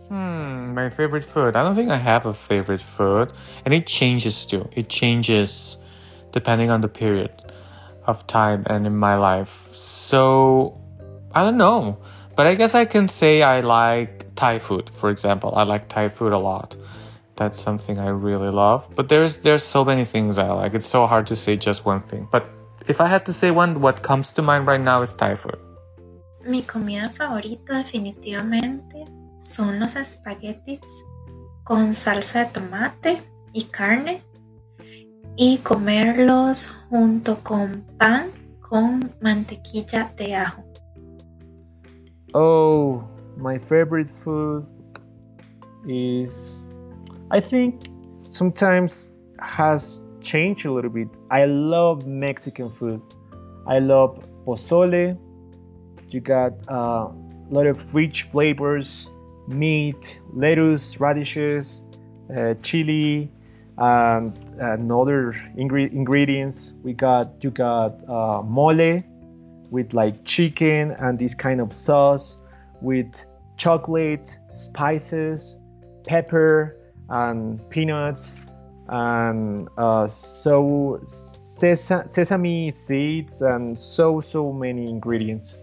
Hmm, 0.10 0.76
my 0.76 0.90
favorite 0.90 1.26
food. 1.26 1.56
I 1.56 1.64
don't 1.64 1.76
think 1.76 1.90
I 1.90 1.98
have 1.98 2.26
a 2.26 2.34
favorite 2.34 2.82
food, 2.82 3.32
and 3.66 3.74
it 3.74 3.88
changes 3.88 4.46
too. 4.46 4.70
It 4.74 4.90
changes 4.90 5.78
depending 6.32 6.70
on 6.70 6.82
the 6.82 6.88
period 6.90 7.32
of 8.06 8.26
time 8.28 8.64
and 8.68 8.86
in 8.86 8.96
my 8.96 9.16
life. 9.16 9.70
So 9.74 10.80
I 11.34 11.44
don't 11.44 11.58
know, 11.58 11.98
but 12.36 12.48
I 12.48 12.56
guess 12.56 12.76
I 12.76 12.86
can 12.86 13.08
say 13.08 13.42
I 13.42 13.62
like 13.62 14.36
Thai 14.36 14.60
food, 14.60 14.90
for 14.94 15.10
example. 15.10 15.54
I 15.56 15.64
like 15.64 15.90
Thai 15.90 16.10
food 16.10 16.34
a 16.34 16.38
lot. 16.38 16.76
That's 17.36 17.60
something 17.60 17.98
I 17.98 18.10
really 18.10 18.50
love. 18.50 18.88
But 18.96 19.10
there's 19.10 19.38
there's 19.38 19.64
so 19.64 19.84
many 19.84 20.06
things 20.06 20.38
I 20.38 20.52
like. 20.52 20.74
It's 20.74 20.88
so 20.88 21.08
hard 21.08 21.28
to 21.28 21.36
say 21.36 21.56
just 21.56 21.86
one 21.86 22.02
thing. 22.02 22.28
But 22.32 22.46
if 22.88 23.02
I 23.02 23.08
had 23.08 23.26
to 23.26 23.34
say 23.34 23.52
one, 23.52 23.82
what 23.82 24.04
comes 24.04 24.32
to 24.34 24.42
mind 24.42 24.68
right 24.68 24.82
now 24.82 25.02
is 25.02 25.14
Thai 25.14 25.36
food. 25.36 25.58
Mi 26.46 26.62
comida 26.62 27.10
favorita 27.10 27.78
definitivamente 27.78 29.08
son 29.40 29.80
los 29.80 29.96
espaguetis 29.96 31.04
con 31.64 31.94
salsa 31.94 32.46
de 32.46 32.52
tomate 32.52 33.22
y 33.54 33.64
carne 33.72 34.22
y 35.36 35.58
comerlos 35.60 36.76
junto 36.90 37.38
con 37.44 37.84
pan 37.98 38.28
con 38.62 39.12
mantequilla 39.22 40.12
de 40.18 40.36
ajo. 40.36 40.64
Oh, 42.34 43.04
my 43.38 43.60
favorite 43.60 44.10
food 44.24 44.66
is 45.88 46.64
I 47.32 47.40
think 47.40 47.88
sometimes 48.32 49.10
has 49.40 50.02
changed 50.22 50.66
a 50.66 50.72
little 50.72 50.90
bit. 50.90 51.08
I 51.32 51.46
love 51.46 52.06
Mexican 52.06 52.70
food. 52.72 53.02
I 53.68 53.80
love 53.80 54.24
pozole. 54.46 55.18
You 56.10 56.22
got 56.22 56.54
a 56.68 56.74
uh, 56.74 57.12
lot 57.50 57.66
of 57.66 57.94
rich 57.94 58.24
flavors, 58.32 59.10
meat, 59.48 60.20
lettuce, 60.32 61.00
radishes, 61.00 61.82
uh, 62.36 62.54
chili, 62.62 63.32
and 64.60 64.92
other 64.92 65.34
ingre- 65.58 65.92
ingredients. 65.92 66.74
We 66.84 66.94
got 66.94 67.32
you 67.42 67.52
got 67.52 68.08
uh, 68.08 68.42
mole 68.44 69.04
with 69.70 69.94
like 69.94 70.24
chicken 70.26 70.92
and 71.00 71.18
this 71.18 71.34
kind 71.34 71.60
of 71.60 71.74
sauce 71.76 72.38
with 72.82 73.08
chocolate, 73.58 74.38
spices, 74.56 75.58
pepper, 76.06 76.78
and 77.10 77.68
peanuts 77.70 78.34
and 78.90 79.68
uh, 79.78 80.08
so 80.08 81.02
sesa- 81.60 82.12
sesame 82.12 82.72
seeds 82.72 83.42
and 83.42 83.78
so 83.78 84.20
so 84.22 84.52
many 84.52 84.90
ingredients 84.90 85.58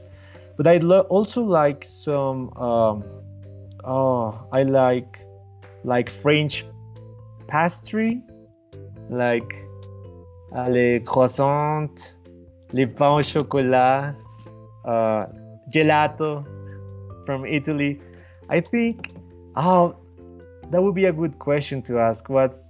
but 0.56 0.66
i 0.66 0.78
lo- 0.78 1.06
also 1.10 1.42
like 1.42 1.84
some 1.84 2.52
um, 2.56 3.04
oh 3.84 4.46
i 4.52 4.62
like 4.62 5.18
like 5.84 6.10
french 6.22 6.64
pastry 7.46 8.22
like 9.10 9.52
uh, 10.54 10.68
les 10.68 11.02
croissants 11.02 12.14
les 12.72 12.86
pains 12.86 13.16
au 13.16 13.22
chocolat 13.22 14.14
uh, 14.86 15.26
gelato 15.72 16.40
from 17.26 17.44
italy 17.44 18.00
i 18.48 18.60
think 18.60 19.12
oh 19.56 19.94
that 20.70 20.82
would 20.82 20.94
be 20.94 21.04
a 21.06 21.12
good 21.12 21.38
question 21.38 21.82
to 21.82 21.98
ask. 21.98 22.28
What 22.28 22.64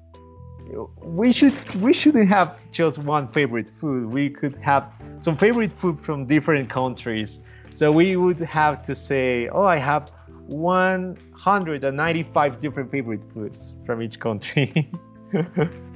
we 1.03 1.33
should 1.33 1.55
we 1.77 1.93
shouldn't 1.93 2.29
have 2.29 2.57
just 2.73 2.99
one 2.99 3.29
favorite 3.33 3.69
food. 3.79 4.07
We 4.07 4.31
could 4.31 4.57
have 4.57 4.91
some 5.21 5.37
favorite 5.37 5.73
food 5.73 6.01
from 6.01 6.27
different 6.27 6.71
countries. 6.71 7.41
So 7.77 7.93
we 7.93 8.17
would 8.17 8.41
have 8.41 8.83
to 8.85 8.95
say, 8.95 9.49
oh, 9.49 9.65
I 9.65 9.77
have 9.79 10.11
195 10.47 12.61
different 12.61 12.91
favorite 12.91 13.25
foods 13.33 13.75
from 13.87 14.03
each 14.03 14.21
country. 14.21 14.91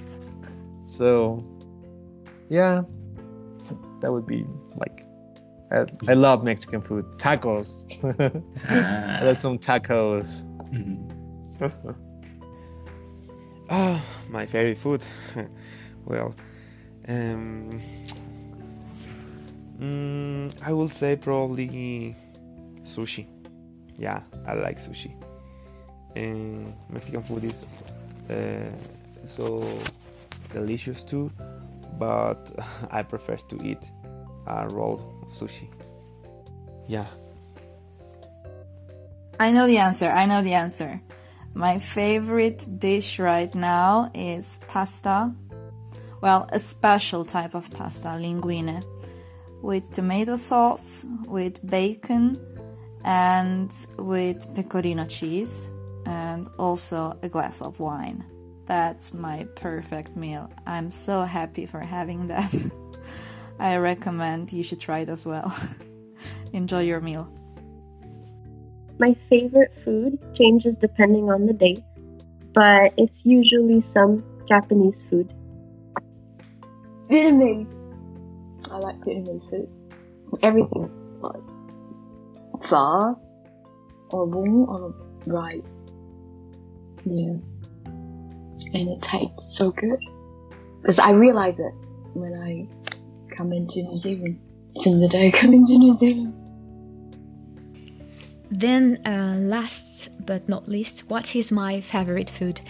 so, 0.97 1.45
yeah, 2.49 2.83
that 4.01 4.13
would 4.13 4.27
be 4.27 4.45
like. 4.77 5.07
I, 5.71 5.87
I 6.09 6.15
love 6.15 6.45
Mexican 6.45 6.83
food. 6.83 7.05
Tacos. 7.19 7.85
I 8.69 9.25
love 9.25 9.39
some 9.39 9.59
tacos. 9.59 10.45
Ah, 13.71 14.05
my 14.29 14.45
favorite 14.45 14.77
food. 14.77 15.03
well, 16.05 16.35
um, 17.09 17.81
mm, 19.81 20.53
I 20.63 20.73
will 20.73 20.89
say 20.89 21.17
probably 21.17 22.15
sushi. 22.83 23.27
Yeah, 23.97 24.21
I 24.47 24.53
like 24.53 24.77
sushi. 24.79 25.13
And 26.15 26.75
Mexican 26.93 27.23
food 27.23 27.45
is 27.45 27.67
uh, 28.31 28.77
so 29.27 29.63
delicious 30.55 31.05
too, 31.05 31.31
but 31.99 32.51
I 32.91 33.03
prefer 33.03 33.37
to 33.37 33.57
eat 33.63 33.91
a 34.47 34.69
roll 34.69 34.99
of 35.23 35.33
sushi. 35.33 35.69
Yeah. 36.89 37.09
I 39.39 39.51
know 39.51 39.67
the 39.67 39.79
answer. 39.79 40.09
I 40.09 40.27
know 40.27 40.43
the 40.43 40.55
answer. 40.55 41.01
My 41.55 41.79
favorite 41.79 42.67
dish 42.79 43.19
right 43.19 43.53
now 43.55 44.11
is 44.15 44.59
pasta. 44.69 45.35
Well, 46.21 46.49
a 46.53 46.59
special 46.59 47.25
type 47.25 47.55
of 47.55 47.71
pasta, 47.71 48.09
linguine, 48.09 48.83
with 49.63 49.93
tomato 49.93 50.37
sauce, 50.37 51.05
with 51.27 51.65
bacon, 51.67 52.41
and 53.05 53.71
with 53.99 54.55
pecorino 54.55 55.05
cheese, 55.07 55.71
and 56.07 56.49
also 56.59 57.19
a 57.23 57.29
glass 57.29 57.61
of 57.61 57.79
wine. 57.79 58.25
That's 58.67 59.13
my 59.13 59.47
perfect 59.57 60.17
meal. 60.17 60.51
I'm 60.67 60.91
so 60.91 61.23
happy 61.23 61.67
for 61.67 61.81
having 61.81 62.29
that. 62.29 62.53
I 63.59 63.77
recommend 63.77 64.53
you 64.53 64.63
should 64.63 64.81
try 64.81 65.01
it 65.01 65.09
as 65.09 65.27
well. 65.27 65.55
Enjoy 66.53 66.81
your 66.81 67.01
meal. 67.01 67.29
My 68.99 69.15
favorite 69.29 69.73
food 69.85 70.19
changes 70.35 70.77
depending 70.77 71.31
on 71.31 71.47
the 71.47 71.53
day, 71.53 71.85
but 72.55 72.95
it's 72.97 73.25
usually 73.25 73.81
some 73.81 74.25
Japanese 74.49 75.03
food. 75.03 75.33
Vietnamese. 77.11 77.75
I 78.71 78.79
like 78.79 78.97
Vietnamese 79.01 79.51
food. 79.51 79.69
Everything's 80.43 81.13
like 81.21 81.43
pho 82.63 83.21
or 84.11 84.27
bún 84.27 84.67
or 84.69 84.95
rice. 85.27 85.77
Yeah. 87.05 87.37
And 88.73 88.89
it 88.89 89.03
tastes 89.03 89.57
so 89.57 89.71
good. 89.71 89.99
Because 90.81 90.99
I 90.99 91.13
realize 91.13 91.59
it 91.59 91.73
when 92.15 92.33
I 92.35 92.67
come 93.35 93.53
into 93.53 93.83
New 93.83 93.97
Zealand. 93.97 94.41
From 94.83 95.01
the 95.01 95.09
day 95.09 95.31
coming 95.31 95.67
to 95.67 95.79
New 95.79 95.95
Zealand. 95.95 96.35
Then, 98.51 98.99
uh, 99.05 99.37
last 99.39 100.25
but 100.27 100.49
not 100.49 100.69
least, 100.69 101.11
what 101.11 101.35
is 101.35 101.51
my 101.51 101.81
favorite 101.81 102.31
food? 102.31 102.61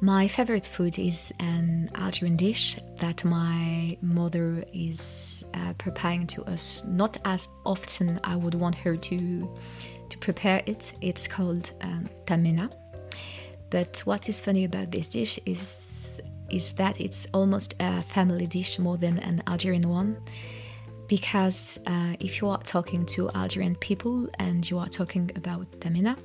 My 0.00 0.26
favorite 0.26 0.66
food 0.66 0.98
is 0.98 1.32
an 1.38 1.90
Algerian 1.94 2.36
dish 2.36 2.76
that 2.98 3.24
my 3.24 3.96
mother 4.00 4.64
is 4.72 5.44
uh, 5.54 5.74
preparing 5.74 6.26
to 6.28 6.44
us. 6.44 6.84
Not 6.84 7.18
as 7.24 7.48
often 7.64 8.18
I 8.24 8.36
would 8.36 8.54
want 8.54 8.74
her 8.76 8.96
to 8.96 9.58
to 10.08 10.18
prepare 10.18 10.62
it. 10.66 10.92
It's 11.00 11.28
called 11.28 11.72
um, 11.82 12.08
tamina. 12.24 12.72
But 13.70 14.00
what 14.00 14.28
is 14.28 14.40
funny 14.40 14.64
about 14.64 14.90
this 14.90 15.08
dish 15.08 15.38
is 15.46 16.20
is 16.50 16.72
that 16.72 16.98
it's 16.98 17.26
almost 17.34 17.74
a 17.80 18.02
family 18.02 18.46
dish 18.46 18.78
more 18.78 18.96
than 18.96 19.18
an 19.18 19.42
Algerian 19.46 19.88
one 19.88 20.16
because 21.08 21.78
uh, 21.86 22.14
if 22.20 22.40
you 22.40 22.48
are 22.48 22.58
talking 22.58 23.04
to 23.06 23.30
Algerian 23.34 23.74
people 23.76 24.28
and 24.38 24.68
you 24.70 24.78
are 24.78 24.88
talking 24.88 25.30
about 25.36 25.66
tamina, 25.80 26.16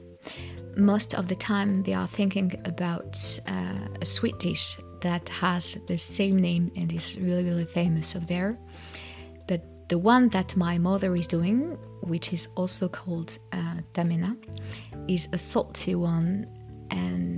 most 0.75 1.13
of 1.15 1.27
the 1.27 1.35
time 1.35 1.83
they 1.83 1.93
are 1.93 2.07
thinking 2.07 2.51
about 2.65 3.17
uh, 3.47 3.87
a 4.01 4.05
sweet 4.05 4.37
dish 4.39 4.77
that 5.01 5.27
has 5.29 5.75
the 5.87 5.97
same 5.97 6.37
name 6.39 6.71
and 6.77 6.91
is 6.91 7.19
really, 7.19 7.43
really 7.43 7.65
famous 7.65 8.15
over 8.15 8.25
there. 8.25 8.57
But 9.47 9.89
the 9.89 9.97
one 9.97 10.29
that 10.29 10.55
my 10.55 10.77
mother 10.77 11.15
is 11.15 11.27
doing, 11.27 11.77
which 12.01 12.33
is 12.33 12.47
also 12.55 12.87
called 12.87 13.37
uh, 13.51 13.77
tamina, 13.93 14.35
is 15.07 15.31
a 15.33 15.37
salty 15.37 15.95
one 15.95 16.47
and 16.91 17.32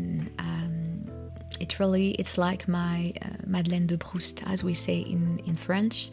it 1.60 1.80
really 1.80 2.12
it's 2.12 2.38
like 2.38 2.68
my 2.68 3.14
uh, 3.22 3.28
Madeleine 3.46 3.88
de 3.88 3.98
Proust, 3.98 4.44
as 4.48 4.64
we 4.64 4.74
say 4.74 5.00
in, 5.00 5.40
in 5.46 5.56
French 5.56 6.12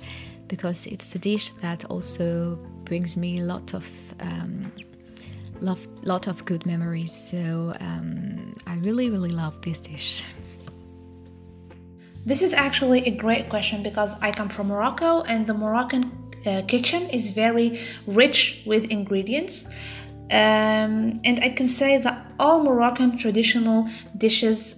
because 0.48 0.86
it's 0.86 1.14
a 1.14 1.18
dish 1.18 1.48
that 1.62 1.84
also 1.86 2.58
brings 2.84 3.16
me 3.16 3.40
a 3.40 3.42
lot 3.42 3.72
of 3.72 3.88
um, 4.20 4.70
lot, 5.60 5.78
lot 6.04 6.26
of 6.26 6.44
good 6.44 6.66
memories. 6.66 7.10
So 7.10 7.74
um, 7.80 8.52
I 8.66 8.76
really 8.76 9.08
really 9.10 9.30
love 9.30 9.62
this 9.62 9.80
dish. 9.80 10.22
This 12.26 12.42
is 12.42 12.52
actually 12.52 13.06
a 13.06 13.10
great 13.10 13.48
question 13.48 13.82
because 13.82 14.14
I 14.20 14.30
come 14.30 14.48
from 14.48 14.68
Morocco 14.68 15.22
and 15.22 15.46
the 15.46 15.54
Moroccan 15.54 16.12
uh, 16.46 16.62
kitchen 16.68 17.08
is 17.10 17.30
very 17.30 17.80
rich 18.06 18.62
with 18.66 18.84
ingredients. 18.90 19.66
Um, 20.30 21.20
and 21.24 21.40
I 21.42 21.50
can 21.56 21.68
say 21.68 21.98
that 21.98 22.26
all 22.38 22.62
Moroccan 22.62 23.18
traditional 23.18 23.88
dishes 24.16 24.76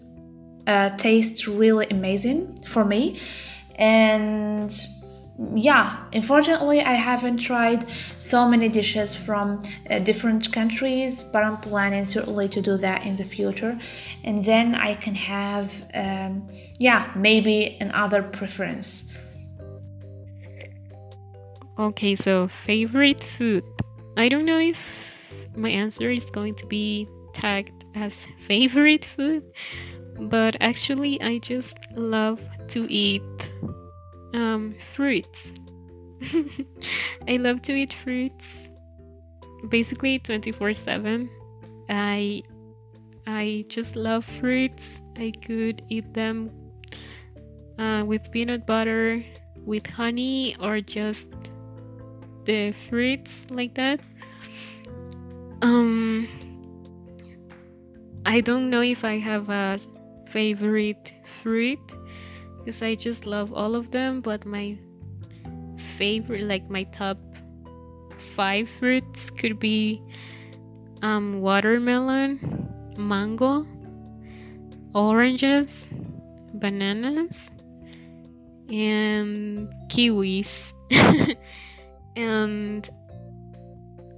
uh, 0.67 0.91
taste 0.97 1.47
really 1.47 1.87
amazing 1.91 2.59
for 2.67 2.85
me. 2.85 3.21
And 3.77 4.73
yeah, 5.55 6.05
unfortunately, 6.13 6.81
I 6.81 6.93
haven't 6.93 7.39
tried 7.39 7.87
so 8.19 8.49
many 8.49 8.69
dishes 8.69 9.17
from 9.17 9.63
uh, 9.91 9.99
different 9.99 10.53
countries, 10.53 11.25
but 11.25 11.43
I'm 11.43 11.57
planning 11.57 12.05
certainly 12.05 12.49
to 12.51 12.63
do 12.63 12.77
that 12.79 13.05
in 13.05 13.17
the 13.17 13.25
future, 13.25 13.79
and 14.23 14.45
then 14.45 14.75
I 14.77 14.95
can 14.95 15.15
have, 15.17 15.85
um, 15.95 16.49
yeah, 16.79 17.11
maybe 17.17 17.77
another 17.81 18.23
preference. 18.23 19.13
Okay, 21.79 22.15
so 22.15 22.47
favorite 22.47 23.23
food. 23.37 23.65
I 24.17 24.29
don't 24.29 24.45
know 24.45 24.61
if 24.61 24.79
my 25.57 25.71
answer 25.71 26.09
is 26.11 26.25
going 26.27 26.55
to 26.57 26.67
be 26.67 27.09
tagged 27.33 27.85
as 27.97 28.27
favorite 28.47 29.05
food, 29.05 29.43
but 30.19 30.57
actually, 30.61 31.21
I 31.21 31.39
just 31.39 31.77
love 31.95 32.41
to 32.69 32.87
eat 32.91 33.23
um, 34.33 34.75
fruits. 34.95 35.53
I 37.29 37.37
love 37.37 37.63
to 37.63 37.73
eat 37.73 37.93
fruits 37.93 38.71
basically 39.69 40.19
24/7. 40.19 41.29
I 41.89 42.43
I 43.27 43.65
just 43.69 43.97
love 43.97 44.25
fruits. 44.25 45.01
I 45.17 45.33
could 45.45 45.83
eat 45.89 46.13
them 46.15 46.51
uh, 47.79 48.05
with 48.07 48.31
peanut 48.31 48.67
butter, 48.67 49.25
with 49.65 49.87
honey, 49.87 50.57
or 50.61 50.81
just 50.81 51.29
the 52.45 52.73
fruits 52.89 53.47
like 53.49 53.75
that. 53.75 54.01
Um, 55.63 56.29
I 58.27 58.41
don't 58.41 58.69
know 58.69 58.83
if 58.83 59.05
I 59.05 59.19
have 59.19 59.49
a 59.49 59.81
favorite 60.35 61.13
fruit 61.41 61.79
because 62.59 62.83
I 62.83 62.97
just 62.97 63.25
love 63.25 63.55
all 63.55 63.77
of 63.77 63.93
them, 63.93 64.21
but 64.21 64.45
my 64.45 64.77
favorite, 65.97 66.43
like 66.43 66.69
my 66.69 66.83
top 66.85 67.19
five 68.17 68.69
fruits, 68.69 69.31
could 69.31 69.61
be 69.61 70.03
um, 71.03 71.41
watermelon, 71.41 72.41
mango, 72.97 73.65
oranges, 74.93 75.85
bananas, 76.55 77.53
and 78.69 79.73
kiwis. 79.89 80.51
and 82.17 82.91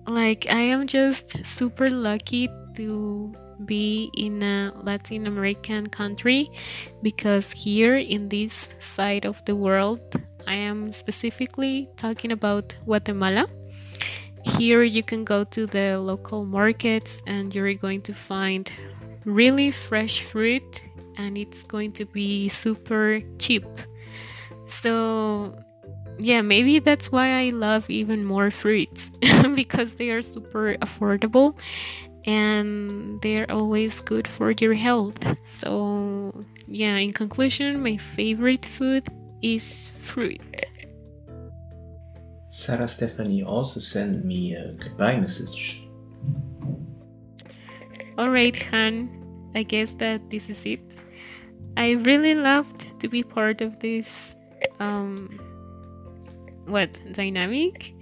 like, 0.06 0.46
I 0.48 0.60
am 0.60 0.86
just 0.86 1.44
super 1.44 1.90
lucky 1.90 2.48
to 2.76 3.34
be 3.64 4.10
in 4.14 4.42
a 4.42 4.72
Latin 4.82 5.26
American 5.26 5.88
country 5.88 6.50
because 7.02 7.52
here 7.52 7.96
in 7.96 8.28
this 8.28 8.68
side 8.80 9.24
of 9.24 9.44
the 9.44 9.56
world, 9.56 10.00
I 10.46 10.54
am 10.54 10.92
specifically 10.92 11.88
talking 11.96 12.32
about 12.32 12.74
Guatemala. 12.84 13.48
Here 14.44 14.82
you 14.82 15.02
can 15.02 15.24
go 15.24 15.44
to 15.44 15.66
the 15.66 15.98
local 15.98 16.44
markets 16.44 17.20
and 17.26 17.54
you're 17.54 17.74
going 17.74 18.02
to 18.02 18.14
find 18.14 18.70
really 19.24 19.70
fresh 19.70 20.22
fruit 20.22 20.82
and 21.16 21.36
it's 21.36 21.64
going 21.64 21.92
to 21.92 22.04
be 22.04 22.48
super 22.48 23.20
cheap. 23.38 23.66
So, 24.68 25.56
yeah, 26.18 26.42
maybe 26.42 26.78
that's 26.78 27.10
why 27.10 27.46
I 27.46 27.50
love 27.50 27.88
even 27.90 28.24
more 28.24 28.50
fruits 28.50 29.10
because 29.54 29.94
they 29.94 30.10
are 30.10 30.22
super 30.22 30.76
affordable 30.76 31.56
and 32.26 33.20
they're 33.22 33.50
always 33.50 34.00
good 34.00 34.26
for 34.26 34.50
your 34.50 34.74
health. 34.74 35.18
So, 35.46 36.44
yeah, 36.66 36.96
in 36.96 37.12
conclusion, 37.12 37.82
my 37.82 37.96
favorite 37.96 38.66
food 38.66 39.06
is 39.42 39.90
fruit. 40.02 40.40
Sarah 42.50 42.88
Stephanie 42.88 43.42
also 43.42 43.80
sent 43.80 44.24
me 44.24 44.54
a 44.54 44.72
goodbye 44.72 45.16
message. 45.16 45.82
Alright, 48.18 48.56
Han, 48.70 49.50
I 49.54 49.62
guess 49.62 49.92
that 49.98 50.30
this 50.30 50.48
is 50.48 50.64
it. 50.64 50.80
I 51.76 51.90
really 51.92 52.34
loved 52.34 52.86
to 53.00 53.08
be 53.08 53.22
part 53.22 53.60
of 53.60 53.78
this 53.80 54.34
um 54.80 55.38
what 56.64 56.88
dynamic. 57.12 57.92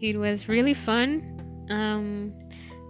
It 0.00 0.16
was 0.16 0.48
really 0.48 0.74
fun. 0.74 1.66
Um 1.70 2.32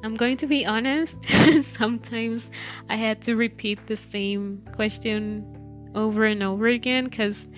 I'm 0.05 0.17
going 0.17 0.37
to 0.37 0.47
be 0.47 0.67
honest, 0.67 1.17
sometimes 1.79 2.47
I 2.91 2.97
had 2.97 3.23
to 3.23 3.37
repeat 3.37 3.87
the 3.87 3.97
same 3.97 4.63
question 4.73 5.91
over 5.95 6.27
and 6.27 6.43
over 6.43 6.67
again 6.67 7.05
because 7.05 7.49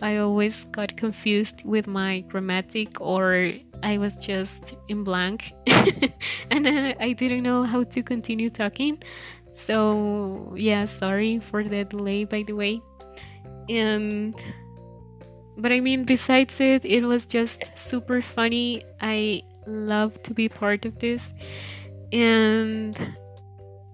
I 0.00 0.18
always 0.18 0.64
got 0.70 0.96
confused 0.96 1.64
with 1.64 1.88
my 1.88 2.20
grammatic 2.20 3.00
or 3.00 3.50
I 3.82 3.98
was 3.98 4.14
just 4.18 4.74
in 4.86 5.02
blank 5.02 5.52
and 6.50 6.66
uh, 6.68 6.94
I 7.00 7.12
didn't 7.12 7.42
know 7.42 7.64
how 7.64 7.82
to 7.82 8.02
continue 8.04 8.50
talking. 8.50 9.02
So, 9.56 10.54
yeah, 10.56 10.86
sorry 10.86 11.40
for 11.40 11.64
the 11.64 11.86
delay, 11.86 12.22
by 12.24 12.44
the 12.46 12.52
way. 12.52 12.82
And 13.68 14.32
but 15.58 15.72
I 15.72 15.80
mean, 15.80 16.04
besides 16.04 16.60
it, 16.60 16.84
it 16.84 17.02
was 17.04 17.26
just 17.26 17.64
super 17.74 18.22
funny. 18.22 18.84
I 19.00 19.42
love 19.66 20.22
to 20.22 20.34
be 20.34 20.48
part 20.48 20.84
of 20.84 21.00
this 21.00 21.32
and 22.12 22.96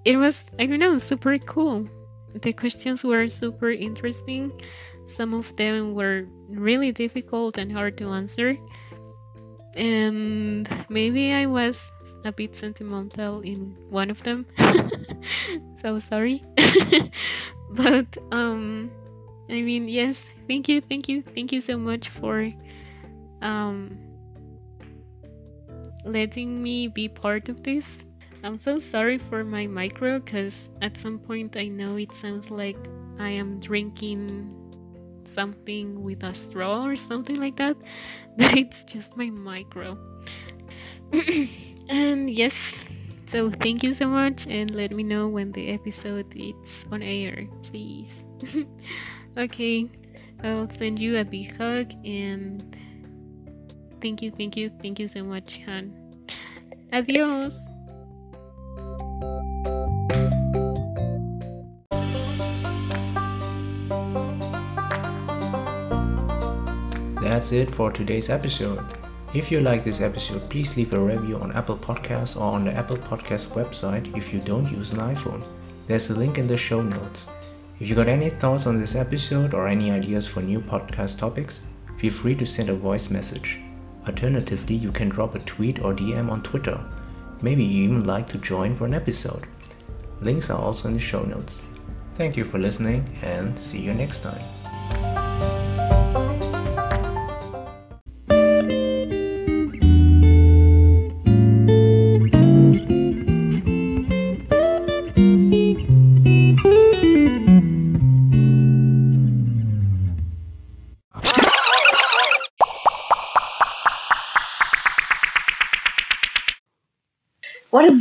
it 0.05 0.17
was 0.17 0.43
i 0.59 0.67
don't 0.67 0.81
know 0.81 0.99
super 0.99 1.39
cool. 1.39 1.89
The 2.35 2.53
questions 2.53 3.05
were 3.05 3.29
super 3.29 3.71
interesting. 3.71 4.53
Some 5.07 5.35
of 5.35 5.55
them 5.57 5.95
were 5.95 6.25
really 6.49 6.91
difficult 6.91 7.59
and 7.59 7.71
hard 7.71 7.99
to 7.99 8.09
answer. 8.09 8.57
And 9.77 10.69
maybe 10.89 11.33
i 11.33 11.47
was 11.47 11.79
a 12.25 12.33
bit 12.33 12.57
sentimental 12.57 13.41
in 13.41 13.77
one 13.91 14.11
of 14.11 14.23
them. 14.23 14.47
So 15.83 15.99
sorry. 16.01 16.45
But 17.73 18.07
um 18.31 18.91
i 19.49 19.61
mean 19.61 19.89
yes 19.89 20.23
thank 20.47 20.69
you 20.69 20.81
thank 20.81 21.09
you 21.09 21.23
thank 21.35 21.53
you 21.53 21.61
so 21.61 21.77
much 21.77 22.09
for 22.09 22.51
um 23.41 23.99
letting 26.05 26.63
me 26.63 26.89
be 26.89 27.09
part 27.09 27.49
of 27.49 27.63
this. 27.63 27.87
I'm 28.45 28.59
so 28.59 28.79
sorry 28.79 29.19
for 29.19 29.45
my 29.45 29.67
micro 29.67 30.19
because 30.19 30.71
at 30.81 30.97
some 30.97 31.19
point 31.19 31.57
I 31.57 31.69
know 31.69 31.97
it 31.97 32.13
sounds 32.13 32.51
like 32.51 32.79
I 33.19 33.31
am 33.31 33.61
drinking 33.61 34.59
something 35.25 36.03
with 36.03 36.25
a 36.25 36.35
straw 36.35 36.85
or 36.85 36.97
something 36.97 37.37
like 37.37 37.57
that, 37.57 37.77
but 38.37 38.57
it's 38.57 38.85
just 38.85 39.17
my 39.17 39.31
micro. 39.31 39.97
and 41.89 42.29
yes, 42.29 42.55
so 43.29 43.51
thank 43.51 43.83
you 43.83 43.95
so 43.95 44.09
much 44.09 44.47
and 44.47 44.71
let 44.73 44.91
me 44.91 45.03
know 45.03 45.29
when 45.29 45.53
the 45.53 45.71
episode 45.71 46.27
is 46.35 46.85
on 46.91 47.03
air, 47.03 47.47
please. 47.63 48.13
okay, 49.39 49.89
I'll 50.43 50.69
send 50.77 50.99
you 50.99 51.17
a 51.19 51.25
big 51.25 51.57
hug 51.57 51.93
and 52.05 52.77
Thank 54.03 54.21
you, 54.21 54.33
thank 54.33 54.57
you, 54.57 54.71
thank 54.83 54.99
you 54.99 55.07
so 55.07 55.23
much, 55.23 55.61
Han. 55.65 55.95
Adios. 56.93 57.69
That's 67.23 67.53
it 67.53 67.71
for 67.71 67.93
today's 67.93 68.29
episode. 68.29 68.85
If 69.35 69.53
you 69.53 69.61
like 69.61 69.85
this 69.85 70.01
episode, 70.01 70.51
please 70.51 70.77
leave 70.77 70.93
a 70.93 70.99
review 70.99 71.39
on 71.39 71.53
Apple 71.53 71.79
Podcasts 71.79 72.37
or 72.37 72.43
on 72.43 72.65
the 72.65 72.73
Apple 72.73 72.99
Podcast 72.99 73.51
website 73.55 74.15
if 74.17 74.35
you 74.35 74.41
don't 74.41 74.71
use 74.71 74.93
an 74.93 74.99
iPhone. 74.99 75.47
There's 75.87 76.11
a 76.11 76.15
link 76.15 76.39
in 76.39 76.49
the 76.49 76.57
show 76.57 76.83
notes. 76.83 77.29
If 77.79 77.89
you 77.89 77.95
got 77.95 78.09
any 78.09 78.31
thoughts 78.31 78.67
on 78.67 78.81
this 78.81 78.97
episode 78.97 79.55
or 79.55 79.69
any 79.69 79.93
ideas 79.93 80.27
for 80.27 80.43
new 80.43 80.61
podcast 80.61 81.19
topics, 81.19 81.61
feel 81.99 82.13
free 82.13 82.35
to 82.35 82.45
send 82.45 82.69
a 82.69 82.75
voice 82.75 83.09
message. 83.09 83.61
Alternatively, 84.07 84.75
you 84.75 84.91
can 84.91 85.09
drop 85.09 85.35
a 85.35 85.39
tweet 85.41 85.79
or 85.81 85.95
DM 85.95 86.31
on 86.31 86.43
Twitter. 86.43 86.79
Maybe 87.41 87.65
you 87.65 87.85
even 87.85 88.05
like 88.05 88.29
to 88.29 88.39
join 88.39 88.75
for 88.75 88.85
an 88.85 88.95
episode. 88.95 89.47
Links 90.23 90.51
are 90.51 90.59
also 90.59 90.89
in 90.89 90.95
the 90.95 91.01
show 91.01 91.23
notes. 91.23 91.67
Thank 92.15 92.37
you 92.37 92.45
for 92.45 92.59
listening 92.59 93.05
and 93.23 93.59
see 93.59 93.81
you 93.81 93.95
next 93.95 94.21
time. 94.21 94.43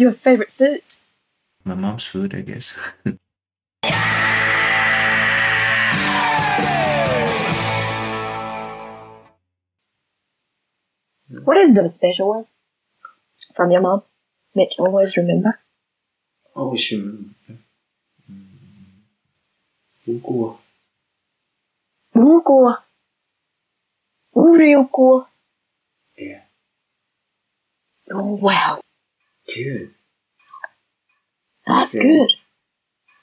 Is 0.02 0.04
your 0.04 0.14
favorite 0.14 0.52
food? 0.52 0.82
My 1.64 1.76
mom's 1.76 2.04
food, 2.04 2.34
I 2.34 2.42
guess. 2.42 2.74
What 11.46 11.58
is 11.58 11.76
the 11.76 11.88
special 11.88 12.28
one 12.28 12.46
from 13.56 13.72
your 13.72 13.82
mom? 13.82 14.04
Make 14.54 14.78
you 14.78 14.86
always 14.86 15.16
remember. 15.16 15.54
Always 16.54 16.92
remember. 16.92 17.34
Bún 20.06 20.20
cua. 20.20 20.58
Bún 22.14 22.44
cua. 22.44 22.84
Bún 24.36 24.60
riêu 24.60 24.90
cua. 24.92 25.30
Yeah. 26.18 26.42
Oh 28.12 28.36
wow, 28.36 28.82
Good. 29.56 29.90
that's 31.66 31.96
good. 31.96 32.30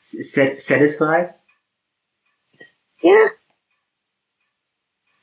S- 0.01 0.63
satisfied? 0.65 1.35
Yeah. 3.03 3.29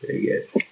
Very 0.01 0.25
good. 0.53 0.65